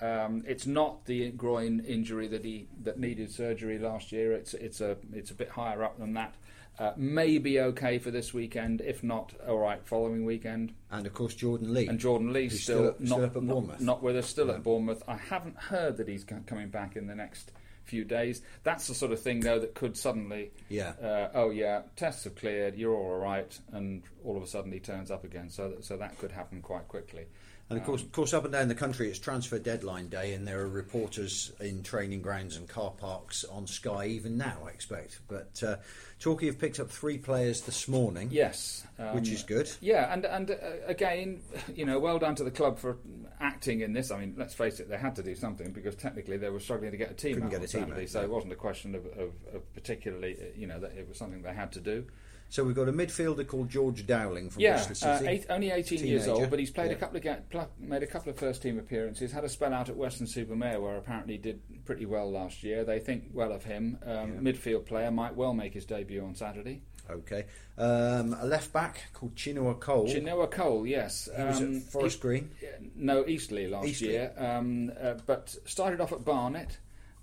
Um, 0.00 0.44
it's 0.46 0.66
not 0.66 1.06
the 1.06 1.30
groin 1.32 1.80
injury 1.80 2.28
that 2.28 2.44
he 2.44 2.68
that 2.82 2.98
needed 3.00 3.32
surgery 3.32 3.78
last 3.78 4.12
year. 4.12 4.32
It's 4.34 4.52
it's 4.54 4.80
a 4.80 4.98
it's 5.12 5.30
a 5.30 5.34
bit 5.34 5.48
higher 5.48 5.82
up 5.82 5.98
than 5.98 6.12
that. 6.12 6.34
Uh, 6.78 6.92
maybe 6.94 7.58
okay 7.58 7.98
for 7.98 8.10
this 8.10 8.34
weekend. 8.34 8.82
If 8.82 9.02
not, 9.02 9.32
all 9.48 9.58
right, 9.58 9.82
following 9.86 10.26
weekend. 10.26 10.74
And 10.90 11.06
of 11.06 11.14
course, 11.14 11.34
Jordan 11.34 11.72
Lee. 11.72 11.86
And 11.86 11.98
Jordan 11.98 12.34
Lee 12.34 12.50
still, 12.50 12.60
still 12.60 12.88
up- 12.88 13.00
not, 13.00 13.06
still 13.08 13.24
up 13.24 13.36
at 13.36 13.46
Bournemouth. 13.46 13.80
not 13.80 14.02
with 14.02 14.16
us, 14.18 14.26
still 14.26 14.48
Yeah. 14.48 14.56
at 14.56 14.62
Bournemouth. 14.62 15.02
I 15.08 15.16
haven't 15.16 15.56
heard 15.56 15.96
that 15.96 16.06
he's 16.06 16.24
coming 16.24 16.68
back 16.68 16.94
in 16.94 17.06
the 17.06 17.14
next 17.14 17.50
few 17.86 18.04
days. 18.04 18.42
That's 18.64 18.86
the 18.88 18.94
sort 18.94 19.12
of 19.12 19.20
thing, 19.20 19.40
though, 19.40 19.58
that 19.58 19.74
could 19.74 19.96
suddenly, 19.96 20.50
Yeah. 20.68 20.90
uh, 21.02 21.30
oh 21.34 21.50
yeah, 21.50 21.82
tests 21.96 22.24
have 22.24 22.34
cleared, 22.36 22.76
you're 22.76 22.94
all 22.94 23.18
right, 23.18 23.58
and 23.72 24.02
all 24.24 24.36
of 24.36 24.42
a 24.42 24.46
sudden 24.46 24.72
he 24.72 24.80
turns 24.80 25.10
up 25.10 25.24
again. 25.24 25.48
So, 25.50 25.70
that, 25.70 25.84
so 25.84 25.96
that 25.96 26.18
could 26.18 26.32
happen 26.32 26.60
quite 26.62 26.88
quickly. 26.88 27.26
And 27.68 27.80
of 27.80 27.84
course, 27.84 28.00
of 28.00 28.12
course, 28.12 28.32
up 28.32 28.44
and 28.44 28.52
down 28.52 28.68
the 28.68 28.76
country, 28.76 29.08
it's 29.08 29.18
transfer 29.18 29.58
deadline 29.58 30.08
day, 30.08 30.34
and 30.34 30.46
there 30.46 30.60
are 30.60 30.68
reporters 30.68 31.50
in 31.58 31.82
training 31.82 32.22
grounds 32.22 32.56
and 32.56 32.68
car 32.68 32.92
parks 32.92 33.44
on 33.44 33.66
Sky 33.66 34.06
even 34.06 34.36
now. 34.36 34.58
I 34.64 34.68
expect. 34.68 35.18
But 35.26 35.60
uh, 35.66 35.76
Torquay 36.20 36.46
have 36.46 36.60
picked 36.60 36.78
up 36.78 36.90
three 36.90 37.18
players 37.18 37.62
this 37.62 37.88
morning, 37.88 38.28
Yes, 38.30 38.86
which 39.12 39.28
um, 39.28 39.34
is 39.34 39.42
good. 39.42 39.68
Yeah, 39.80 40.12
and 40.12 40.24
and 40.24 40.52
uh, 40.52 40.54
again, 40.86 41.40
you 41.74 41.84
know, 41.84 41.98
well 41.98 42.20
done 42.20 42.36
to 42.36 42.44
the 42.44 42.52
club 42.52 42.78
for 42.78 42.98
acting 43.40 43.80
in 43.80 43.92
this. 43.92 44.12
I 44.12 44.20
mean, 44.20 44.34
let's 44.38 44.54
face 44.54 44.78
it, 44.78 44.88
they 44.88 44.98
had 44.98 45.16
to 45.16 45.24
do 45.24 45.34
something 45.34 45.72
because 45.72 45.96
technically 45.96 46.36
they 46.36 46.50
were 46.50 46.60
struggling 46.60 46.92
to 46.92 46.96
get 46.96 47.10
a 47.10 47.14
team 47.14 47.34
Couldn't 47.34 47.46
out 47.46 47.50
get 47.50 47.60
a 47.60 47.62
on 47.64 47.68
team 47.68 47.80
Saturday, 47.80 48.02
out, 48.02 48.08
so 48.10 48.22
it 48.22 48.30
wasn't 48.30 48.52
a 48.52 48.56
question 48.56 48.94
of, 48.94 49.06
of, 49.06 49.30
of 49.52 49.74
particularly, 49.74 50.36
uh, 50.40 50.44
you 50.56 50.68
know, 50.68 50.78
that 50.78 50.92
it 50.92 51.08
was 51.08 51.18
something 51.18 51.42
they 51.42 51.52
had 51.52 51.72
to 51.72 51.80
do. 51.80 52.06
So 52.48 52.62
we've 52.64 52.76
got 52.76 52.88
a 52.88 52.92
midfielder 52.92 53.46
called 53.46 53.68
George 53.68 54.06
Dowling 54.06 54.50
from 54.50 54.62
Yeah, 54.62 54.84
Bristol 54.86 55.10
uh, 55.10 55.18
City. 55.18 55.30
eight, 55.30 55.46
only 55.50 55.70
18 55.70 56.06
years 56.06 56.28
old, 56.28 56.48
but 56.48 56.58
he's 56.58 56.70
played 56.70 56.90
Yeah. 56.90 56.96
a 56.96 57.00
couple 57.00 57.16
of 57.16 57.22
ga- 57.22 57.66
made 57.78 58.02
a 58.02 58.06
couple 58.06 58.30
of 58.30 58.38
first 58.38 58.62
team 58.62 58.78
appearances. 58.78 59.32
Had 59.32 59.44
a 59.44 59.48
spell 59.48 59.74
out 59.74 59.88
at 59.88 59.96
Weston-super-Mare 59.96 60.80
where 60.80 60.96
apparently 60.96 61.34
he 61.34 61.38
did 61.38 61.60
pretty 61.84 62.06
well 62.06 62.30
last 62.30 62.62
year. 62.62 62.84
They 62.84 63.00
think 63.00 63.24
well 63.32 63.52
of 63.52 63.64
him. 63.64 63.98
Um, 64.06 64.38
Midfield 64.40 64.86
player 64.86 65.10
might 65.10 65.34
well 65.34 65.54
make 65.54 65.74
his 65.74 65.84
debut 65.84 66.22
on 66.24 66.34
Saturday. 66.34 66.82
Okay, 67.08 67.44
um, 67.78 68.34
a 68.40 68.44
left 68.46 68.72
back 68.72 69.04
called 69.12 69.34
Chinua 69.36 69.78
Cole. 69.78 70.06
Chinua 70.08 70.50
Cole, 70.50 70.84
yes, 70.86 71.28
He 71.36 71.42
was 71.44 71.60
Um, 71.60 71.76
at 71.76 71.82
Forest 71.84 72.16
he- 72.16 72.22
Green. 72.22 72.50
No, 72.96 73.24
Eastleigh 73.26 73.68
last 73.68 73.86
Eastleigh. 73.86 74.08
year, 74.08 74.32
um, 74.36 74.90
uh, 75.00 75.14
but 75.26 75.54
started 75.66 76.00
off 76.00 76.12
at 76.12 76.24
Barnet. 76.24 76.78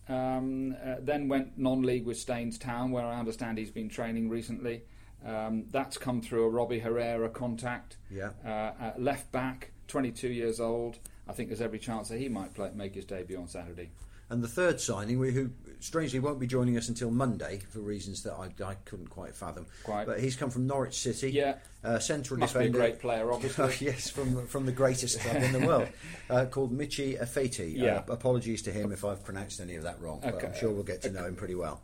Um, 0.07 0.75
uh, 0.83 0.95
then 0.99 1.27
went 1.29 1.57
non-league 1.57 2.05
with 2.05 2.17
Staines 2.17 2.57
Town, 2.57 2.91
where 2.91 3.05
I 3.05 3.17
understand 3.19 3.57
he's 3.57 3.71
been 3.71 3.87
training 3.89 4.29
recently. 4.29 4.83
Um, 5.25 5.65
that's 5.71 5.97
come 5.97 6.21
through 6.21 6.43
a 6.45 6.49
Robbie 6.49 6.79
Herrera 6.79 7.29
contact. 7.29 7.97
Yeah. 8.11 8.31
Uh, 8.45 8.49
uh, 8.49 8.93
left 8.97 9.31
back, 9.31 9.71
22 9.87 10.27
years 10.29 10.59
old. 10.59 10.99
I 11.27 11.33
think 11.33 11.49
there's 11.49 11.61
every 11.61 11.79
chance 11.79 12.09
that 12.09 12.17
he 12.19 12.27
might 12.29 12.53
play, 12.53 12.71
make 12.75 12.95
his 12.95 13.05
debut 13.05 13.37
on 13.39 13.47
Saturday. 13.47 13.91
And 14.29 14.43
the 14.43 14.47
third 14.47 14.81
signing, 14.81 15.19
we- 15.19 15.31
who 15.31 15.51
strangely 15.79 16.19
won't 16.19 16.39
be 16.39 16.47
joining 16.47 16.75
us 16.77 16.87
until 16.89 17.11
Monday 17.11 17.59
for 17.69 17.79
reasons 17.79 18.23
that 18.23 18.33
I, 18.33 18.49
I 18.65 18.75
couldn't 18.85 19.07
quite 19.09 19.35
fathom. 19.35 19.65
Quite. 19.83 20.07
But 20.07 20.21
he's 20.21 20.35
come 20.35 20.49
from 20.49 20.65
Norwich 20.65 20.97
City. 20.97 21.31
Yeah. 21.31 21.55
Uh, 21.83 21.99
central 21.99 22.39
Must 22.39 22.53
be 22.53 22.59
a 22.59 22.63
defender. 22.63 22.77
great 22.79 22.99
player, 22.99 23.31
obviously. 23.31 23.73
Yes, 23.85 24.09
from 24.09 24.47
from 24.47 24.65
the 24.65 24.71
greatest 24.71 25.19
club 25.19 25.43
in 25.43 25.51
the 25.51 25.59
world, 25.67 25.87
uh, 26.29 26.45
called 26.45 26.75
Michi 26.75 27.21
Afeti. 27.21 27.77
Yeah. 27.77 27.97
Uh, 28.07 28.13
apologies 28.13 28.61
to 28.63 28.71
him 28.71 28.91
if 28.93 29.03
I've 29.05 29.23
pronounced 29.23 29.59
any 29.59 29.75
of 29.75 29.83
that 29.83 29.99
wrong, 30.01 30.19
but 30.23 30.35
Okay. 30.35 30.47
I'm 30.47 30.55
sure 30.55 30.71
we'll 30.71 30.83
get 30.83 31.01
to 31.03 31.11
know 31.11 31.25
him 31.25 31.35
pretty 31.35 31.55
well. 31.55 31.81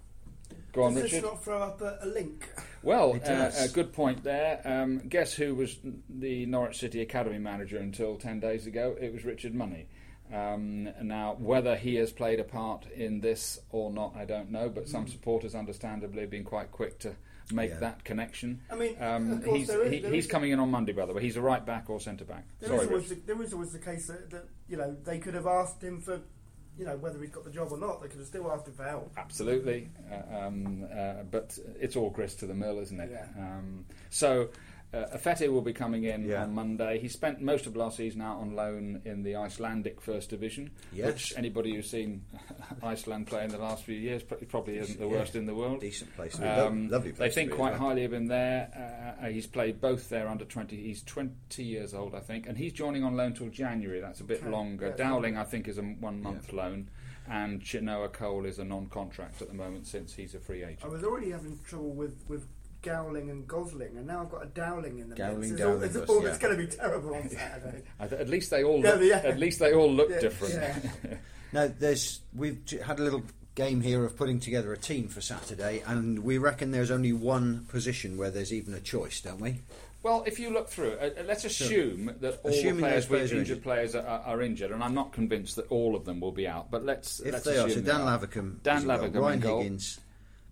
Go 0.72 0.84
on, 0.84 0.94
Does 0.94 1.04
this 1.04 1.14
Richard. 1.14 1.26
not 1.26 1.44
throw 1.44 1.62
up 1.62 1.82
a, 1.82 2.00
a 2.02 2.08
link? 2.08 2.48
Well, 2.82 3.14
It 3.16 3.24
uh, 3.28 3.52
a 3.58 3.68
good 3.68 3.94
point 3.94 4.24
there. 4.24 4.62
Um, 4.66 5.00
guess 5.08 5.34
who 5.34 5.56
was 5.56 5.78
the 6.10 6.46
Norwich 6.46 6.78
City 6.80 7.02
Academy 7.02 7.38
manager 7.40 7.78
until 7.78 8.16
10 8.16 8.40
days 8.40 8.68
ago? 8.68 8.96
It 9.00 9.12
was 9.14 9.26
Richard 9.26 9.54
Money. 9.54 9.88
Um, 10.34 10.90
now, 11.02 11.36
whether 11.40 11.76
he 11.76 11.96
has 11.96 12.12
played 12.12 12.40
a 12.40 12.44
part 12.44 12.86
in 12.92 13.20
this 13.22 13.60
or 13.72 13.92
not, 13.92 14.16
I 14.16 14.26
don't 14.26 14.52
know, 14.52 14.70
but 14.70 14.88
some 14.88 15.08
supporters, 15.08 15.56
understandably, 15.56 16.22
have 16.22 16.30
been 16.30 16.44
quite 16.44 16.72
quick 16.72 17.00
to 17.00 17.16
make 17.52 17.72
Mm. 17.72 17.74
Yeah. 17.74 17.80
that 17.80 18.04
connection. 18.04 18.62
I 18.70 18.76
mean, 18.76 18.96
um, 19.02 19.32
of 19.32 19.44
course 19.44 19.58
he's, 19.58 19.68
there 19.68 19.82
is- 19.82 19.92
he, 19.92 20.00
there 20.02 20.12
he's 20.14 20.26
is- 20.26 20.32
coming 20.32 20.52
in 20.52 20.60
on 20.60 20.70
Monday, 20.70 20.92
by 20.94 21.08
the 21.08 21.14
way. 21.14 21.24
He's 21.24 21.36
a 21.36 21.42
right 21.42 21.66
back 21.66 21.90
or 21.90 22.00
centre 22.00 22.26
back. 22.26 22.46
There 22.60 22.70
Sorry, 22.70 22.82
is 22.82 22.88
always 22.88 23.10
the, 23.10 23.16
there 23.26 23.42
is 23.42 23.54
always 23.54 23.72
the 23.72 23.80
case 23.80 24.06
that, 24.06 24.30
that 24.30 24.46
you 24.68 24.78
know 24.78 24.96
they 25.04 25.18
could 25.18 25.34
have 25.34 25.48
asked 25.48 25.84
him 25.84 26.00
for 26.00 26.22
you 26.80 26.86
know 26.86 26.96
whether 26.96 27.20
he'd 27.20 27.34
got 27.34 27.44
the 27.44 27.52
job 27.52 27.68
or 27.72 27.78
not. 27.78 28.02
They 28.02 28.08
could 28.08 28.20
have 28.20 28.28
still 28.28 28.50
asked 28.52 28.68
him 28.68 28.74
for 28.74 28.86
help. 28.86 29.12
Absolutely, 29.18 29.90
uh, 30.10 30.38
um, 30.38 30.88
uh, 30.92 31.24
but 31.30 31.60
it's 31.80 31.98
all 31.98 32.10
grist 32.10 32.40
to 32.40 32.48
the 32.48 32.54
mill, 32.54 32.80
isn't 32.80 33.00
it? 33.00 33.10
Yeah. 33.12 33.26
Um, 33.38 33.86
so, 34.10 34.50
uh, 34.94 35.06
Afeti 35.16 35.48
will 35.52 35.62
be 35.62 35.74
coming 35.74 36.04
in 36.06 36.26
Yeah. 36.28 36.44
on 36.44 36.54
Monday. 36.54 36.98
He 37.00 37.08
spent 37.08 37.42
most 37.42 37.68
of 37.68 37.76
last 37.76 37.98
season 37.98 38.22
out 38.22 38.38
on 38.40 38.56
loan 38.56 39.02
in 39.06 39.22
the 39.24 39.36
Icelandic 39.36 40.02
First 40.02 40.30
Division, 40.32 40.72
Yes. 40.92 41.06
which 41.08 41.34
anybody 41.38 41.76
who's 41.76 41.90
seen 41.90 42.24
Iceland 42.84 43.28
play 43.28 43.44
in 43.44 43.52
the 43.52 43.58
last 43.60 43.84
few 43.84 43.96
years 43.96 44.24
probably 44.24 44.78
isn't 44.78 45.00
the 45.00 45.06
Yeah. 45.06 45.12
worst 45.12 45.36
in 45.36 45.46
the 45.46 45.54
world. 45.56 45.82
Decent 45.82 46.16
place. 46.16 46.34
to 46.36 46.42
be. 46.42 46.48
Lo- 46.48 46.68
Um, 46.68 46.88
lovely 46.90 47.12
they 47.12 47.30
think 47.30 47.50
to 47.50 47.56
be, 47.56 47.58
quite 47.60 47.74
as 47.74 47.80
well. 47.80 47.90
highly 47.90 48.06
of 48.06 48.14
him 48.14 48.26
there. 48.28 49.16
Uh, 49.22 49.28
he's 49.28 49.48
played 49.48 49.80
both 49.80 50.10
there 50.10 50.28
under 50.28 50.46
20. 50.46 50.76
He's 50.76 51.04
20 51.04 51.64
years 51.64 51.94
old, 51.94 52.16
I 52.16 52.20
think, 52.20 52.48
and 52.48 52.58
he's 52.58 52.74
joining 52.74 53.04
on 53.04 53.16
loan 53.16 53.34
till 53.34 53.50
January. 53.50 54.00
That's 54.00 54.22
a 54.22 54.24
bit 54.24 54.42
Okay, 54.42 54.50
longer. 54.50 54.88
yeah, 54.88 54.96
Dowling, 54.96 55.38
I 55.38 55.44
think, 55.44 55.68
is 55.68 55.78
a 55.78 55.84
one 55.84 56.22
month 56.24 56.52
loan, 56.52 56.90
and 57.28 57.62
Chinua 57.62 58.12
Cole 58.12 58.46
is 58.46 58.58
a 58.58 58.64
non 58.66 58.88
contract 58.88 59.42
at 59.42 59.50
the 59.50 59.54
moment 59.54 59.86
since 59.86 60.16
he's 60.16 60.34
a 60.34 60.40
free 60.40 60.64
agent. 60.64 60.84
I 60.84 60.88
was 60.88 61.04
already 61.04 61.30
having 61.30 61.60
trouble 61.64 61.92
with 61.92 62.24
with 62.28 62.48
Gowling 62.82 63.30
and 63.30 63.48
Gosling, 63.48 63.98
and 63.98 64.08
now 64.08 64.22
I've 64.22 64.30
got 64.30 64.44
a 64.44 64.48
Dowling 64.48 65.00
in 65.00 65.10
the 65.10 65.16
Gowling, 65.16 65.40
mix. 65.40 65.52
It's 65.52 65.60
Dowling, 65.60 65.78
all, 65.78 65.84
it's, 65.84 66.10
all, 66.10 66.24
yeah. 66.24 66.30
it's 66.30 66.38
going 66.38 66.58
to 66.58 66.64
be 66.64 66.68
terrible 66.70 67.16
on 67.16 67.30
Saturday. 67.30 67.84
At 68.00 68.30
least 68.30 68.52
they 68.52 68.64
all 68.64 68.80
look, 68.82 69.02
yeah. 69.02 69.18
at 69.18 69.38
least 69.40 69.60
they 69.60 69.74
all 69.74 69.92
look 69.92 70.10
Yeah, 70.10 70.20
different. 70.22 70.54
yeah. 70.56 71.18
Now, 71.52 71.68
there's 71.80 72.22
we've 72.36 72.62
had 72.86 73.00
a 73.00 73.04
little 73.04 73.24
game 73.56 73.82
here 73.82 74.06
of 74.06 74.16
putting 74.16 74.40
together 74.40 74.72
a 74.72 74.78
team 74.78 75.08
for 75.08 75.20
Saturday, 75.20 75.82
and 75.88 76.20
we 76.20 76.38
reckon 76.38 76.70
there's 76.72 76.92
only 76.92 77.12
one 77.12 77.66
position 77.70 78.18
where 78.18 78.30
there's 78.30 78.54
even 78.54 78.74
a 78.76 78.80
choice, 78.80 79.20
don't 79.22 79.42
we? 79.42 79.62
Well, 80.04 80.24
if 80.26 80.40
you 80.40 80.52
look 80.52 80.70
through 80.70 80.94
uh, 80.94 81.10
let's 81.26 81.44
assume 81.44 82.06
that 82.22 82.40
all 82.44 82.52
Assuming 82.52 82.76
the 82.78 82.82
players, 82.84 83.06
players 83.08 83.10
with 83.10 83.12
are 83.12 83.24
injured 83.24 83.40
injured. 83.58 83.64
players 83.64 83.96
are, 83.96 84.06
are, 84.08 84.20
are 84.22 84.42
injured, 84.42 84.72
and 84.72 84.82
I'm 84.84 84.94
not 84.94 85.12
convinced 85.12 85.56
that 85.58 85.70
all 85.72 85.96
of 85.96 86.06
them 86.06 86.20
will 86.22 86.32
be 86.32 86.48
out. 86.48 86.72
But 86.72 86.86
let's 86.86 87.20
If 87.20 87.34
let's 87.34 87.44
they 87.46 87.58
are, 87.58 87.70
so 87.70 87.82
Dan 87.82 88.02
are. 88.02 88.18
Lavercombe, 88.20 88.62
Dan 88.64 88.78
is 88.78 88.84
Lavercombe 88.86 89.16
Ryan 89.20 89.34
in 89.34 89.40
goal. 89.42 89.62
Higgins, 89.62 90.00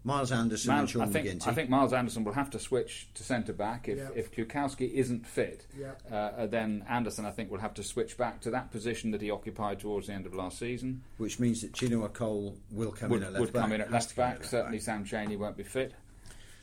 Miles 0.08 0.32
Anderson, 0.32 0.70
Man- 0.72 0.80
and 0.80 0.90
Sean 0.90 1.02
I 1.04 1.06
think 1.08 1.28
McGinty. 1.28 1.48
I 1.48 1.54
think 1.54 1.70
Miles 1.70 1.94
Anderson 1.94 2.24
will 2.24 2.34
have 2.34 2.50
to 2.52 2.60
switch 2.60 3.08
to 3.14 3.24
centre 3.24 3.54
back 3.54 3.88
if 3.88 3.98
Yeah. 3.98 4.10
if 4.16 4.32
Kukowski 4.32 4.92
isn't 4.94 5.28
fit. 5.28 5.68
Yeah. 5.78 5.92
Uh, 6.12 6.48
then 6.48 6.84
Anderson, 6.90 7.26
I 7.26 7.32
think, 7.32 7.52
will 7.52 7.60
have 7.60 7.74
to 7.76 7.84
switch 7.84 8.18
back 8.18 8.42
to 8.42 8.50
that 8.52 8.72
position 8.72 9.12
that 9.12 9.22
he 9.22 9.30
occupied 9.30 9.80
towards 9.80 10.08
the 10.08 10.14
end 10.14 10.26
of 10.26 10.34
last 10.34 10.58
season. 10.58 11.04
which 11.18 11.40
means 11.40 11.62
that 11.62 11.74
Chinua 11.74 12.12
Cole 12.14 12.56
will 12.72 12.92
come 12.92 13.10
Would, 13.10 13.22
in 13.22 13.28
at 13.28 13.34
left 13.34 13.42
would 13.42 13.54
back. 13.54 13.62
come 13.64 13.72
in 13.74 13.82
at 13.82 13.92
left 13.92 14.10
to 14.10 14.16
back. 14.16 14.40
left 14.40 14.50
Certainly, 14.50 14.78
back. 14.78 14.86
Sam 14.86 15.04
Cheney 15.06 15.36
won't 15.36 15.58
be 15.58 15.64
fit. 15.64 15.94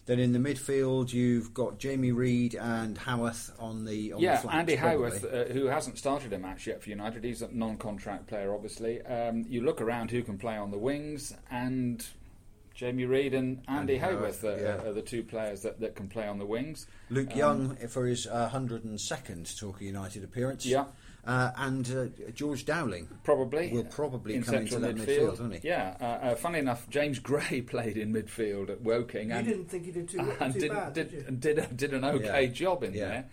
Then 0.07 0.18
in 0.18 0.33
the 0.33 0.38
midfield, 0.38 1.14
you've 1.14 1.54
got 1.54 1.78
Jamie 1.78 2.12
Reid 2.12 2.54
and 2.54 2.98
Howarth 2.98 3.50
on 3.59 3.87
the 3.87 4.12
on 4.12 4.20
yeah, 4.20 4.37
the 4.37 4.42
flanks, 4.42 4.59
Andy 4.59 4.76
probably. 4.76 5.11
Howarth, 5.11 5.24
uh, 5.24 5.52
who 5.52 5.64
hasn't 5.66 5.96
started 5.96 6.33
a 6.35 6.38
match 6.38 6.66
yet 6.66 6.83
for 6.83 6.90
United, 6.90 7.24
he's 7.24 7.40
a 7.40 7.48
non-contract 7.50 8.26
player, 8.26 8.54
obviously. 8.54 9.00
Um, 9.02 9.44
you 9.48 9.62
look 9.62 9.80
around 9.80 10.11
who 10.11 10.22
can 10.22 10.37
play 10.37 10.57
on 10.59 10.70
the 10.70 10.78
wings, 10.78 11.35
and 11.50 12.07
Jamie 12.85 13.07
Reid 13.07 13.33
and 13.33 13.62
Andy, 13.66 13.94
Andy 13.94 13.97
Howarth 13.97 14.42
Howarth, 14.42 14.44
are, 14.44 14.62
yeah. 14.62 14.87
are 14.87 14.92
the 14.92 15.01
two 15.01 15.23
players 15.23 15.62
that, 15.62 15.81
that 15.81 15.94
can 15.97 16.07
play 16.07 16.29
on 16.29 16.38
the 16.38 16.44
wings. 16.44 16.87
Luke 17.09 17.31
Um, 17.33 17.38
Young 17.38 17.77
for 17.88 18.05
his 18.07 18.27
uh, 18.27 18.51
102nd 18.53 19.59
Torquay 19.59 19.87
United 19.87 20.23
appearance. 20.23 20.66
Yeah. 20.66 20.85
Uh, 21.27 21.51
and 21.57 21.90
uh, 21.90 22.31
George 22.35 22.66
Dowling. 22.66 23.09
Probably 23.23 23.70
Will 23.73 23.85
probably 23.85 24.35
in 24.35 24.42
come 24.42 24.57
into 24.57 24.73
central 24.73 24.92
that 24.92 24.97
midfield, 25.03 25.31
midfield, 25.31 25.40
won't 25.40 25.55
he? 25.55 25.61
Yeah. 25.68 25.97
Uh, 25.99 26.05
uh, 26.05 26.35
funny 26.35 26.59
enough, 26.59 26.87
James 26.90 27.18
Gray 27.20 27.62
played 27.66 27.97
in 27.97 28.12
midfield 28.12 28.68
at 28.68 28.83
Woking, 28.83 29.31
You 29.31 29.37
and, 29.37 29.47
didn't 29.49 29.70
think 29.70 29.87
he 29.87 29.90
did 29.90 30.11
too, 30.11 30.20
and 30.40 30.53
too 30.53 30.61
did, 30.61 30.70
bad, 30.70 30.92
did, 30.92 31.11
did 31.11 31.18
you? 31.18 31.25
and 31.27 31.40
did, 31.40 31.77
did 31.79 31.94
an 31.94 32.05
okay 32.05 32.44
Yeah. 32.44 32.53
job 32.53 32.83
in 32.85 32.92
Yeah. 32.92 33.25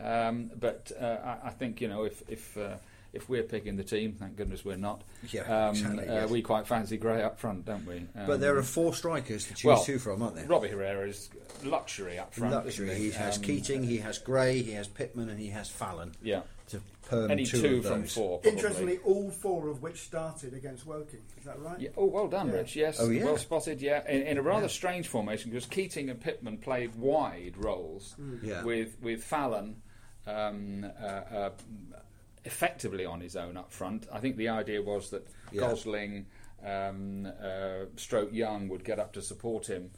there. 0.00 0.28
Um, 0.28 0.50
but 0.58 0.90
uh, 1.00 1.04
I, 1.04 1.46
I 1.46 1.50
think 1.50 1.80
you 1.80 1.86
know 1.86 2.02
if 2.02 2.22
if 2.28 2.58
uh, 2.58 2.76
if 3.12 3.28
we're 3.28 3.42
picking 3.42 3.76
the 3.76 3.84
team, 3.84 4.12
thank 4.18 4.36
goodness 4.36 4.64
we're 4.64 4.76
not. 4.76 5.02
Yeah, 5.30 5.42
um, 5.42 5.70
exactly, 5.70 6.08
uh, 6.08 6.14
yes. 6.14 6.30
we 6.30 6.42
quite 6.42 6.66
fancy 6.66 6.96
Gray 6.96 7.22
up 7.22 7.38
front, 7.38 7.64
don't 7.64 7.86
we? 7.86 7.98
Um, 8.14 8.26
But 8.26 8.40
there 8.40 8.56
are 8.56 8.62
four 8.62 8.92
strikers 8.94 9.44
to 9.46 9.54
choose 9.54 9.64
well, 9.64 9.82
two 9.84 9.98
from, 9.98 10.22
aren't 10.22 10.36
there? 10.36 10.46
Robbie 10.46 10.68
Herrera 10.68 11.08
is 11.08 11.30
luxury 11.64 12.18
up 12.18 12.34
front. 12.34 12.54
Luxury. 12.54 12.90
isn't 12.90 13.02
He 13.02 13.10
has 13.12 13.36
Um, 13.38 13.42
Keating, 13.42 13.82
he 13.84 13.98
has 13.98 14.18
Gray, 14.18 14.62
he 14.62 14.72
has 14.72 14.88
Pittman, 14.88 15.28
and 15.30 15.38
he 15.40 15.48
has 15.48 15.68
Fallon 15.70 16.12
Yeah. 16.22 16.42
to 16.68 16.80
perm 17.08 17.30
Any 17.30 17.46
two, 17.46 17.60
two, 17.62 17.76
of 17.78 17.86
from 17.86 18.00
those. 18.02 18.12
four. 18.14 18.38
Probably. 18.40 18.50
Interestingly, 18.58 18.98
all 18.98 19.30
four 19.30 19.68
of 19.68 19.80
which 19.80 20.00
started 20.00 20.52
against 20.52 20.84
Woking. 20.86 21.22
Is 21.38 21.44
that 21.44 21.58
right? 21.60 21.78
Yeah. 21.80 21.90
Oh, 21.96 22.06
well 22.06 22.26
done, 22.28 22.48
Yeah. 22.48 22.54
Rich. 22.54 22.74
Yes, 22.76 22.98
Oh, 23.00 23.08
yeah. 23.08 23.24
well 23.24 23.36
spotted. 23.38 23.80
Yeah, 23.80 24.02
in, 24.10 24.22
in 24.22 24.38
a 24.38 24.42
rather 24.42 24.68
strange 24.68 25.06
formation 25.08 25.50
because 25.52 25.66
Keating 25.66 26.10
and 26.10 26.20
Pittman 26.20 26.58
played 26.58 26.96
wide 26.96 27.54
roles 27.56 28.16
Yeah. 28.42 28.64
with 28.64 29.00
with 29.00 29.22
Fallon 29.24 29.82
um, 30.26 30.84
uh, 31.00 31.04
uh, 31.06 31.50
effectively 32.46 33.04
on 33.04 33.20
his 33.20 33.36
own 33.36 33.56
up 33.56 33.72
front. 33.72 34.06
I 34.12 34.20
think 34.20 34.36
the 34.36 34.48
idea 34.48 34.80
was 34.82 35.10
that 35.10 35.26
Yeah. 35.52 35.60
Gosling, 35.62 36.26
um, 36.64 37.26
uh, 37.42 37.86
Stroke 37.96 38.32
Young 38.32 38.68
would 38.68 38.84
get 38.84 38.98
up 38.98 39.12
to 39.14 39.22
support 39.22 39.66
him 39.68 39.90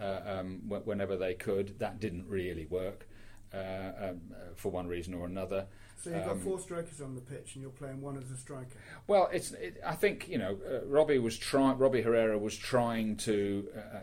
uh, 0.00 0.20
um, 0.26 0.60
wh- 0.68 0.86
whenever 0.86 1.16
they 1.16 1.34
could. 1.34 1.78
That 1.78 2.00
didn't 2.00 2.26
really 2.28 2.66
work 2.66 3.08
uh, 3.54 3.58
um, 3.58 4.20
uh, 4.32 4.54
for 4.54 4.70
one 4.70 4.86
reason 4.86 5.14
or 5.14 5.26
another. 5.26 5.66
So 5.98 6.10
you've 6.10 6.24
got 6.24 6.32
Um, 6.32 6.40
four 6.40 6.60
strikers 6.60 7.00
on 7.00 7.14
the 7.14 7.20
pitch, 7.22 7.54
and 7.54 7.62
you're 7.62 7.70
playing 7.70 8.00
one 8.02 8.18
as 8.18 8.30
a 8.30 8.36
striker. 8.36 8.76
well, 9.06 9.28
it's. 9.32 9.52
It, 9.52 9.80
I 9.84 9.94
think 9.94 10.28
you 10.28 10.36
know, 10.38 10.58
uh, 10.70 10.84
Robbie 10.86 11.18
was 11.18 11.38
trying. 11.38 11.78
Robbie 11.78 12.02
Herrera 12.02 12.36
was 12.38 12.54
trying 12.56 13.16
to 13.18 13.66
uh, 13.74 13.98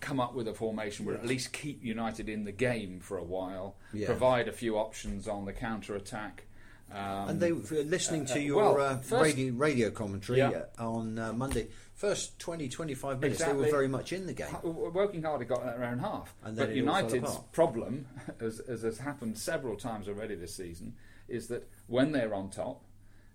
come 0.00 0.18
up 0.18 0.34
with 0.34 0.48
a 0.48 0.54
formation 0.54 1.04
where 1.04 1.14
at 1.14 1.26
least 1.26 1.52
keep 1.52 1.84
United 1.84 2.28
in 2.30 2.44
the 2.44 2.52
game 2.52 3.00
for 3.00 3.18
a 3.18 3.24
while, 3.24 3.76
Yeah. 3.92 4.06
provide 4.06 4.48
a 4.48 4.52
few 4.52 4.78
options 4.78 5.28
on 5.28 5.44
the 5.44 5.52
counter 5.52 5.94
attack. 5.94 6.45
Um, 6.92 7.28
And 7.28 7.40
they 7.40 7.52
were 7.52 7.62
listening 7.82 8.26
to 8.26 8.34
uh, 8.34 8.38
your 8.38 8.74
well, 8.74 8.80
uh, 8.80 8.96
first- 8.98 9.22
radio, 9.36 9.52
radio 9.54 9.90
commentary 9.90 10.38
Yeah. 10.38 10.64
uh, 10.78 10.88
on 10.90 11.18
uh, 11.18 11.32
Monday. 11.32 11.68
First 11.94 12.38
20, 12.38 12.68
25 12.68 13.20
minutes, 13.20 13.42
they 13.42 13.52
were 13.54 13.64
very 13.70 13.88
much 13.88 14.12
in 14.12 14.26
the 14.26 14.34
game. 14.34 14.54
Woking 14.62 15.22
Hard 15.22 15.40
had 15.40 15.48
got 15.48 15.64
that 15.64 15.78
around 15.78 16.00
half. 16.00 16.34
And 16.44 16.56
then 16.56 16.66
but 16.68 16.76
it 16.76 16.86
all 16.86 16.94
fell 16.94 17.02
United's 17.14 17.38
problem, 17.52 18.06
as, 18.40 18.60
as 18.60 18.82
has 18.82 18.98
happened 18.98 19.38
several 19.38 19.76
times 19.76 20.06
already 20.06 20.34
this 20.34 20.54
season, 20.54 20.94
is 21.26 21.48
that 21.48 21.68
when 21.86 22.12
they're 22.12 22.34
on 22.34 22.50
top, 22.50 22.84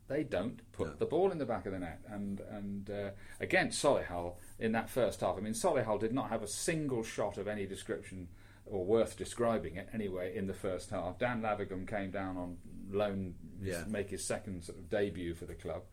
they 0.07 0.23
don't 0.23 0.61
put 0.73 0.87
No. 0.87 0.93
the 0.93 1.05
ball 1.07 1.31
in 1.31 1.39
the 1.39 1.45
back 1.45 1.65
of 1.65 1.71
the 1.71 1.79
net. 1.79 2.01
And 2.07 2.39
and 2.41 2.89
uh, 2.89 3.09
against 3.39 3.83
Solihull 3.83 4.35
in 4.59 4.73
that 4.73 4.89
first 4.91 5.21
half, 5.21 5.37
I 5.37 5.39
mean, 5.41 5.53
Solihull 5.53 5.99
did 5.99 6.13
not 6.13 6.29
have 6.29 6.43
a 6.43 6.47
single 6.47 7.01
shot 7.01 7.37
of 7.39 7.47
any 7.47 7.65
description 7.65 8.27
or 8.71 8.85
worth 8.85 9.17
describing 9.17 9.75
it 9.75 9.89
anyway 9.93 10.35
in 10.35 10.47
the 10.47 10.53
first 10.53 10.89
half. 10.89 11.19
Dan 11.19 11.41
Lavercombe 11.41 11.87
came 11.87 12.09
down 12.09 12.37
on 12.37 12.57
loan, 12.89 13.35
Yeah. 13.61 13.83
to 13.83 13.89
make 13.89 14.09
his 14.09 14.25
second 14.25 14.63
sort 14.63 14.77
of 14.79 14.89
debut 14.89 15.35
for 15.35 15.45
the 15.45 15.53
club, 15.53 15.83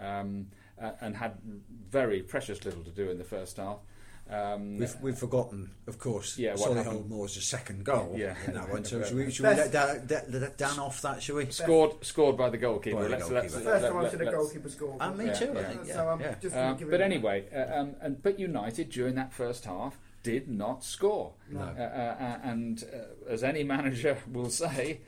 um, 0.00 0.46
and 1.00 1.16
had 1.16 1.38
very 1.90 2.22
precious 2.22 2.64
little 2.64 2.82
to 2.82 2.90
do 2.90 3.10
in 3.10 3.18
the 3.18 3.24
first 3.24 3.58
half. 3.58 3.78
Um, 4.28 4.78
We've, 4.78 4.96
we've 5.02 5.18
forgotten, 5.18 5.72
of 5.86 5.98
course, 5.98 6.38
Yeah, 6.38 6.54
what 6.54 6.70
Solihull 6.70 6.84
happened? 6.84 7.10
Moors' 7.10 7.46
second 7.46 7.84
goal 7.84 8.14
Yeah. 8.16 8.34
in 8.46 8.54
that 8.54 8.70
one. 8.70 8.82
So 8.82 9.02
should 9.04 9.16
we, 9.18 9.30
should 9.30 9.44
we 9.46 9.54
let, 9.54 9.70
Dan, 9.70 10.06
let, 10.08 10.32
let 10.32 10.56
Dan 10.56 10.78
off 10.78 11.02
that, 11.02 11.22
shall 11.22 11.36
we? 11.36 11.50
scored 11.50 12.02
scored 12.02 12.38
by 12.38 12.48
the 12.48 12.56
goalkeeper. 12.56 12.96
By 12.96 13.02
the 13.02 13.08
let's, 13.10 13.28
goalkeeper. 13.28 13.42
Let's, 13.42 13.54
First 13.66 13.82
let- 13.82 13.92
time 13.92 14.04
I've 14.04 14.10
seen 14.10 14.20
a 14.26 14.30
goalkeeper 14.32 14.68
score. 14.70 14.96
And 14.98 15.18
me 15.18 15.26
Yeah, 15.26 15.32
too, 15.34 15.52
yeah. 15.52 15.60
I 15.60 15.64
think. 15.64 15.86
So 15.88 16.08
I'm 16.08 16.20
yeah. 16.20 16.34
just 16.40 16.56
Um, 16.56 16.78
but 16.90 17.00
anyway, 17.02 17.44
uh, 17.54 17.78
um, 17.80 17.96
and 18.00 18.22
but 18.22 18.38
United 18.40 18.88
during 18.88 19.14
that 19.16 19.30
first 19.34 19.66
half 19.66 19.98
did 20.24 20.48
not 20.48 20.82
score. 20.82 21.34
No. 21.48 21.60
Uh, 21.60 21.64
uh, 21.64 22.24
uh, 22.24 22.38
and 22.42 22.82
uh, 22.92 23.30
as 23.32 23.44
any 23.44 23.62
manager 23.62 24.18
will 24.32 24.50
say, 24.50 25.00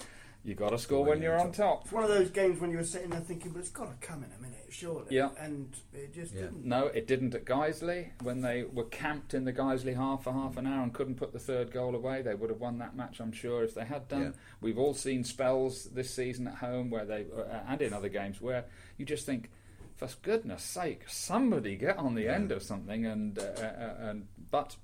you 0.44 0.54
got 0.54 0.70
to 0.70 0.78
score 0.78 1.04
when 1.04 1.20
you're 1.20 1.36
on 1.40 1.50
top. 1.50 1.82
It's 1.84 1.92
one 1.92 2.04
of 2.04 2.08
those 2.10 2.30
games 2.30 2.60
when 2.60 2.70
you 2.70 2.76
were 2.76 2.84
sitting 2.84 3.10
there 3.10 3.18
thinking, 3.18 3.50
but 3.50 3.58
it's 3.58 3.70
got 3.70 3.86
to 4.00 4.06
come 4.06 4.22
in 4.22 4.30
a 4.30 4.40
minute, 4.40 4.66
surely. 4.68 5.06
Yeah. 5.10 5.30
And 5.40 5.74
it 5.92 6.14
just 6.14 6.32
Yeah. 6.34 6.42
didn't. 6.42 6.64
No, 6.64 6.86
it 6.86 7.08
didn't 7.08 7.34
at 7.34 7.44
Guiseley 7.44 8.10
when 8.22 8.42
they 8.42 8.62
were 8.62 8.84
camped 8.84 9.34
in 9.34 9.44
the 9.44 9.52
Guiseley 9.52 9.96
half 9.96 10.22
for 10.22 10.32
half 10.32 10.56
an 10.56 10.68
hour 10.68 10.84
and 10.84 10.94
couldn't 10.94 11.16
put 11.16 11.32
the 11.32 11.40
third 11.40 11.72
goal 11.72 11.96
away. 11.96 12.22
They 12.22 12.36
would 12.36 12.50
have 12.50 12.60
won 12.60 12.78
that 12.78 12.94
match, 12.94 13.18
I'm 13.18 13.32
sure, 13.32 13.64
if 13.64 13.74
they 13.74 13.86
had 13.86 14.06
done. 14.06 14.22
Yeah. 14.22 14.30
We've 14.60 14.78
all 14.78 14.94
seen 14.94 15.24
spells 15.24 15.86
this 15.86 16.14
season 16.14 16.46
at 16.46 16.56
home 16.56 16.90
where 16.90 17.04
they 17.04 17.26
uh, 17.36 17.62
and 17.66 17.82
in 17.82 17.92
other 17.92 18.08
games 18.10 18.40
where 18.40 18.66
you 18.98 19.04
just 19.04 19.26
think, 19.26 19.50
for 19.96 20.08
goodness' 20.22 20.62
sake, 20.62 21.08
somebody 21.08 21.74
get 21.74 21.96
on 21.96 22.14
the 22.14 22.28
end 22.28 22.52
of 22.52 22.62
something. 22.62 23.04
And 23.04 23.36
uh, 23.38 23.42
uh, 23.42 23.94
and 23.98 24.28
but 24.50 24.76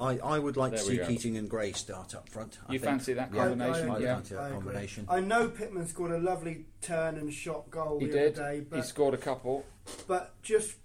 I, 0.00 0.18
I 0.18 0.38
would 0.38 0.56
like 0.56 0.72
to 0.72 0.78
There 0.78 0.86
we 0.86 0.90
see 0.92 0.96
go. 0.98 1.06
Keating 1.06 1.36
and 1.36 1.48
Gray 1.48 1.72
start 1.72 2.14
up 2.14 2.28
front. 2.28 2.58
I 2.68 2.72
You 2.72 2.78
think. 2.78 2.90
fancy 2.90 3.12
that 3.14 3.32
Yeah, 3.32 3.48
combination? 3.48 3.90
I, 3.90 3.98
Yeah. 3.98 4.14
fancy 4.16 4.34
that 4.34 4.44
I 4.44 4.50
combination. 4.50 5.06
I 5.08 5.20
know 5.20 5.48
Pittman 5.48 5.86
scored 5.86 6.10
a 6.12 6.18
lovely 6.18 6.64
turn 6.80 7.16
and 7.16 7.32
shot 7.32 7.70
goal 7.70 8.00
he 8.00 8.06
the 8.06 8.12
did. 8.12 8.38
other 8.38 8.60
day, 8.62 8.76
he 8.76 8.82
scored 8.82 9.14
a 9.14 9.18
couple. 9.18 9.64
but 10.08 10.34
just 10.42 10.76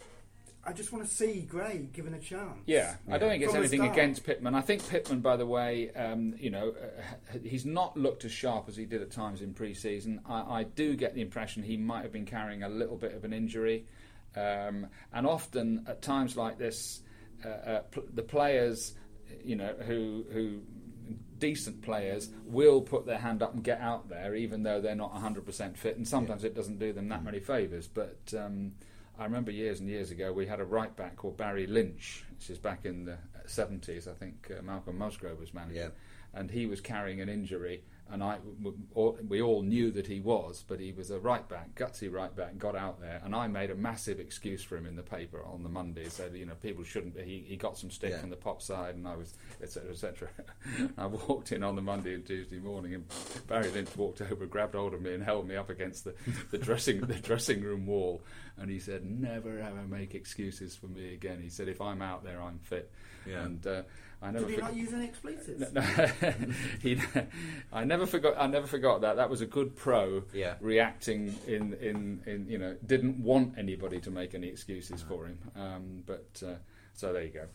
I 0.65 0.73
just 0.73 0.91
want 0.91 1.07
to 1.07 1.09
see 1.09 1.41
Gray 1.43 1.87
given 1.93 2.13
a 2.13 2.19
chance. 2.19 2.59
Yeah, 2.65 2.95
I 3.09 3.17
don't 3.17 3.29
think 3.29 3.41
it's 3.41 3.53
From 3.53 3.61
anything 3.61 3.85
against 3.85 4.25
Pittman. 4.25 4.53
I 4.53 4.59
think 4.59 4.85
Pittman, 4.89 5.21
by 5.21 5.37
the 5.37 5.45
way, 5.45 5.91
um, 5.91 6.35
you 6.37 6.49
know, 6.49 6.71
uh, 6.71 7.37
he's 7.41 7.65
not 7.65 7.95
looked 7.95 8.25
as 8.25 8.33
sharp 8.33 8.67
as 8.67 8.75
he 8.75 8.83
did 8.83 9.01
at 9.01 9.09
times 9.09 9.41
in 9.41 9.53
pre-season. 9.53 10.19
I, 10.25 10.59
I 10.59 10.63
do 10.63 10.97
get 10.97 11.15
the 11.15 11.21
impression 11.21 11.63
he 11.63 11.77
might 11.77 12.01
have 12.03 12.11
been 12.11 12.25
carrying 12.25 12.63
a 12.63 12.69
little 12.69 12.97
bit 12.97 13.13
of 13.13 13.23
an 13.23 13.31
injury, 13.31 13.85
um, 14.35 14.87
and 15.13 15.25
often 15.25 15.85
at 15.87 16.01
times 16.01 16.35
like 16.35 16.57
this, 16.57 17.01
Uh, 17.45 17.49
uh, 17.49 17.79
pl- 17.91 18.07
the 18.13 18.23
players, 18.23 18.95
you 19.43 19.55
know, 19.55 19.73
who 19.85 20.25
who 20.31 20.61
decent 21.39 21.81
players 21.81 22.29
will 22.45 22.81
put 22.81 23.05
their 23.05 23.17
hand 23.17 23.41
up 23.41 23.53
and 23.53 23.63
get 23.63 23.79
out 23.79 24.09
there, 24.09 24.35
even 24.35 24.63
though 24.63 24.81
they're 24.81 24.95
not 24.95 25.13
100% 25.13 25.77
fit, 25.77 25.97
and 25.97 26.07
sometimes 26.07 26.43
it 26.43 26.55
doesn't 26.55 26.79
do 26.79 26.91
them 26.91 27.09
that 27.09 27.21
mm. 27.21 27.25
many 27.25 27.39
favours. 27.39 27.87
But 27.87 28.33
um, 28.37 28.73
I 29.17 29.23
remember 29.23 29.51
years 29.51 29.79
and 29.79 29.89
years 29.89 30.11
ago 30.11 30.33
we 30.33 30.45
had 30.47 30.59
a 30.59 30.65
right 30.65 30.95
back 30.95 31.15
called 31.15 31.37
Barry 31.37 31.67
Lynch, 31.67 32.23
which 32.37 32.49
is 32.51 32.57
back 32.59 32.85
in 32.85 33.05
the 33.05 33.17
70s. 33.47 34.07
I 34.07 34.13
think 34.13 34.51
uh, 34.57 34.61
Malcolm 34.61 34.97
Musgrove 34.97 35.39
was 35.39 35.53
manager, 35.53 35.75
Yeah. 36.33 36.39
and 36.39 36.51
he 36.51 36.65
was 36.67 36.81
carrying 36.81 37.19
an 37.21 37.29
injury. 37.29 37.83
And 38.09 38.23
I, 38.23 38.37
we 39.27 39.41
all 39.41 39.63
knew 39.63 39.91
that 39.91 40.07
he 40.07 40.21
was, 40.21 40.63
but 40.65 40.79
he 40.79 40.93
was 40.93 41.11
a 41.11 41.19
right 41.19 41.45
back, 41.49 41.75
gutsy 41.75 42.09
right 42.09 42.33
back, 42.33 42.57
got 42.57 42.73
out 42.73 43.01
there, 43.01 43.19
and 43.25 43.35
I 43.35 43.47
made 43.47 43.69
a 43.69 43.75
massive 43.75 44.21
excuse 44.21 44.63
for 44.63 44.77
him 44.77 44.85
in 44.85 44.95
the 44.95 45.03
paper 45.03 45.43
on 45.43 45.61
the 45.61 45.67
Monday. 45.67 46.07
Said, 46.07 46.33
you 46.33 46.45
know, 46.45 46.53
people 46.55 46.85
shouldn't. 46.85 47.17
Be, 47.17 47.23
he, 47.23 47.45
he 47.45 47.57
got 47.57 47.77
some 47.77 47.91
stick 47.91 48.11
Yeah. 48.11 48.19
from 48.21 48.29
the 48.29 48.37
pop 48.37 48.61
side, 48.61 48.95
and 48.95 49.05
I 49.05 49.17
was, 49.17 49.33
etc., 49.61 49.89
etc. 49.91 50.29
I 50.97 51.05
walked 51.07 51.51
in 51.51 51.63
on 51.63 51.75
the 51.75 51.81
Monday 51.81 52.13
and 52.13 52.25
Tuesday 52.25 52.59
morning, 52.59 52.93
and 52.93 53.03
Barry 53.45 53.69
Lynch 53.71 53.93
walked 53.97 54.21
over, 54.21 54.45
grabbed 54.45 54.75
hold 54.75 54.93
of 54.93 55.01
me, 55.01 55.13
and 55.13 55.21
held 55.21 55.45
me 55.45 55.57
up 55.57 55.69
against 55.69 56.05
the, 56.05 56.15
the 56.51 56.57
dressing 56.57 57.01
the 57.01 57.15
dressing 57.29 57.61
room 57.61 57.85
wall, 57.85 58.21
and 58.57 58.69
he 58.71 58.79
said, 58.79 59.03
"Never 59.03 59.59
ever 59.59 59.81
make 59.85 60.15
excuses 60.15 60.77
for 60.77 60.87
me 60.87 61.13
again." 61.13 61.41
He 61.41 61.49
said, 61.49 61.67
"If 61.67 61.81
I'm 61.81 62.01
out 62.01 62.23
there, 62.27 62.41
I'm 62.41 62.59
fit." 62.59 62.91
Yeah. 63.25 63.43
And 63.43 63.65
uh, 63.67 63.81
I 64.21 64.31
never 64.31 64.45
Did 64.45 64.49
he 64.49 64.55
forgot. 64.55 64.69
not 64.71 64.77
use 64.77 64.93
any 64.93 65.05
expletives? 65.05 65.73
No, 65.73 65.81
he, 66.81 66.99
I 67.73 67.83
never 67.83 68.05
forgot. 68.05 68.35
I 68.37 68.47
never 68.47 68.67
forgot 68.67 69.01
that. 69.01 69.15
That 69.17 69.29
was 69.29 69.41
a 69.41 69.45
good 69.45 69.75
pro 69.75 70.23
Yeah. 70.33 70.55
reacting 70.61 71.35
in, 71.47 71.73
in, 71.81 72.21
in 72.25 72.45
you 72.49 72.57
know 72.57 72.75
didn't 72.85 73.17
want 73.21 73.57
anybody 73.57 73.99
to 74.01 74.11
make 74.11 74.33
any 74.35 74.47
excuses 74.47 75.01
for 75.01 75.25
him. 75.25 75.37
Um, 75.55 76.03
but 76.05 76.41
uh, 76.45 76.55
so 76.93 77.13
there 77.13 77.23
you 77.23 77.29
go. 77.33 77.45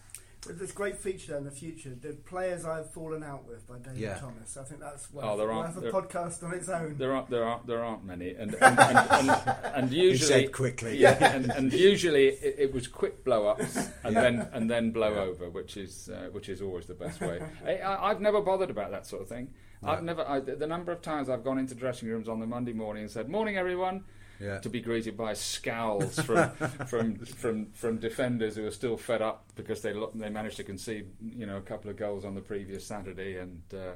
There's 0.45 0.59
this 0.59 0.73
great 0.73 0.97
feature 0.99 1.29
there 1.29 1.39
in 1.39 1.45
the 1.45 1.53
future. 1.53 1.91
The 1.91 2.15
players 2.15 2.65
I've 2.65 2.91
fallen 2.91 3.23
out 3.23 3.47
with 3.47 3.65
by 3.69 3.79
David 3.79 3.99
Yeah. 4.01 4.15
Thomas. 4.19 4.57
I 4.57 4.65
think 4.65 4.81
that's 4.81 5.13
worth, 5.13 5.25
Oh, 5.25 5.37
there 5.37 5.53
aren't- 5.53 5.77
worth 5.77 5.79
a 5.79 5.81
there- 5.83 5.93
podcast 5.93 6.43
on 6.43 6.53
its 6.53 6.69
own. 6.69 6.97
There 6.99 7.13
aren't 7.15 7.31
there 7.31 7.45
aren't 7.45 7.67
there 7.69 7.85
aren't 7.85 8.05
many, 8.05 8.31
and 8.31 8.53
and, 8.55 8.79
and, 8.81 8.99
and, 9.31 9.31
and 9.77 9.91
He 9.91 10.03
usually 10.03 10.43
said 10.43 10.53
quickly. 10.53 10.99
yeah, 10.99 11.33
and, 11.37 11.49
and 11.53 11.73
usually 11.73 12.27
it, 12.27 12.57
it 12.59 12.75
was 12.75 12.89
quick 12.89 13.23
blow 13.25 13.47
ups 13.47 13.77
and 14.03 14.17
then 14.17 14.49
and 14.53 14.69
then 14.69 14.91
blow 14.91 15.15
over, 15.15 15.49
which 15.49 15.77
is 15.77 16.09
uh, 16.09 16.29
which 16.33 16.49
is 16.49 16.61
always 16.61 16.87
the 16.87 16.95
best 16.95 17.21
way. 17.21 17.41
I, 17.65 17.77
I, 17.77 18.11
I've 18.11 18.21
never 18.21 18.41
bothered 18.41 18.71
about 18.71 18.91
that 18.91 19.07
sort 19.07 19.23
of 19.23 19.29
thing. 19.29 19.55
I've 19.83 20.03
never 20.03 20.27
I, 20.29 20.41
the 20.41 20.67
number 20.67 20.93
of 20.93 21.03
times 21.03 21.29
I've 21.29 21.45
gone 21.45 21.59
into 21.59 21.75
dressing 21.75 22.09
rooms 22.09 22.29
on 22.29 22.41
the 22.41 22.47
Monday 22.47 22.73
morning 22.73 23.03
and 23.03 23.11
said, 23.11 23.29
"Morning, 23.29 23.57
everyone." 23.57 24.05
Yeah. 24.41 24.59
To 24.59 24.69
be 24.69 24.81
greeted 24.81 25.17
by 25.17 25.35
scowls 25.35 26.19
from 26.19 26.51
from 26.89 27.17
from 27.19 27.67
from 27.73 27.99
defenders 27.99 28.57
who 28.57 28.67
are 28.67 28.73
still 28.73 28.97
fed 28.97 29.23
up 29.23 29.45
because 29.55 29.83
they 29.83 29.95
they 30.15 30.31
managed 30.31 30.57
to 30.57 30.65
concede 30.65 31.11
you 31.21 31.47
know 31.47 31.59
a 31.59 31.61
couple 31.61 31.91
of 31.91 31.97
goals 31.97 32.25
on 32.25 32.35
the 32.35 32.41
previous 32.41 32.85
Saturday 32.85 33.37
and 33.37 33.63
uh, 33.73 33.95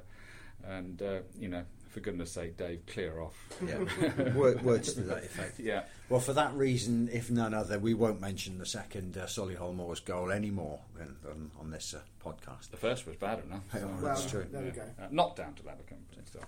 and 0.64 1.02
uh, 1.02 1.18
you 1.38 1.48
know 1.48 1.64
for 1.96 2.00
goodness 2.00 2.30
sake 2.32 2.58
Dave 2.58 2.84
clear 2.86 3.20
off 3.20 3.34
Yeah. 3.66 3.78
Words 4.34 4.92
to 4.94 5.00
that 5.02 5.24
effect. 5.24 5.58
yeah 5.58 5.84
Well, 6.10 6.20
for 6.20 6.34
that 6.34 6.52
reason, 6.54 7.08
if 7.10 7.30
none 7.30 7.54
other, 7.54 7.78
we 7.78 7.94
won't 7.94 8.20
mention 8.20 8.58
the 8.58 8.66
second 8.66 9.16
uh, 9.16 9.24
Solihull 9.24 9.74
Moors 9.74 10.00
goal 10.00 10.30
anymore 10.30 10.80
than, 10.96 11.16
than 11.22 11.50
on 11.58 11.70
this 11.70 11.94
uh, 11.94 12.00
podcast. 12.22 12.70
The 12.70 12.76
first 12.76 13.06
was 13.06 13.16
bad 13.16 13.42
enough. 13.44 13.62
So- 13.72 13.78
well, 13.80 13.88
well, 13.88 14.02
that's 14.02 14.30
true. 14.30 14.46
there 14.52 14.62
we 14.62 14.70
go. 14.70 14.82
Uh, 15.00 15.06
not 15.10 15.36
down 15.36 15.54
to 15.54 15.62
that 15.64 15.78
company 15.88 16.22
still. 16.26 16.42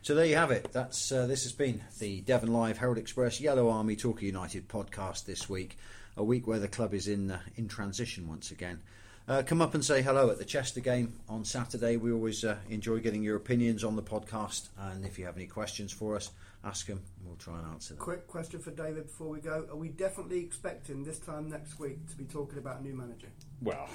So 0.00 0.14
there 0.14 0.24
you 0.24 0.36
have 0.36 0.50
it. 0.52 0.72
That's 0.72 1.12
uh, 1.12 1.26
this 1.26 1.42
has 1.42 1.52
been 1.52 1.82
the 1.98 2.22
Devon 2.22 2.50
Live 2.52 2.78
Herald 2.78 2.96
Express 2.98 3.40
Yellow 3.42 3.68
Army 3.68 3.94
Torquay 3.94 4.26
United 4.26 4.68
podcast 4.68 5.26
this 5.26 5.48
week. 5.50 5.76
A 6.16 6.24
week 6.24 6.46
where 6.46 6.58
the 6.58 6.66
club 6.68 6.94
is 6.94 7.08
in 7.08 7.30
uh, 7.30 7.40
in 7.56 7.68
transition 7.68 8.26
once 8.26 8.50
again. 8.50 8.80
Uh, 9.28 9.42
come 9.42 9.60
up 9.60 9.74
and 9.74 9.84
say 9.84 10.00
hello 10.00 10.30
at 10.30 10.38
the 10.38 10.44
Chester 10.44 10.80
game 10.80 11.12
on 11.28 11.44
Saturday. 11.44 11.98
We 11.98 12.12
always 12.12 12.44
uh, 12.44 12.56
enjoy 12.70 13.00
getting 13.00 13.22
your 13.22 13.36
opinions 13.36 13.84
on 13.84 13.94
the 13.94 14.02
podcast, 14.02 14.68
and 14.78 15.04
if 15.04 15.18
you 15.18 15.26
have 15.26 15.36
any 15.36 15.46
questions 15.46 15.92
for 15.92 16.16
us, 16.16 16.30
ask 16.64 16.86
them. 16.86 17.02
We'll 17.26 17.36
try 17.36 17.58
and 17.58 17.66
answer 17.66 17.92
them. 17.92 18.02
Quick 18.02 18.26
question 18.26 18.58
for 18.58 18.70
David 18.70 19.04
before 19.04 19.28
we 19.28 19.40
go. 19.40 19.66
Are 19.70 19.76
we 19.76 19.88
definitely 19.88 20.38
expecting 20.40 21.04
this 21.04 21.18
time 21.18 21.50
next 21.50 21.78
week 21.78 22.08
to 22.08 22.16
be 22.16 22.24
talking 22.24 22.56
about 22.58 22.80
a 22.80 22.82
new 22.82 22.94
manager? 22.94 23.26
Well, 23.60 23.90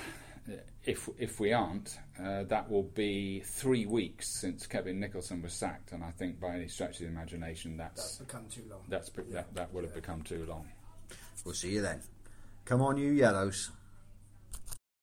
uh, 0.47 0.57
if 0.85 1.09
if 1.17 1.39
we 1.39 1.51
aren't, 1.51 1.97
uh, 2.21 2.43
that 2.43 2.69
will 2.69 2.83
be 2.83 3.39
three 3.39 3.87
weeks 3.87 4.29
since 4.29 4.67
Kevin 4.67 4.99
Nicholson 4.99 5.41
was 5.41 5.53
sacked, 5.53 5.93
and 5.93 6.03
I 6.03 6.11
think 6.11 6.39
by 6.39 6.53
any 6.53 6.67
stretch 6.67 6.97
of 6.99 6.99
the 6.99 7.05
imagination, 7.07 7.75
That's 7.75 7.95
that's 8.03 8.17
become 8.17 8.45
too 8.51 8.65
long. 8.69 8.81
that's 8.87 9.09
be- 9.09 9.23
that 9.31 9.51
that 9.55 9.73
would 9.73 9.83
have 9.83 9.95
become 9.95 10.21
too 10.21 10.45
long. 10.47 10.67
We'll 11.43 11.55
see 11.55 11.71
you 11.71 11.81
then. 11.81 12.01
Come 12.65 12.83
on, 12.83 12.97
you 12.97 13.11
yellows. 13.13 13.71